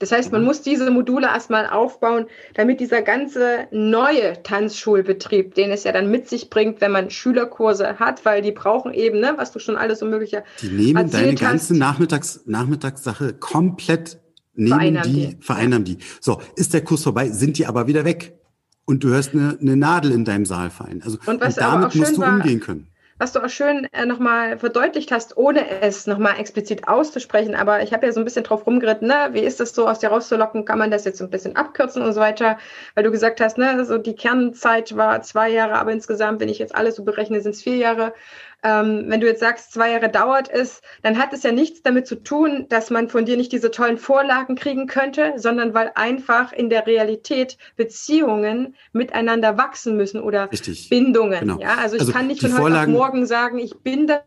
[0.00, 2.24] Das heißt, man muss diese Module erstmal aufbauen,
[2.54, 7.98] damit dieser ganze neue Tanzschulbetrieb, den es ja dann mit sich bringt, wenn man Schülerkurse
[7.98, 10.42] hat, weil die brauchen eben, ne, was du schon alles so mögliche.
[10.62, 11.40] Die nehmen deine hast.
[11.40, 14.18] ganze Nachmittags, Nachmittagssache komplett,
[14.54, 15.98] nehmen die, die, vereinnahmen die.
[16.20, 18.38] So, ist der Kurs vorbei, sind die aber wieder weg.
[18.86, 21.02] Und du hörst eine, eine Nadel in deinem Saal fallen.
[21.04, 22.89] Also und, und damit musst du war, umgehen können
[23.20, 27.54] was du auch schön äh, nochmal verdeutlicht hast, ohne es nochmal explizit auszusprechen.
[27.54, 29.28] Aber ich habe ja so ein bisschen drauf rumgeritten, ne?
[29.32, 30.64] wie ist das so, aus dir rauszulocken?
[30.64, 32.56] Kann man das jetzt so ein bisschen abkürzen und so weiter?
[32.94, 36.58] Weil du gesagt hast, ne, so die Kernzeit war zwei Jahre, aber insgesamt, wenn ich
[36.58, 38.14] jetzt alles so berechne, sind es vier Jahre
[38.62, 42.06] ähm, wenn du jetzt sagst, zwei Jahre dauert es, dann hat es ja nichts damit
[42.06, 46.52] zu tun, dass man von dir nicht diese tollen Vorlagen kriegen könnte, sondern weil einfach
[46.52, 50.88] in der Realität Beziehungen miteinander wachsen müssen oder Richtig.
[50.88, 51.40] Bindungen.
[51.40, 51.60] Genau.
[51.60, 54.20] Ja, also ich also kann nicht von heute auf morgen sagen, ich bin das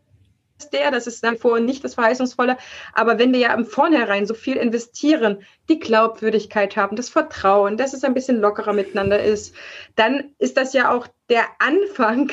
[0.72, 2.56] der, das ist nach vor nicht das Verheißungsvolle.
[2.92, 7.92] Aber wenn wir ja im Vornherein so viel investieren, die Glaubwürdigkeit haben, das Vertrauen, dass
[7.92, 9.54] es ein bisschen lockerer miteinander ist,
[9.96, 12.30] dann ist das ja auch der Anfang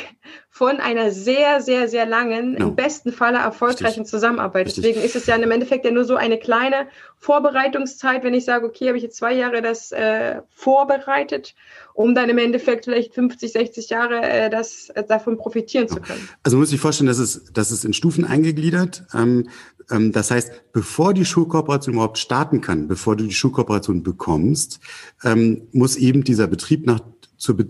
[0.50, 2.68] von einer sehr, sehr, sehr langen, no.
[2.68, 4.08] im besten Falle erfolgreichen Richtig.
[4.08, 4.68] Zusammenarbeit.
[4.68, 4.84] Richtig.
[4.84, 6.88] Deswegen ist es ja im Endeffekt ja nur so eine kleine
[7.18, 11.56] Vorbereitungszeit, wenn ich sage, okay, habe ich jetzt zwei Jahre das äh, vorbereitet,
[11.94, 16.28] um dann im Endeffekt vielleicht 50, 60 Jahre äh, das, äh, davon profitieren zu können.
[16.44, 19.06] Also muss ich vorstellen, dass es, dass es in Stufen eingegliedert.
[19.14, 19.48] Ähm,
[19.90, 24.80] ähm, das heißt, bevor die Schulkooperation überhaupt starten kann, bevor du die Schulkooperation bekommst,
[25.24, 27.00] ähm, muss eben dieser Betrieb nach
[27.42, 27.66] zur, Be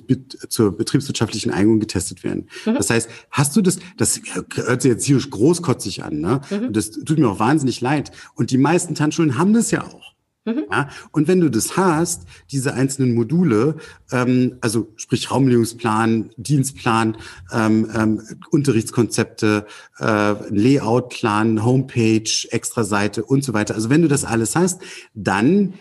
[0.50, 2.50] zur betriebswirtschaftlichen Eignung getestet werden.
[2.66, 2.76] Mhm.
[2.76, 4.22] Das heißt, hast du das, das
[4.54, 6.42] hört sich jetzt hier großkotzig an, ne?
[6.50, 6.68] Mhm.
[6.68, 8.12] Und das tut mir auch wahnsinnig leid.
[8.36, 10.12] Und die meisten Tanzschulen haben das ja auch.
[10.44, 10.66] Mhm.
[10.72, 13.76] Ja, und wenn du das hast, diese einzelnen Module,
[14.12, 17.18] ähm, also sprich Raumlegungsplan, Dienstplan,
[17.54, 19.68] ähm, ähm, Unterrichtskonzepte,
[20.00, 23.76] äh, Layoutplan, Homepage, Extraseite und so weiter.
[23.76, 24.82] Also wenn du das alles hast,
[25.14, 25.76] dann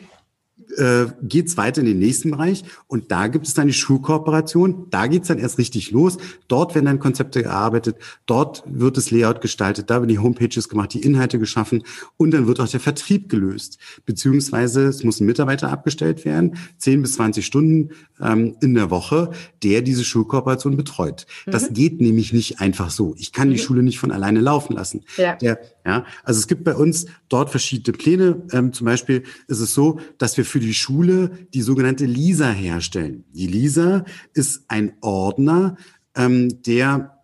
[0.77, 4.87] äh, geht es weiter in den nächsten Bereich und da gibt es dann die Schulkooperation.
[4.91, 6.19] Da geht es dann erst richtig los.
[6.49, 10.95] Dort werden dann Konzepte gearbeitet, dort wird das Layout gestaltet, da werden die Homepages gemacht,
[10.95, 11.83] die Inhalte geschaffen
[12.17, 13.79] und dann wird auch der Vertrieb gelöst.
[14.07, 17.91] Beziehungsweise es muss ein Mitarbeiter abgestellt werden, 10 bis 20 Stunden
[18.21, 19.31] ähm, in der Woche,
[19.63, 21.27] der diese Schulkooperation betreut.
[21.47, 21.51] Mhm.
[21.51, 23.15] Das geht nämlich nicht einfach so.
[23.19, 23.53] Ich kann mhm.
[23.53, 25.03] die Schule nicht von alleine laufen lassen.
[25.17, 25.37] Ja.
[25.37, 28.43] Der, ja, also es gibt bei uns dort verschiedene Pläne.
[28.53, 33.25] Ähm, zum Beispiel ist es so, dass wir für die Schule die sogenannte LISA herstellen.
[33.33, 34.05] Die LISA
[34.35, 35.77] ist ein Ordner,
[36.15, 37.20] ähm, der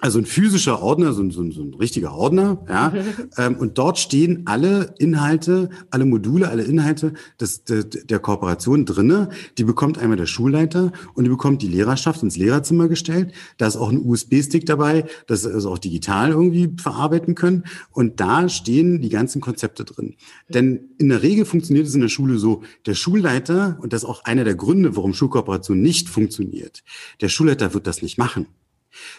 [0.00, 2.92] also ein physischer Ordner, so ein, so ein, so ein richtiger Ordner, ja.
[3.38, 9.30] ähm, und dort stehen alle Inhalte, alle Module, alle Inhalte des, der, der Kooperation drinne.
[9.58, 13.32] Die bekommt einmal der Schulleiter und die bekommt die Lehrerschaft ins Lehrerzimmer gestellt.
[13.56, 17.64] Da ist auch ein USB-Stick dabei, dass sie also auch digital irgendwie verarbeiten können.
[17.90, 20.16] Und da stehen die ganzen Konzepte drin.
[20.48, 24.08] Denn in der Regel funktioniert es in der Schule so, der Schulleiter, und das ist
[24.08, 26.84] auch einer der Gründe, warum Schulkooperation nicht funktioniert,
[27.20, 28.46] der Schulleiter wird das nicht machen.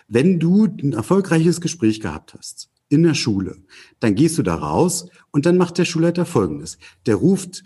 [0.07, 3.57] Wenn du ein erfolgreiches Gespräch gehabt hast in der Schule,
[3.99, 6.77] dann gehst du da raus und dann macht der Schulleiter Folgendes.
[7.05, 7.63] Der ruft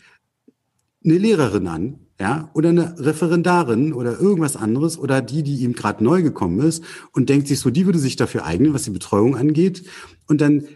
[1.03, 6.03] eine Lehrerin an, ja, oder eine Referendarin oder irgendwas anderes oder die, die ihm gerade
[6.03, 6.83] neu gekommen ist
[7.13, 9.83] und denkt sich so, die würde sich dafür eignen, was die Betreuung angeht.
[10.27, 10.67] Und dann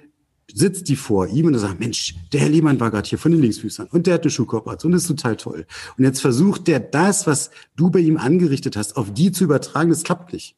[0.51, 3.41] sitzt die vor ihm und sagt, Mensch, der Herr Lehmann war gerade hier von den
[3.41, 5.67] Linksfüßern und der hat eine Schuhkooperation, das ist total toll.
[5.97, 9.89] Und jetzt versucht der das, was du bei ihm angerichtet hast, auf die zu übertragen,
[9.89, 10.55] das klappt nicht.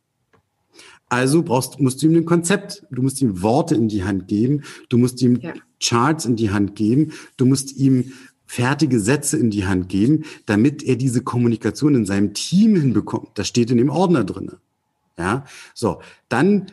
[1.10, 4.64] Also brauchst, musst du ihm ein Konzept, du musst ihm Worte in die Hand geben,
[4.90, 5.54] du musst ihm ja.
[5.82, 8.12] Charts in die Hand geben, du musst ihm
[8.46, 13.30] fertige Sätze in die Hand geben, damit er diese Kommunikation in seinem Team hinbekommt.
[13.36, 14.58] Das steht in dem Ordner drinne.
[15.18, 16.68] Ja, so, dann,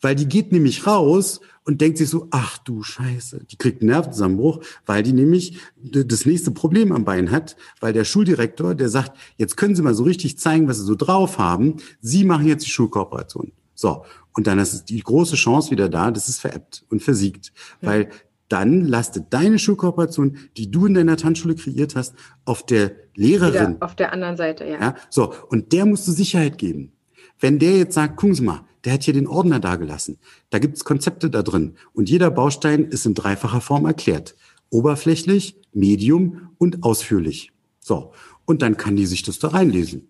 [0.00, 3.90] weil die geht nämlich raus und denkt sich so, ach du Scheiße, die kriegt einen
[3.90, 9.16] Nervenzusammenbruch, weil die nämlich das nächste Problem am Bein hat, weil der Schuldirektor, der sagt,
[9.36, 11.76] jetzt können Sie mal so richtig zeigen, was Sie so drauf haben.
[12.00, 13.52] Sie machen jetzt die Schulkooperation.
[13.74, 17.52] So, und dann ist die große Chance wieder da, dass es veräppt und versiegt.
[17.80, 17.88] Ja.
[17.88, 18.08] Weil
[18.48, 22.14] dann lastet deine Schulkooperation, die du in deiner Tanzschule kreiert hast,
[22.44, 23.76] auf der Lehrerin.
[23.76, 24.80] Wieder auf der anderen Seite, ja.
[24.80, 24.94] ja.
[25.10, 26.92] So, und der musst du Sicherheit geben.
[27.40, 30.18] Wenn der jetzt sagt, gucken Sie mal, der hat hier den Ordner dagelassen.
[30.50, 31.76] Da gibt's Konzepte da drin.
[31.94, 34.36] Und jeder Baustein ist in dreifacher Form erklärt.
[34.70, 37.50] Oberflächlich, medium und ausführlich.
[37.80, 38.12] So.
[38.44, 40.08] Und dann kann die sich das da reinlesen.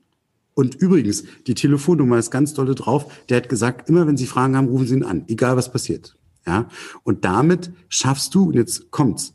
[0.55, 3.13] Und übrigens, die Telefonnummer ist ganz dolle drauf.
[3.29, 6.17] Der hat gesagt, immer wenn Sie Fragen haben, rufen Sie ihn an, egal was passiert.
[6.47, 6.69] Ja.
[7.03, 9.35] Und damit schaffst du, und jetzt kommt's,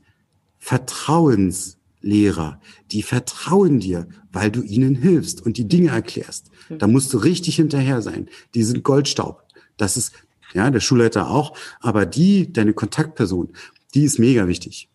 [0.58, 6.52] Vertrauenslehrer, die vertrauen dir, weil du ihnen hilfst und die Dinge erklärst.
[6.78, 8.30] Da musst du richtig hinterher sein.
[8.54, 9.44] Die sind Goldstaub.
[9.78, 10.14] Das ist,
[10.54, 11.58] ja, der Schulleiter auch.
[11.80, 13.50] Aber die, deine Kontaktperson,
[13.96, 14.90] die ist mega wichtig.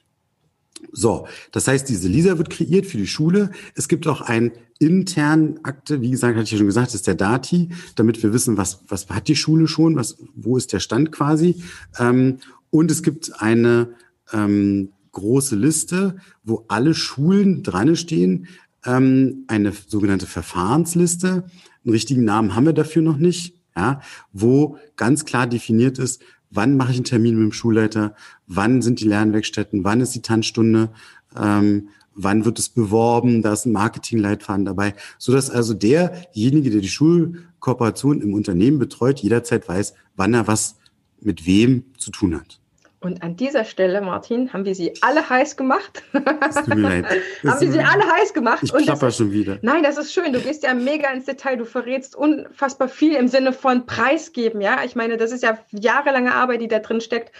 [0.93, 3.51] So, das heißt, diese Lisa wird kreiert für die Schule.
[3.75, 7.15] Es gibt auch ein internen Akte, wie gesagt, hatte ich ja schon gesagt, ist der
[7.15, 11.13] Dati, damit wir wissen, was, was hat die Schule schon, was, wo ist der Stand
[11.13, 11.63] quasi.
[11.99, 12.39] Ähm,
[12.71, 13.95] und es gibt eine
[14.33, 18.49] ähm, große Liste, wo alle Schulen dran stehen,
[18.85, 21.45] ähm, eine sogenannte Verfahrensliste.
[21.85, 24.01] Einen richtigen Namen haben wir dafür noch nicht, ja,
[24.33, 26.23] wo ganz klar definiert ist,
[26.55, 28.14] wann mache ich einen Termin mit dem Schulleiter,
[28.47, 30.90] wann sind die Lernwerkstätten, wann ist die Tanzstunde,
[31.36, 36.81] ähm, wann wird es beworben, da ist ein Marketingleitfaden dabei, so dass also derjenige, der
[36.81, 40.76] die Schulkooperation im Unternehmen betreut, jederzeit weiß, wann er was
[41.20, 42.60] mit wem zu tun hat.
[43.05, 46.02] Und an dieser Stelle, Martin, haben wir sie alle heiß gemacht.
[46.40, 47.05] Das tut mir leid.
[47.47, 48.62] haben wir sie alle heiß gemacht.
[48.62, 49.59] Ich klapper schon wieder.
[49.60, 50.32] Nein, das ist schön.
[50.32, 51.59] Du gehst ja mega ins Detail.
[51.59, 54.62] Du verrätst unfassbar viel im Sinne von Preisgeben.
[54.62, 57.31] Ja, ich meine, das ist ja jahrelange Arbeit, die da drin steckt.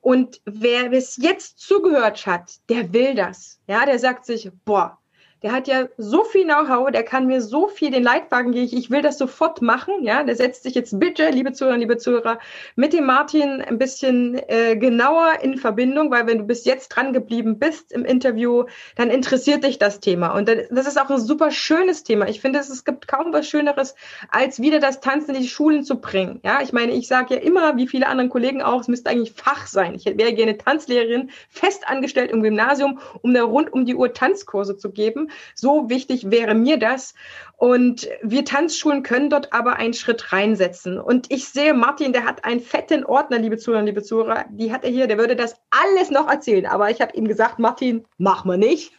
[0.00, 3.60] Und wer bis jetzt zugehört hat, der will das.
[3.66, 4.99] Ja, der sagt sich, boah,
[5.42, 8.76] der hat ja so viel Know-how, der kann mir so viel den Leitwagen geben.
[8.76, 9.94] Ich will das sofort machen.
[10.02, 12.38] Ja, der setzt sich jetzt bitte, liebe Zuhörer, liebe Zuhörer,
[12.76, 17.12] mit dem Martin ein bisschen äh, genauer in Verbindung, weil wenn du bis jetzt dran
[17.12, 18.64] geblieben bist im Interview,
[18.96, 20.28] dann interessiert dich das Thema.
[20.36, 22.28] Und das ist auch ein super schönes Thema.
[22.28, 23.94] Ich finde, es gibt kaum was Schöneres,
[24.30, 26.40] als wieder das Tanzen in die Schulen zu bringen.
[26.44, 29.32] Ja, ich meine, ich sage ja immer, wie viele anderen Kollegen auch, es müsste eigentlich
[29.32, 29.94] Fach sein.
[29.94, 34.76] Ich wäre gerne Tanzlehrerin, fest angestellt im Gymnasium, um da rund um die Uhr Tanzkurse
[34.76, 37.14] zu geben So wichtig wäre mir das.
[37.56, 40.98] Und wir Tanzschulen können dort aber einen Schritt reinsetzen.
[40.98, 44.84] Und ich sehe, Martin, der hat einen fetten Ordner, liebe Zuhörer, liebe Zuhörer, die hat
[44.84, 46.66] er hier, der würde das alles noch erzählen.
[46.66, 48.94] Aber ich habe ihm gesagt, Martin, mach mal nicht.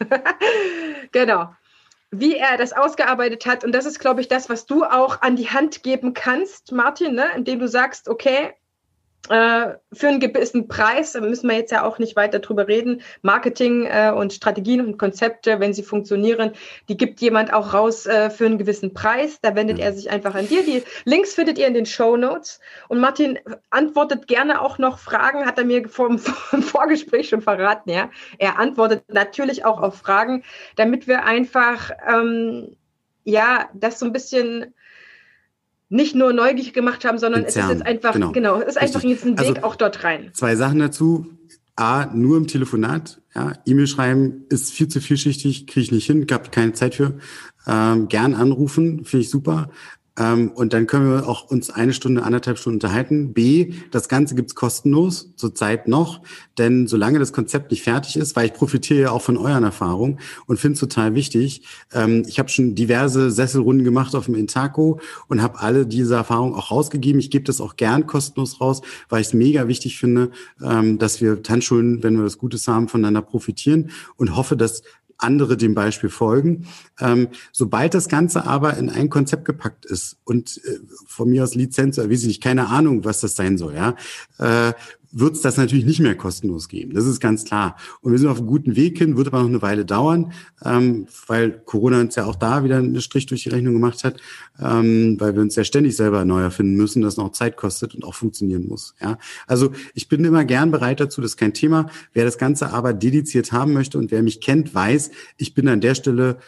[1.12, 1.48] genau
[2.14, 3.64] wie er das ausgearbeitet hat.
[3.64, 7.14] Und das ist, glaube ich, das, was du auch an die Hand geben kannst, Martin,
[7.14, 7.24] ne?
[7.34, 8.52] indem du sagst, okay,
[9.28, 13.86] für einen gewissen Preis, da müssen wir jetzt ja auch nicht weiter drüber reden, Marketing
[13.86, 16.52] äh, und Strategien und Konzepte, wenn sie funktionieren,
[16.88, 19.38] die gibt jemand auch raus äh, für einen gewissen Preis.
[19.40, 20.64] Da wendet er sich einfach an dir.
[20.64, 22.58] Die Links findet ihr in den Show Notes.
[22.88, 23.38] Und Martin
[23.70, 27.90] antwortet gerne auch noch Fragen, hat er mir vor, vor, im Vorgespräch schon verraten.
[27.90, 30.42] Ja, er antwortet natürlich auch auf Fragen,
[30.74, 32.76] damit wir einfach ähm,
[33.22, 34.74] ja das so ein bisschen
[35.92, 37.66] nicht nur neugierig gemacht haben, sondern Entzerren.
[37.66, 38.96] es ist jetzt einfach, genau, genau es ist Richtig.
[38.96, 40.30] einfach jetzt ein Weg also, auch dort rein.
[40.32, 41.26] Zwei Sachen dazu.
[41.76, 43.20] A, nur im Telefonat.
[43.34, 47.14] Ja, E-Mail schreiben ist viel zu vielschichtig, kriege ich nicht hin, gab keine Zeit für.
[47.66, 49.70] Ähm, gern anrufen, finde ich super.
[50.18, 53.32] Ähm, und dann können wir auch uns eine Stunde, anderthalb Stunden unterhalten.
[53.32, 56.20] B, das Ganze gibt's kostenlos, zurzeit noch,
[56.58, 60.18] denn solange das Konzept nicht fertig ist, weil ich profitiere ja auch von euren Erfahrungen
[60.46, 61.62] und finde es total wichtig.
[61.92, 66.54] Ähm, ich habe schon diverse Sesselrunden gemacht auf dem Intaco und habe alle diese Erfahrungen
[66.54, 67.18] auch rausgegeben.
[67.18, 70.30] Ich gebe das auch gern kostenlos raus, weil ich es mega wichtig finde,
[70.62, 74.82] ähm, dass wir Tanzschulen, wenn wir was Gutes haben, voneinander profitieren und hoffe, dass
[75.22, 76.66] andere dem Beispiel folgen.
[77.00, 81.54] Ähm, sobald das Ganze aber in ein Konzept gepackt ist und äh, von mir aus
[81.54, 83.96] Lizenz, weiß ich nicht, keine Ahnung, was das sein soll, ja,
[84.38, 84.72] äh,
[85.12, 86.94] wird es das natürlich nicht mehr kostenlos geben.
[86.94, 87.76] Das ist ganz klar.
[88.00, 90.32] Und wir sind auf einem guten Weg hin, wird aber noch eine Weile dauern,
[90.64, 94.20] ähm, weil Corona uns ja auch da wieder einen Strich durch die Rechnung gemacht hat,
[94.58, 98.04] ähm, weil wir uns ja ständig selber neu erfinden müssen, das noch Zeit kostet und
[98.04, 98.94] auch funktionieren muss.
[99.00, 101.90] Ja, also ich bin immer gern bereit dazu, das ist kein Thema.
[102.14, 105.82] Wer das Ganze aber dediziert haben möchte und wer mich kennt, weiß, ich bin an
[105.82, 106.38] der Stelle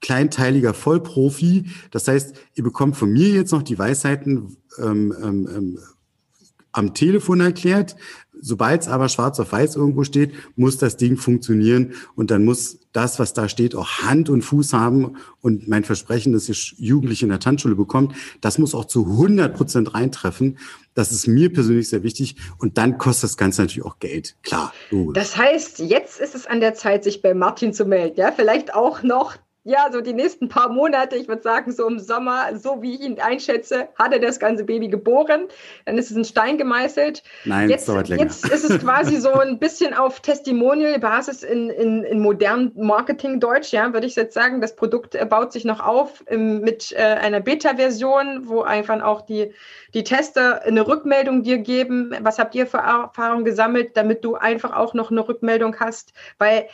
[0.00, 1.66] kleinteiliger Vollprofi.
[1.90, 5.78] Das heißt, ihr bekommt von mir jetzt noch die Weisheiten, ähm, ähm, ähm
[6.72, 7.96] am Telefon erklärt.
[8.42, 12.78] Sobald es aber schwarz auf weiß irgendwo steht, muss das Ding funktionieren und dann muss
[12.92, 15.16] das, was da steht, auch Hand und Fuß haben.
[15.40, 19.54] Und mein Versprechen, dass ihr Jugendliche in der Tanzschule bekommt, das muss auch zu 100
[19.54, 20.58] Prozent reintreffen.
[20.94, 22.36] Das ist mir persönlich sehr wichtig.
[22.58, 24.36] Und dann kostet das Ganze natürlich auch Geld.
[24.42, 24.72] Klar.
[24.90, 25.14] Logisch.
[25.14, 28.16] Das heißt, jetzt ist es an der Zeit, sich bei Martin zu melden.
[28.16, 31.98] Ja, vielleicht auch noch ja, so die nächsten paar Monate, ich würde sagen, so im
[31.98, 35.48] Sommer, so wie ich ihn einschätze, hat er das ganze Baby geboren.
[35.84, 37.22] Dann ist es ein Stein gemeißelt.
[37.44, 38.22] Nein, jetzt, dauert länger.
[38.22, 43.92] Jetzt ist es quasi so ein bisschen auf Testimonial-Basis in, in, in modernem Marketing-Deutsch, ja,
[43.92, 44.62] würde ich jetzt sagen.
[44.62, 49.52] Das Produkt baut sich noch auf im, mit äh, einer Beta-Version, wo einfach auch die,
[49.92, 52.14] die Tester eine Rückmeldung dir geben.
[52.22, 56.14] Was habt ihr für Erfahrungen gesammelt, damit du einfach auch noch eine Rückmeldung hast?
[56.38, 56.68] Weil äh,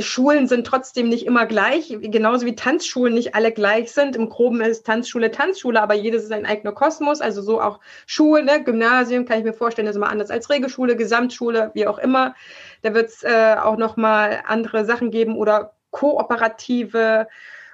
[0.00, 4.16] Schulen sind trotzdem nicht immer gleich, genauso wie Tanzschulen nicht alle gleich sind.
[4.16, 8.44] Im Groben ist Tanzschule Tanzschule, aber jedes ist ein eigener Kosmos, also so auch Schule,
[8.44, 8.62] ne?
[8.64, 12.34] Gymnasium kann ich mir vorstellen, ist immer anders als Regelschule, Gesamtschule, wie auch immer.
[12.82, 17.28] Da wird es äh, auch nochmal andere Sachen geben oder kooperative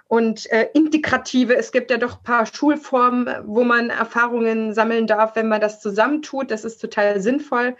[0.08, 1.56] und äh, integrative.
[1.56, 5.80] Es gibt ja doch ein paar Schulformen, wo man Erfahrungen sammeln darf, wenn man das
[5.80, 6.50] zusammentut.
[6.50, 7.76] Das ist total sinnvoll.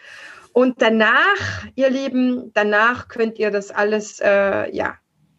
[0.57, 4.95] Und danach, ihr Lieben, danach könnt ihr das alles, äh, ja,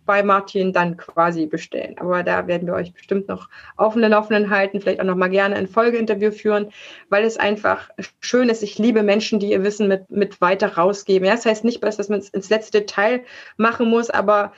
[0.06, 1.98] bei Martin dann quasi bestellen.
[1.98, 5.31] Aber da werden wir euch bestimmt noch auf den Laufenden halten, vielleicht auch noch mal
[5.31, 6.72] gerne ein Folgeinterview führen,
[7.10, 7.89] weil es einfach
[8.19, 8.61] schön ist.
[8.61, 11.27] Ich liebe Menschen, die ihr Wissen mit, mit weiter rausgeben.
[11.27, 13.23] Ja, das heißt nicht, dass man es ins letzte Detail
[13.57, 14.53] machen muss, aber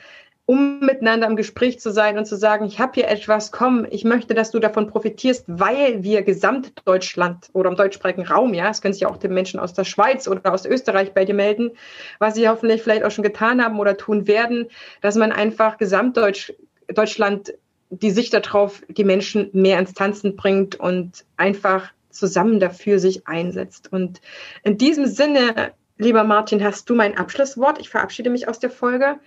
[0.50, 4.02] um miteinander im Gespräch zu sein und zu sagen, ich habe hier etwas, komm, ich
[4.02, 8.92] möchte, dass du davon profitierst, weil wir Gesamtdeutschland oder im deutschsprachigen Raum, ja, es können
[8.92, 11.70] sich auch die Menschen aus der Schweiz oder aus Österreich bei dir melden,
[12.18, 14.66] was sie hoffentlich vielleicht auch schon getan haben oder tun werden,
[15.02, 17.54] dass man einfach Gesamtdeutschland
[17.90, 23.92] die Sicht darauf, die Menschen mehr ins Tanzen bringt und einfach zusammen dafür sich einsetzt.
[23.92, 24.20] Und
[24.64, 27.78] in diesem Sinne, lieber Martin, hast du mein Abschlusswort.
[27.78, 29.20] Ich verabschiede mich aus der Folge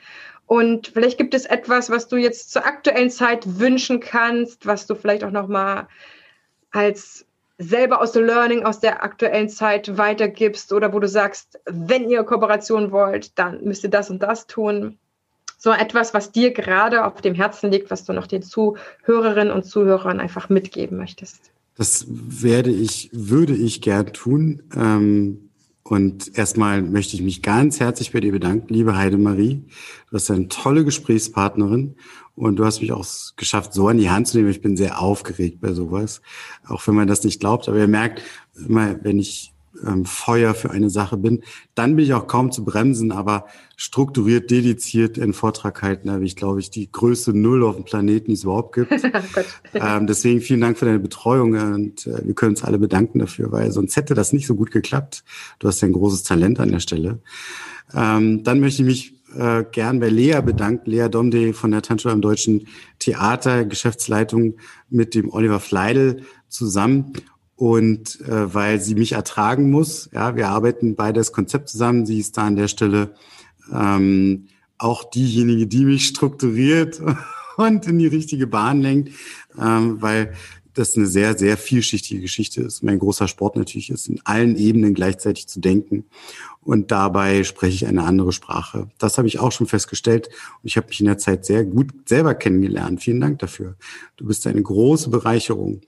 [0.46, 4.96] und vielleicht gibt es etwas, was du jetzt zur aktuellen Zeit wünschen kannst, was du
[4.96, 5.88] vielleicht auch noch mal
[6.72, 7.26] als
[7.58, 12.24] selber aus der Learning aus der aktuellen Zeit weitergibst oder wo du sagst, wenn ihr
[12.24, 14.98] Kooperation wollt, dann müsst ihr das und das tun.
[15.58, 19.64] So etwas, was dir gerade auf dem Herzen liegt, was du noch den Zuhörerinnen und
[19.64, 21.52] Zuhörern einfach mitgeben möchtest.
[21.76, 24.64] Das werde ich, würde ich gern tun.
[24.76, 25.43] Ähm,
[25.84, 29.66] und erstmal möchte ich mich ganz herzlich bei dir bedanken, liebe Heidemarie.
[30.10, 31.96] Du hast eine tolle Gesprächspartnerin
[32.36, 33.06] und du hast mich auch
[33.36, 34.50] geschafft, so an die Hand zu nehmen.
[34.50, 36.22] Ich bin sehr aufgeregt bei sowas,
[36.68, 37.68] auch wenn man das nicht glaubt.
[37.68, 38.22] Aber ihr merkt
[38.56, 39.53] immer, wenn ich
[39.86, 41.44] ähm, Feuer für eine Sache bin,
[41.76, 43.46] dann bin ich auch kaum zu bremsen, aber
[43.76, 48.28] strukturiert, dediziert einen Vortrag halten, habe ich, glaube ich, die größte Null auf dem Planeten,
[48.28, 48.92] die es überhaupt gibt.
[49.74, 53.52] ähm, deswegen vielen Dank für deine Betreuung und äh, wir können uns alle bedanken dafür,
[53.52, 55.24] weil sonst hätte das nicht so gut geklappt.
[55.60, 57.20] Du hast ja ein großes Talent an der Stelle.
[57.94, 62.14] Ähm, dann möchte ich mich äh, gern bei Lea bedanken, Lea Domde von der Tanzschule
[62.14, 62.68] am Deutschen
[63.00, 64.56] Theater, Geschäftsleitung
[64.90, 67.14] mit dem Oliver Fleidel zusammen
[67.64, 70.10] und äh, weil sie mich ertragen muss.
[70.12, 72.06] Ja, wir arbeiten beide das Konzept zusammen.
[72.06, 73.14] Sie ist da an der Stelle
[73.72, 77.02] ähm, auch diejenige, die mich strukturiert
[77.56, 79.14] und in die richtige Bahn lenkt,
[79.58, 80.34] ähm, weil
[80.74, 82.84] das eine sehr, sehr vielschichtige Geschichte ist.
[82.84, 86.04] Mein großer Sport natürlich ist, in allen Ebenen gleichzeitig zu denken.
[86.60, 88.90] Und dabei spreche ich eine andere Sprache.
[88.98, 90.28] Das habe ich auch schon festgestellt.
[90.28, 93.02] Und ich habe mich in der Zeit sehr gut selber kennengelernt.
[93.02, 93.78] Vielen Dank dafür.
[94.18, 95.80] Du bist eine große Bereicherung.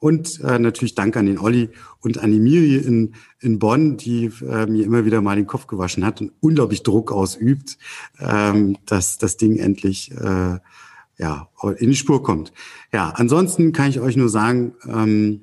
[0.00, 1.68] Und äh, natürlich Dank an den Olli
[2.00, 5.66] und an die Miri in, in Bonn, die äh, mir immer wieder mal den Kopf
[5.66, 7.76] gewaschen hat und unglaublich Druck ausübt,
[8.18, 10.58] ähm, dass das Ding endlich äh,
[11.18, 12.50] ja, in die Spur kommt.
[12.92, 15.42] Ja, ansonsten kann ich euch nur sagen, ähm,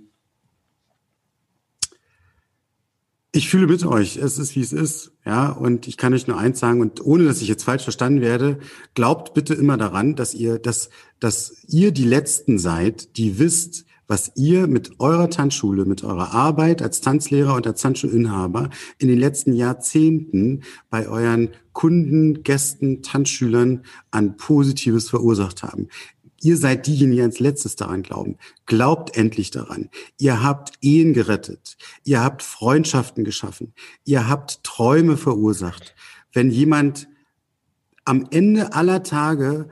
[3.31, 4.17] ich fühle mit euch.
[4.17, 5.11] Es ist, wie es ist.
[5.23, 8.21] Ja, und ich kann euch nur eins sagen, und ohne dass ich jetzt falsch verstanden
[8.21, 8.57] werde,
[8.95, 10.89] glaubt bitte immer daran, dass ihr, dass,
[11.19, 16.81] dass ihr die Letzten seid, die wisst, was ihr mit eurer Tanzschule, mit eurer Arbeit
[16.81, 24.37] als Tanzlehrer und als Tanzschulinhaber in den letzten Jahrzehnten bei euren Kunden, Gästen, Tanzschülern an
[24.37, 25.89] Positives verursacht haben.
[26.41, 28.37] Ihr seid diejenigen, die als letztes daran glauben.
[28.65, 29.89] Glaubt endlich daran.
[30.19, 31.77] Ihr habt Ehen gerettet.
[32.03, 33.73] Ihr habt Freundschaften geschaffen.
[34.05, 35.95] Ihr habt Träume verursacht.
[36.31, 37.07] Wenn jemand
[38.05, 39.69] am Ende aller Tage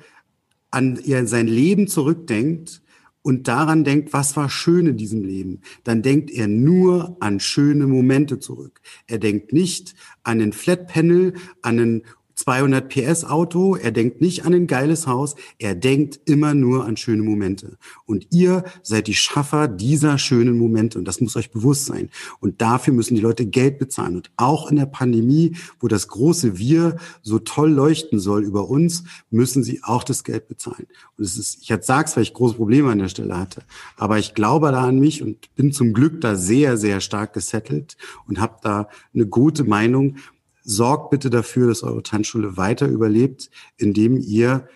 [0.71, 2.81] an sein Leben zurückdenkt
[3.25, 7.87] und daran denkt, was war schön in diesem Leben, dann denkt er nur an schöne
[7.87, 8.81] Momente zurück.
[9.07, 11.33] Er denkt nicht an den Flat Panel,
[11.63, 12.01] an einen
[12.35, 16.97] 200 PS Auto, er denkt nicht an ein geiles Haus, er denkt immer nur an
[16.97, 17.77] schöne Momente.
[18.05, 22.09] Und ihr seid die Schaffer dieser schönen Momente und das muss euch bewusst sein.
[22.39, 24.17] Und dafür müssen die Leute Geld bezahlen.
[24.17, 29.05] Und auch in der Pandemie, wo das große Wir so toll leuchten soll über uns,
[29.29, 30.87] müssen sie auch das Geld bezahlen.
[31.17, 33.63] Und es ist, ich sag's, weil ich große Probleme an der Stelle hatte,
[33.97, 37.95] aber ich glaube da an mich und bin zum Glück da sehr, sehr stark gesettelt
[38.27, 40.17] und habe da eine gute Meinung
[40.65, 44.67] sorgt bitte dafür, dass eure Tanzschule weiter überlebt, indem ihr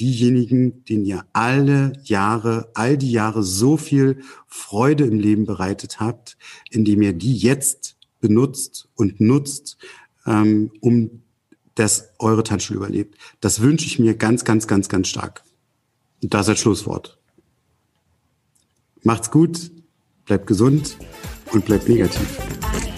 [0.00, 6.36] diejenigen, denen ihr alle Jahre, all die Jahre so viel Freude im Leben bereitet habt,
[6.70, 9.76] indem ihr die jetzt benutzt und nutzt,
[10.26, 11.22] ähm, um
[11.74, 13.16] dass eure Tanzschule überlebt.
[13.40, 15.42] Das wünsche ich mir ganz, ganz, ganz, ganz stark.
[16.22, 17.18] Und das ist das Schlusswort.
[19.02, 19.70] Macht's gut,
[20.26, 20.96] bleibt gesund
[21.52, 22.91] und bleibt negativ.